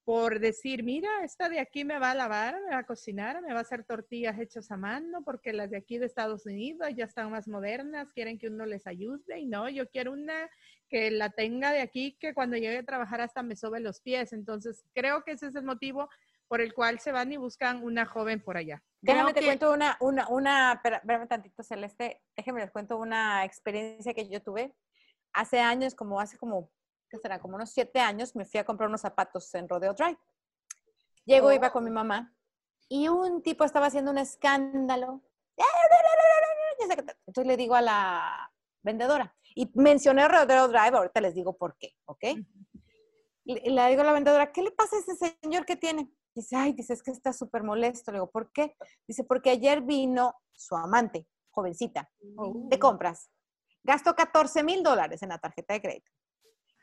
por 0.04 0.40
decir, 0.40 0.82
mira, 0.82 1.10
esta 1.22 1.50
de 1.50 1.60
aquí 1.60 1.84
me 1.84 1.98
va 1.98 2.12
a 2.12 2.14
lavar, 2.14 2.58
me 2.66 2.70
va 2.70 2.78
a 2.78 2.86
cocinar, 2.86 3.42
me 3.42 3.52
va 3.52 3.58
a 3.58 3.62
hacer 3.62 3.84
tortillas 3.84 4.38
hechas 4.38 4.70
a 4.70 4.78
mano, 4.78 5.22
porque 5.22 5.52
las 5.52 5.70
de 5.70 5.76
aquí 5.76 5.98
de 5.98 6.06
Estados 6.06 6.46
Unidos 6.46 6.88
ya 6.96 7.04
están 7.04 7.30
más 7.30 7.46
modernas, 7.46 8.10
quieren 8.14 8.38
que 8.38 8.48
uno 8.48 8.64
les 8.64 8.86
ayude 8.86 9.38
y 9.38 9.44
no, 9.44 9.68
yo 9.68 9.86
quiero 9.90 10.12
una 10.12 10.48
que 10.88 11.10
la 11.10 11.30
tenga 11.30 11.70
de 11.72 11.80
aquí, 11.80 12.16
que 12.18 12.34
cuando 12.34 12.56
llegue 12.56 12.78
a 12.78 12.82
trabajar 12.84 13.20
hasta 13.20 13.42
me 13.42 13.56
sobe 13.56 13.80
los 13.80 14.00
pies. 14.00 14.32
Entonces, 14.32 14.84
creo 14.94 15.22
que 15.24 15.32
ese 15.32 15.48
es 15.48 15.54
el 15.54 15.64
motivo 15.64 16.08
por 16.46 16.60
el 16.60 16.72
cual 16.72 16.98
se 16.98 17.12
van 17.12 17.30
y 17.32 17.36
buscan 17.36 17.82
una 17.84 18.06
joven 18.06 18.40
por 18.42 18.56
allá. 18.56 18.82
Déjame 19.02 19.34
te 19.34 19.40
que- 19.40 19.46
cuento 19.46 19.72
una, 19.72 19.96
una, 20.00 20.28
una, 20.28 20.80
espérame 20.82 21.28
tantito, 21.28 21.62
Celeste. 21.62 22.22
Déjame 22.36 22.60
les 22.62 22.70
cuento 22.70 22.96
una 22.96 23.44
experiencia 23.44 24.14
que 24.14 24.28
yo 24.28 24.42
tuve. 24.42 24.74
Hace 25.34 25.60
años, 25.60 25.94
como 25.94 26.20
hace 26.20 26.38
como, 26.38 26.70
¿qué 27.10 27.18
será? 27.18 27.38
Como 27.38 27.56
unos 27.56 27.70
siete 27.70 28.00
años, 28.00 28.34
me 28.34 28.46
fui 28.46 28.58
a 28.58 28.64
comprar 28.64 28.88
unos 28.88 29.02
zapatos 29.02 29.54
en 29.54 29.68
Rodeo 29.68 29.92
Drive. 29.92 30.18
Llego, 31.26 31.52
iba 31.52 31.70
con 31.70 31.84
mi 31.84 31.90
mamá, 31.90 32.34
y 32.88 33.08
un 33.08 33.42
tipo 33.42 33.64
estaba 33.64 33.86
haciendo 33.86 34.10
un 34.10 34.16
escándalo. 34.18 35.22
Entonces 37.26 37.46
le 37.46 37.56
digo 37.58 37.74
a 37.74 37.82
la 37.82 38.50
vendedora, 38.82 39.34
y 39.58 39.68
mencioné 39.74 40.28
Rodeo 40.28 40.68
Drive, 40.68 40.96
ahorita 40.96 41.20
les 41.20 41.34
digo 41.34 41.56
por 41.56 41.76
qué, 41.78 41.92
¿ok? 42.04 42.22
Le, 43.44 43.60
le 43.68 43.88
digo 43.88 44.02
a 44.02 44.04
la 44.04 44.12
vendedora, 44.12 44.52
¿qué 44.52 44.62
le 44.62 44.70
pasa 44.70 44.94
a 44.94 45.00
ese 45.00 45.36
señor 45.42 45.66
que 45.66 45.74
tiene? 45.74 46.08
Dice, 46.32 46.54
ay, 46.54 46.74
dice, 46.74 46.92
es 46.92 47.02
que 47.02 47.10
está 47.10 47.32
súper 47.32 47.64
molesto. 47.64 48.12
Le 48.12 48.18
digo, 48.18 48.30
¿por 48.30 48.52
qué? 48.52 48.76
Dice, 49.08 49.24
porque 49.24 49.50
ayer 49.50 49.80
vino 49.80 50.36
su 50.52 50.76
amante, 50.76 51.26
jovencita, 51.50 52.08
de 52.20 52.78
compras. 52.78 53.30
Gastó 53.82 54.14
14 54.14 54.62
mil 54.62 54.84
dólares 54.84 55.24
en 55.24 55.30
la 55.30 55.38
tarjeta 55.38 55.74
de 55.74 55.82
crédito. 55.82 56.12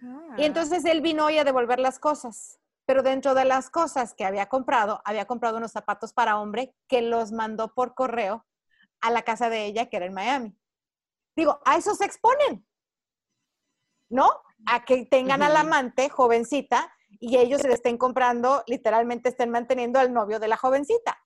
Ah. 0.02 0.36
Y 0.38 0.44
entonces 0.44 0.84
él 0.84 1.00
vino 1.00 1.28
hoy 1.28 1.38
a 1.38 1.46
devolver 1.46 1.80
las 1.80 1.98
cosas. 1.98 2.60
Pero 2.86 3.04
dentro 3.04 3.36
de 3.36 3.46
las 3.46 3.70
cosas 3.70 4.14
que 4.14 4.26
había 4.26 4.48
comprado, 4.48 5.02
había 5.06 5.24
comprado 5.24 5.60
unos 5.60 5.72
zapatos 5.72 6.12
para 6.12 6.42
hombre 6.42 6.76
que 6.90 7.02
los 7.02 7.32
mandó 7.32 7.74
por 7.74 7.96
correo 7.96 8.46
a 9.00 9.12
la 9.12 9.22
casa 9.22 9.50
de 9.50 9.66
ella, 9.66 9.86
que 9.86 9.96
era 9.96 10.08
en 10.08 10.14
Miami. 10.14 10.58
Digo, 11.36 11.60
a 11.66 11.76
eso 11.76 11.94
se 11.96 12.06
exponen, 12.06 12.66
¿no? 14.10 14.30
A 14.68 14.86
que 14.86 15.06
tengan 15.06 15.44
al 15.44 15.56
amante 15.58 16.10
jovencita 16.10 16.92
y 17.20 17.38
ellos 17.38 17.64
le 17.64 17.74
estén 17.74 17.98
comprando, 17.98 18.64
literalmente 18.68 19.30
estén 19.30 19.50
manteniendo 19.50 20.00
al 20.00 20.14
novio 20.14 20.40
de 20.40 20.48
la 20.48 20.58
jovencita. 20.58 21.22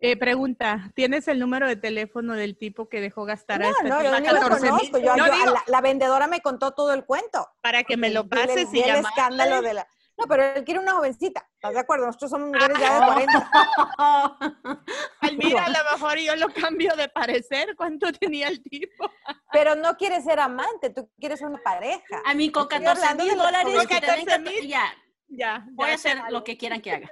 Eh, 0.00 0.18
pregunta, 0.18 0.90
¿tienes 0.94 1.28
el 1.28 1.38
número 1.38 1.66
de 1.66 1.76
teléfono 1.76 2.34
del 2.34 2.58
tipo 2.58 2.88
que 2.88 3.00
dejó 3.00 3.24
gastar 3.24 3.62
a 3.62 3.66
No, 3.66 3.70
esta 3.70 3.82
no, 3.88 4.02
yo 4.02 4.20
ni 4.20 4.26
lo 4.26 4.34
14,000? 4.34 4.70
conozco. 4.70 4.98
Yo- 4.98 5.16
No, 5.16 5.26
yo- 5.28 5.32
digo, 5.32 5.52
la, 5.52 5.62
la 5.66 5.80
vendedora 5.80 6.26
me 6.26 6.40
contó 6.42 6.72
todo 6.72 6.92
el 6.92 7.04
cuento. 7.06 7.48
para 7.62 7.84
que 7.84 7.96
me 7.96 8.10
lo 8.10 8.20
Y 8.20 8.22
el- 8.24 8.28
pases 8.28 8.74
y 8.74 8.82
el 8.82 8.96
escándalo 8.96 9.62
de 9.62 9.74
la... 9.74 9.88
No, 10.16 10.26
pero 10.28 10.44
él 10.44 10.64
quiere 10.64 10.78
una 10.80 10.92
jovencita. 10.92 11.48
¿Estás 11.54 11.74
de 11.74 11.80
acuerdo? 11.80 12.06
Nosotros 12.06 12.30
somos 12.30 12.48
mujeres 12.48 12.78
ya 12.78 12.96
Ah, 12.96 13.00
de 13.00 13.06
40. 13.06 13.50
Ay, 15.20 15.36
mira, 15.36 15.64
a 15.64 15.68
lo 15.70 15.78
mejor 15.92 16.18
yo 16.18 16.36
lo 16.36 16.48
cambio 16.54 16.94
de 16.94 17.08
parecer. 17.08 17.74
¿Cuánto 17.76 18.12
tenía 18.12 18.48
el 18.48 18.62
tipo? 18.62 19.10
Pero 19.52 19.74
no 19.74 19.96
quieres 19.96 20.24
ser 20.24 20.38
amante, 20.38 20.90
tú 20.90 21.10
quieres 21.18 21.40
una 21.42 21.58
pareja. 21.62 22.22
A 22.24 22.34
mí 22.34 22.50
con 22.52 22.62
Estoy 22.64 22.78
14 22.84 23.02
hablando 23.02 23.24
de 23.24 23.30
mil 23.30 23.38
dólares 23.38 23.74
con 23.74 23.86
que 23.86 24.00
te 24.00 24.06
den 24.06 24.24
14,000. 24.24 24.54
cato- 24.54 24.66
ya, 24.68 24.94
Ya, 25.28 25.66
voy 25.72 25.86
ya 25.86 25.92
a 25.92 25.94
hacer 25.96 26.18
lo 26.30 26.44
que 26.44 26.56
quieran 26.56 26.80
que 26.80 26.92
haga. 26.92 27.10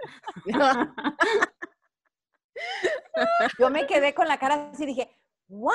Yo 3.58 3.70
me 3.70 3.86
quedé 3.86 4.14
con 4.14 4.28
la 4.28 4.38
cara 4.38 4.70
así, 4.72 4.86
dije, 4.86 5.18
¿what? 5.48 5.74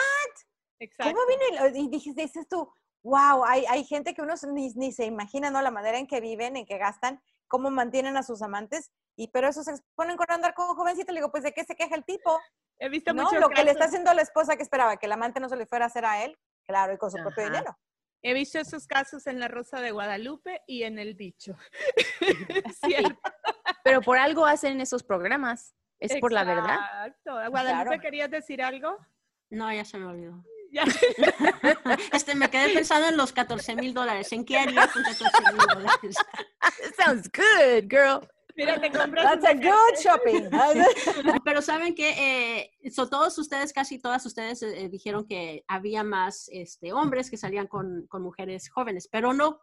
Exacto. 0.79 1.13
¿Cómo 1.13 1.27
vino? 1.27 1.67
Y 1.77 1.85
Y 1.85 1.89
dije, 1.89 2.13
dices 2.15 2.47
tú, 2.47 2.71
wow, 3.03 3.45
hay, 3.45 3.65
hay 3.67 3.83
gente 3.83 4.13
que 4.13 4.21
uno 4.21 4.33
ni, 4.51 4.69
ni 4.73 4.91
se 4.91 5.05
imagina, 5.05 5.49
¿no? 5.49 5.61
La 5.61 5.71
manera 5.71 5.97
en 5.97 6.07
que 6.07 6.19
viven, 6.21 6.57
en 6.57 6.65
que 6.65 6.77
gastan, 6.77 7.21
cómo 7.47 7.69
mantienen 7.71 8.17
a 8.17 8.23
sus 8.23 8.41
amantes, 8.41 8.91
y 9.15 9.29
pero 9.29 9.47
eso 9.47 9.63
se 9.63 9.71
exponen 9.71 10.17
con 10.17 10.29
andar 10.29 10.53
con 10.53 10.67
jovencita. 10.75 11.11
Le 11.11 11.19
digo, 11.19 11.31
pues, 11.31 11.43
¿de 11.43 11.53
qué 11.53 11.63
se 11.63 11.75
queja 11.75 11.95
el 11.95 12.03
tipo? 12.03 12.39
He 12.79 12.89
visto 12.89 13.13
¿No? 13.13 13.31
Lo 13.31 13.49
que 13.49 13.63
le 13.63 13.71
está 13.71 13.85
haciendo 13.85 14.11
a 14.11 14.13
la 14.13 14.21
esposa 14.21 14.55
que 14.55 14.63
esperaba, 14.63 14.97
que 14.97 15.07
el 15.07 15.11
amante 15.11 15.39
no 15.39 15.49
se 15.49 15.55
le 15.55 15.65
fuera 15.65 15.85
a 15.85 15.87
hacer 15.87 16.05
a 16.05 16.23
él, 16.23 16.37
claro, 16.65 16.93
y 16.93 16.97
con 16.97 17.09
su 17.09 17.17
propio 17.17 17.45
dinero. 17.45 17.77
He 18.23 18.33
visto 18.33 18.59
esos 18.59 18.87
casos 18.87 19.27
en 19.27 19.39
La 19.39 19.47
Rosa 19.47 19.79
de 19.79 19.91
Guadalupe 19.91 20.61
y 20.67 20.83
en 20.83 20.99
El 20.99 21.15
cierto. 21.17 21.55
Pero 23.83 24.01
por 24.01 24.17
algo 24.17 24.45
hacen 24.45 24.81
esos 24.81 25.03
programas. 25.03 25.73
Es 25.99 26.19
por 26.19 26.31
la 26.31 26.43
verdad. 26.43 26.75
Exacto. 26.75 27.49
Guadalupe, 27.49 27.85
Claro. 27.85 28.01
¿querías 28.01 28.29
decir 28.29 28.61
algo? 28.61 28.97
No, 29.49 29.71
ya 29.73 29.85
se 29.85 29.97
me 29.97 30.05
olvidó. 30.05 30.43
Ya. 30.71 30.83
Este, 32.11 32.35
me 32.35 32.49
quedé 32.49 32.73
pensando 32.73 33.07
en 33.07 33.17
los 33.17 33.31
14 33.31 33.75
mil 33.75 33.93
dólares. 33.93 34.31
¿En 34.33 34.43
qué 34.43 34.57
haría 34.57 34.87
con 34.87 35.03
14 35.03 35.23
mil 35.53 35.65
dólares? 35.73 36.15
Sounds 36.97 37.29
good, 37.29 37.87
girl. 37.89 38.27
Mira, 38.55 38.81
te 38.81 38.91
compras 38.91 39.23
That's 39.23 39.45
a 39.45 39.53
good 39.53 39.95
shopping. 40.01 40.49
Pero 41.45 41.61
saben 41.61 41.93
que 41.93 42.09
eh, 42.57 42.91
so, 42.91 43.07
todos 43.07 43.37
ustedes, 43.37 43.71
casi 43.71 43.99
todas 43.99 44.25
ustedes 44.25 44.63
eh, 44.63 44.89
dijeron 44.89 45.25
que 45.25 45.63
había 45.67 46.03
más 46.03 46.49
este, 46.51 46.91
hombres 46.91 47.29
que 47.29 47.37
salían 47.37 47.67
con, 47.67 48.07
con 48.07 48.23
mujeres 48.23 48.69
jóvenes, 48.69 49.07
pero 49.11 49.33
no. 49.33 49.61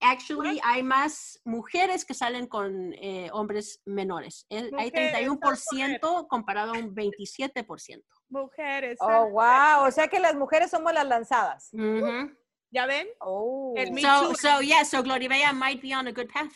Actually, 0.00 0.60
hay 0.62 0.82
más 0.82 1.40
mujeres 1.44 2.04
que 2.04 2.14
salen 2.14 2.46
con 2.46 2.92
eh, 2.94 3.30
hombres 3.32 3.82
menores. 3.84 4.46
Hay 4.50 4.70
Mujeres, 4.70 5.12
31% 5.12 6.28
comparado 6.28 6.74
a 6.74 6.78
un 6.78 6.94
27%. 6.94 8.04
mujeres. 8.28 8.98
Oh, 9.00 9.30
wow. 9.30 9.86
O 9.86 9.90
sea 9.90 10.06
que 10.08 10.20
las 10.20 10.36
mujeres 10.36 10.70
somos 10.70 10.92
las 10.92 11.06
lanzadas. 11.06 11.70
¿Ya 12.70 12.86
ven? 12.86 13.08
Oh. 13.20 13.74
El 13.76 13.98
So, 14.00 14.34
so, 14.34 14.60
yeah, 14.60 14.84
so 14.84 15.02
Gloribella 15.02 15.52
might 15.52 15.82
be 15.82 15.94
on 15.94 16.06
a 16.06 16.12
good 16.12 16.28
path. 16.28 16.52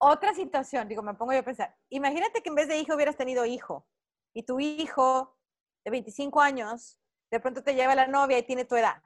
Otra 0.00 0.32
situación, 0.32 0.88
digo, 0.88 1.02
me 1.02 1.14
pongo 1.14 1.32
yo 1.32 1.40
a 1.40 1.42
pensar. 1.42 1.76
Imagínate 1.90 2.40
que 2.40 2.48
en 2.48 2.54
vez 2.54 2.68
de 2.68 2.78
hijo 2.78 2.94
hubieras 2.94 3.16
tenido 3.16 3.44
hijo 3.44 3.86
y 4.32 4.44
tu 4.44 4.60
hijo 4.60 5.36
de 5.84 5.90
25 5.90 6.40
años 6.40 7.00
de 7.30 7.40
pronto 7.40 7.62
te 7.62 7.74
lleva 7.74 7.96
la 7.96 8.06
novia 8.06 8.38
y 8.38 8.44
tiene 8.44 8.64
tu 8.64 8.76
edad. 8.76 9.02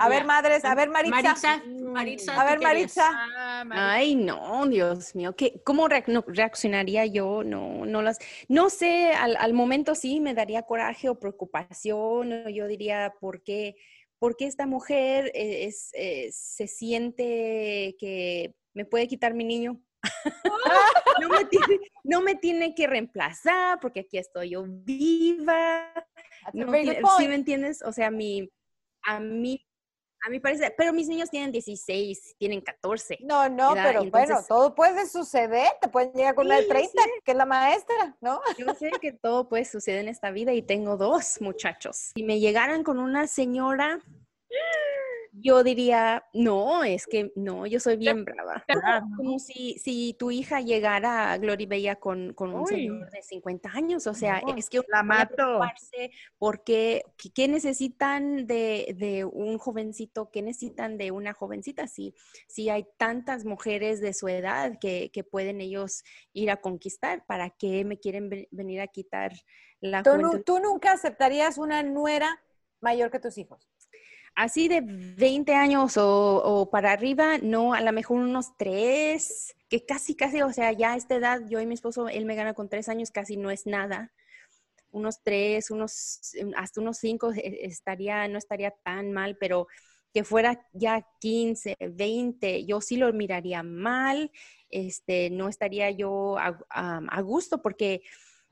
A 0.00 0.08
ver, 0.08 0.24
madres, 0.24 0.64
a 0.64 0.74
ver, 0.74 0.88
Maritza. 0.90 1.22
Maritza, 1.22 1.62
Mm, 1.66 1.92
Maritza, 1.92 2.32
A 2.40 2.44
¿tú 2.44 2.50
ver? 2.50 2.60
Maritza. 2.60 3.10
Ah, 3.36 3.64
María. 3.66 3.92
Ay, 3.92 4.14
no, 4.14 4.66
Dios 4.68 5.14
mío, 5.16 5.34
¿qué, 5.34 5.60
¿cómo 5.64 5.88
no- 6.06 6.24
reaccionaría 6.28 7.04
yo? 7.06 7.42
No, 7.42 7.84
no 7.84 8.02
las, 8.02 8.18
no 8.48 8.70
sé, 8.70 9.12
al, 9.12 9.36
al 9.36 9.54
momento 9.54 9.94
sí 9.96 10.20
me 10.20 10.34
daría 10.34 10.62
coraje 10.62 11.08
o 11.08 11.18
preocupación, 11.18 12.46
o 12.46 12.48
yo 12.48 12.68
diría, 12.68 13.14
¿por 13.20 13.42
qué, 13.42 13.74
por 14.20 14.36
qué 14.36 14.46
esta 14.46 14.66
mujer 14.66 15.32
eh, 15.34 15.64
es, 15.66 15.90
eh, 15.94 16.28
se 16.32 16.68
siente 16.68 17.96
que 17.98 18.54
me 18.74 18.84
puede 18.84 19.08
quitar 19.08 19.34
mi 19.34 19.44
niño? 19.44 19.82
no, 21.20 21.28
me 21.28 21.44
tiene, 21.46 21.80
no 22.04 22.22
me 22.22 22.36
tiene 22.36 22.72
que 22.74 22.86
reemplazar 22.86 23.80
porque 23.80 24.00
aquí 24.00 24.16
estoy 24.18 24.50
yo 24.50 24.64
viva. 24.68 25.92
No 26.52 26.72
¿Sí 26.72 27.26
me 27.26 27.34
entiendes? 27.34 27.82
O 27.82 27.92
sea, 27.92 28.10
mi, 28.12 28.48
a 29.08 29.20
mí, 29.20 29.66
a 30.26 30.28
mí 30.28 30.38
parece, 30.38 30.74
pero 30.76 30.92
mis 30.92 31.08
niños 31.08 31.30
tienen 31.30 31.50
16, 31.50 32.36
tienen 32.36 32.60
14. 32.60 33.18
No, 33.22 33.48
no, 33.48 33.74
¿verdad? 33.74 33.84
pero 33.86 34.04
Y 34.04 34.10
bueno, 34.10 34.40
todo 34.46 34.74
puede 34.74 35.06
suceder. 35.06 35.68
Te 35.80 35.88
pueden 35.88 36.12
llegar 36.12 36.34
con 36.34 36.46
una 36.46 36.56
de 36.56 36.62
Sí, 36.64 36.68
30, 36.68 37.02
que 37.24 37.30
es 37.30 37.36
la 37.36 37.46
maestra, 37.46 38.16
¿no? 38.20 38.40
Yo 38.58 38.74
sé 38.74 38.90
que 39.00 39.12
todo 39.12 39.48
puede 39.48 39.64
suceder 39.64 40.00
en 40.00 40.08
esta 40.08 40.30
vida 40.30 40.52
y 40.52 40.60
tengo 40.60 40.96
dos 40.98 41.40
muchachos. 41.40 42.12
Si 42.14 42.22
me 42.22 42.38
llegaran 42.38 42.82
con 42.82 42.98
una 42.98 43.26
señora, 43.26 44.00
yo 45.40 45.62
diría, 45.62 46.24
no, 46.32 46.84
es 46.84 47.06
que 47.06 47.32
no, 47.36 47.66
yo 47.66 47.80
soy 47.80 47.96
bien 47.96 48.24
brava. 48.24 48.64
Como 49.16 49.38
si, 49.38 49.78
si 49.78 50.14
tu 50.18 50.30
hija 50.30 50.60
llegara 50.60 51.32
a 51.32 51.38
Glory 51.38 51.66
Bella 51.66 51.96
con, 51.96 52.32
con 52.34 52.54
un 52.54 52.62
Uy. 52.62 52.68
señor 52.68 53.10
de 53.10 53.22
50 53.22 53.70
años, 53.72 54.06
o 54.06 54.14
sea, 54.14 54.40
No, 54.46 54.56
es 54.56 54.68
que 54.68 54.80
la 54.88 55.02
mato. 55.02 55.34
preocuparse 55.36 56.10
porque 56.38 57.02
¿qué- 57.16 57.30
¿qué 57.34 57.48
necesitan 57.48 58.46
de, 58.46 58.94
de 58.98 59.24
un 59.24 59.58
jovencito? 59.58 60.30
¿Qué 60.30 60.42
necesitan 60.42 60.98
de 60.98 61.10
una 61.10 61.32
jovencita? 61.32 61.86
Si, 61.88 62.14
si 62.46 62.68
hay 62.70 62.86
tantas 62.96 63.44
mujeres 63.44 64.00
de 64.00 64.14
su 64.14 64.28
edad 64.28 64.78
que, 64.80 65.10
que 65.12 65.24
pueden 65.24 65.60
ellos 65.60 66.04
ir 66.32 66.50
a 66.50 66.56
conquistar, 66.58 67.24
¿para 67.26 67.50
qué 67.50 67.84
me 67.84 67.98
quieren 67.98 68.28
ve- 68.28 68.48
venir 68.50 68.80
a 68.80 68.86
quitar 68.88 69.32
la 69.80 70.02
Tú, 70.02 70.10
juventud? 70.10 70.42
tú 70.44 70.58
nunca 70.60 70.92
aceptarías 70.92 71.58
una 71.58 71.82
nuera 71.82 72.42
mayor 72.80 73.10
que 73.10 73.18
tus 73.18 73.38
hijos. 73.38 73.68
Así 74.38 74.68
de 74.68 74.82
20 74.84 75.52
años 75.52 75.94
o, 75.96 76.68
para 76.70 76.92
arriba, 76.92 77.38
no, 77.38 77.74
a 77.74 77.80
lo 77.80 77.92
mejor 77.92 78.20
unos 78.20 78.56
tres, 78.56 79.56
que 79.68 79.84
casi, 79.84 80.14
casi, 80.14 80.42
o 80.42 80.52
sea, 80.52 80.70
ya 80.70 80.92
a 80.92 80.96
esta 80.96 81.16
edad, 81.16 81.40
yo 81.48 81.60
y 81.60 81.66
mi 81.66 81.74
esposo, 81.74 82.08
él 82.08 82.24
me 82.24 82.36
gana 82.36 82.54
con 82.54 82.68
tres 82.68 82.88
años, 82.88 83.10
casi 83.10 83.36
no 83.36 83.50
es 83.50 83.66
nada. 83.66 84.12
Unos 84.92 85.24
tres, 85.24 85.72
unos, 85.72 86.20
hasta 86.56 86.80
unos 86.80 86.98
cinco 86.98 87.32
eh, 87.32 87.62
estaría, 87.62 88.28
no 88.28 88.38
estaría 88.38 88.70
tan 88.70 89.10
mal, 89.10 89.36
pero 89.40 89.66
que 90.14 90.22
fuera 90.22 90.64
ya 90.72 91.04
15, 91.18 91.74
20, 91.80 92.64
yo 92.64 92.80
sí 92.80 92.96
lo 92.96 93.12
miraría 93.12 93.64
mal, 93.64 94.30
este, 94.70 95.30
no 95.30 95.48
estaría 95.48 95.90
yo 95.90 96.36
a 96.38 97.20
gusto 97.22 97.60
porque 97.60 98.02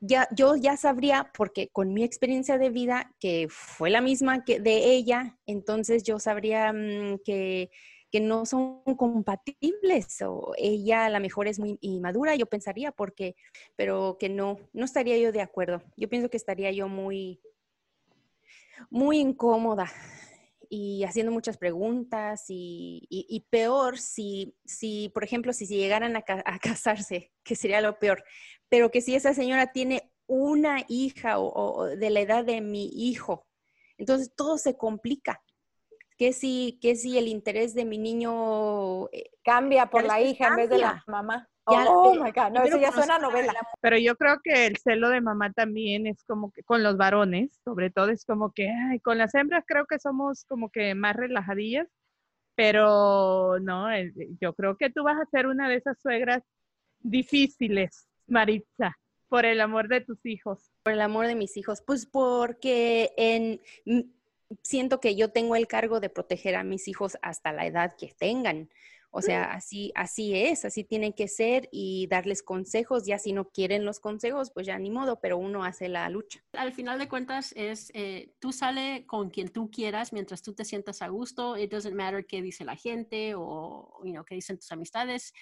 ya, 0.00 0.28
yo 0.34 0.56
ya 0.56 0.76
sabría, 0.76 1.30
porque 1.36 1.68
con 1.68 1.92
mi 1.92 2.04
experiencia 2.04 2.58
de 2.58 2.70
vida, 2.70 3.14
que 3.18 3.48
fue 3.50 3.90
la 3.90 4.00
misma 4.00 4.44
que 4.44 4.60
de 4.60 4.92
ella, 4.92 5.38
entonces 5.46 6.02
yo 6.02 6.18
sabría 6.18 6.72
mm, 6.72 7.20
que, 7.24 7.70
que 8.10 8.20
no 8.20 8.46
son 8.46 8.82
compatibles 8.96 10.22
o 10.22 10.52
ella 10.56 11.06
a 11.06 11.10
lo 11.10 11.20
mejor 11.20 11.48
es 11.48 11.58
muy 11.58 11.78
inmadura, 11.80 12.34
yo 12.36 12.46
pensaría, 12.46 12.92
porque, 12.92 13.36
pero 13.76 14.16
que 14.18 14.28
no, 14.28 14.58
no 14.72 14.84
estaría 14.84 15.18
yo 15.18 15.32
de 15.32 15.42
acuerdo. 15.42 15.82
Yo 15.96 16.08
pienso 16.08 16.28
que 16.28 16.36
estaría 16.36 16.70
yo 16.72 16.88
muy, 16.88 17.40
muy 18.90 19.18
incómoda 19.18 19.90
y 20.70 21.04
haciendo 21.04 21.32
muchas 21.32 21.56
preguntas 21.58 22.44
y, 22.48 23.06
y- 23.10 23.26
y 23.28 23.40
peor 23.50 23.98
si, 23.98 24.56
si, 24.64 25.08
por 25.10 25.24
ejemplo, 25.24 25.52
si, 25.52 25.66
si 25.66 25.76
llegaran 25.76 26.16
a, 26.16 26.22
ca- 26.22 26.42
a 26.46 26.58
casarse, 26.76 27.32
que 27.44 27.56
sería 27.56 27.80
lo 27.80 27.98
peor, 27.98 28.24
pero 28.68 28.90
que 28.90 29.00
si 29.00 29.14
esa 29.14 29.34
señora 29.34 29.72
tiene 29.72 30.12
una 30.26 30.84
hija 30.88 31.38
o, 31.38 31.86
de 31.86 32.10
la 32.10 32.20
edad 32.20 32.44
de 32.44 32.60
mi 32.60 32.88
hijo, 32.92 33.46
entonces 33.98 34.32
todo 34.34 34.58
se 34.58 34.76
complica. 34.76 35.42
Que 36.18 36.32
si, 36.32 36.78
que 36.80 36.96
si 36.96 37.18
el 37.18 37.28
interés 37.28 37.74
de 37.74 37.84
mi 37.84 37.98
niño 37.98 39.06
eh, 39.12 39.30
Cambia 39.44 39.90
por 39.90 40.02
la 40.04 40.20
hija 40.22 40.48
en 40.48 40.56
vez 40.56 40.70
de 40.70 40.78
la 40.78 41.04
mamá. 41.06 41.48
Ya, 41.70 41.86
oh 41.88 42.14
eh, 42.14 42.18
my 42.22 42.30
God, 42.30 42.50
no, 42.52 42.64
eso 42.64 42.78
ya 42.78 42.92
suena 42.92 43.16
a 43.16 43.18
novela. 43.18 43.52
la 43.52 43.60
Pero 43.80 43.98
yo 43.98 44.16
creo 44.16 44.40
que 44.42 44.66
el 44.66 44.76
celo 44.76 45.08
de 45.08 45.20
mamá 45.20 45.52
también 45.52 46.06
es 46.06 46.22
como 46.24 46.52
que 46.52 46.62
con 46.62 46.82
los 46.82 46.96
varones, 46.96 47.50
sobre 47.64 47.90
todo 47.90 48.10
es 48.10 48.24
como 48.24 48.52
que, 48.52 48.68
ay, 48.70 49.00
con 49.00 49.18
las 49.18 49.34
hembras 49.34 49.64
creo 49.66 49.86
que 49.86 49.98
somos 49.98 50.44
como 50.44 50.70
que 50.70 50.94
más 50.94 51.16
relajadillas, 51.16 51.88
pero 52.54 53.58
no, 53.60 53.90
el- 53.90 54.14
yo 54.40 54.54
creo 54.54 54.76
que 54.76 54.90
tú 54.90 55.02
vas 55.04 55.20
a 55.20 55.26
ser 55.30 55.46
una 55.46 55.68
de 55.68 55.76
esas 55.76 56.00
suegras 56.00 56.42
difíciles, 57.00 58.08
Maritza, 58.26 58.96
por 59.28 59.44
el 59.44 59.60
amor 59.60 59.88
de 59.88 60.00
tus 60.00 60.24
hijos. 60.24 60.70
por 60.82 60.92
el 60.92 61.00
amor 61.00 61.26
de 61.26 61.34
mis 61.34 61.56
hijos? 61.56 61.82
Pues 61.86 62.06
porque 62.06 63.12
en, 63.16 63.60
m- 63.84 64.06
siento 64.62 65.00
que 65.00 65.16
yo 65.16 65.32
tengo 65.32 65.56
el 65.56 65.66
cargo 65.66 65.98
de 66.00 66.10
proteger 66.10 66.54
a 66.56 66.62
mis 66.64 66.86
hijos 66.88 67.18
hasta 67.22 67.52
la 67.52 67.66
edad 67.66 67.94
que 67.98 68.14
tengan. 68.18 68.68
O 69.16 69.22
sea, 69.22 69.44
así, 69.44 69.92
así 69.94 70.34
es, 70.34 70.66
así 70.66 70.84
tienen 70.84 71.14
que 71.14 71.26
ser 71.26 71.70
y 71.72 72.06
darles 72.08 72.42
consejos. 72.42 73.06
Ya 73.06 73.18
si 73.18 73.32
no 73.32 73.48
quieren 73.48 73.86
los 73.86 73.98
consejos, 73.98 74.50
pues 74.50 74.66
ya 74.66 74.78
ni 74.78 74.90
modo, 74.90 75.20
pero 75.20 75.38
uno 75.38 75.64
hace 75.64 75.88
la 75.88 76.06
lucha. 76.10 76.44
Al 76.52 76.74
final 76.74 76.98
de 76.98 77.08
cuentas 77.08 77.54
es, 77.56 77.90
eh, 77.94 78.34
tú 78.40 78.52
sale 78.52 79.06
con 79.06 79.30
quien 79.30 79.48
tú 79.48 79.70
quieras 79.70 80.12
mientras 80.12 80.42
tú 80.42 80.52
te 80.52 80.66
sientas 80.66 81.00
a 81.00 81.08
gusto. 81.08 81.56
It 81.56 81.72
doesn't 81.72 81.94
matter 81.94 82.26
qué 82.26 82.42
dice 82.42 82.66
la 82.66 82.76
gente 82.76 83.32
o, 83.34 84.02
you 84.04 84.12
know, 84.12 84.22
qué 84.22 84.34
dicen 84.34 84.58
tus 84.58 84.70
amistades. 84.70 85.32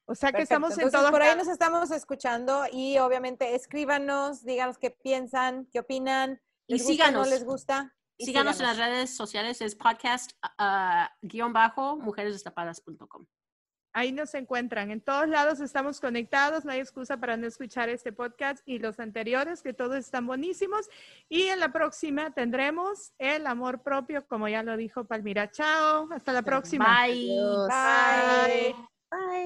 O 0.06 0.16
sea 0.16 0.30
que 0.30 0.38
Perfecto, 0.38 0.44
estamos 0.44 0.72
en 0.78 0.82
entonces 0.82 1.00
todos 1.00 1.12
por 1.12 1.22
ahí 1.22 1.36
nos 1.36 1.48
estamos 1.48 1.92
escuchando 1.92 2.64
y 2.72 2.98
obviamente 3.00 3.56
escríbanos, 3.56 4.44
díganos 4.44 4.78
qué 4.78 4.92
piensan, 4.92 5.68
qué 5.72 5.80
opinan, 5.80 6.42
Y 6.68 6.74
les 6.74 6.84
gusta 6.84 7.10
o 7.10 7.12
no 7.12 7.24
síganos. 7.24 7.30
les 7.30 7.44
gusta. 7.46 7.96
y 8.18 8.26
Síganos 8.26 8.60
en 8.60 8.68
las 8.68 8.78
redes 8.78 9.16
sociales, 9.16 9.62
es 9.62 9.76
podcast 9.76 10.32
ah, 10.42 11.12
guion 11.22 11.54
bajo 11.54 11.98
mujeresdestapadas.com. 11.98 13.26
Ahí 13.98 14.12
nos 14.12 14.34
encuentran. 14.34 14.92
En 14.92 15.00
todos 15.00 15.30
lados 15.30 15.62
estamos 15.62 16.02
conectados. 16.02 16.66
No 16.66 16.74
hay 16.74 16.82
excusa 16.82 17.16
para 17.16 17.38
no 17.38 17.48
escuchar 17.48 17.88
este 17.88 18.12
podcast 18.12 18.62
y 18.68 18.78
los 18.78 19.00
anteriores, 19.00 19.62
que 19.64 19.74
todos 19.74 19.96
están 19.96 20.28
buenísimos. 20.28 20.90
Y 21.30 21.44
en 21.44 21.62
la 21.62 21.72
próxima 21.72 22.32
tendremos 22.32 23.14
el 23.20 23.48
amor 23.48 23.84
propio, 23.84 24.28
como 24.28 24.50
ya 24.50 24.64
lo 24.64 24.76
dijo 24.76 25.06
Palmira. 25.06 25.50
Chao. 25.50 26.10
Hasta 26.12 26.34
la 26.34 26.42
próxima. 26.42 27.06
Bye. 27.08 28.76
Bye. 29.10 29.46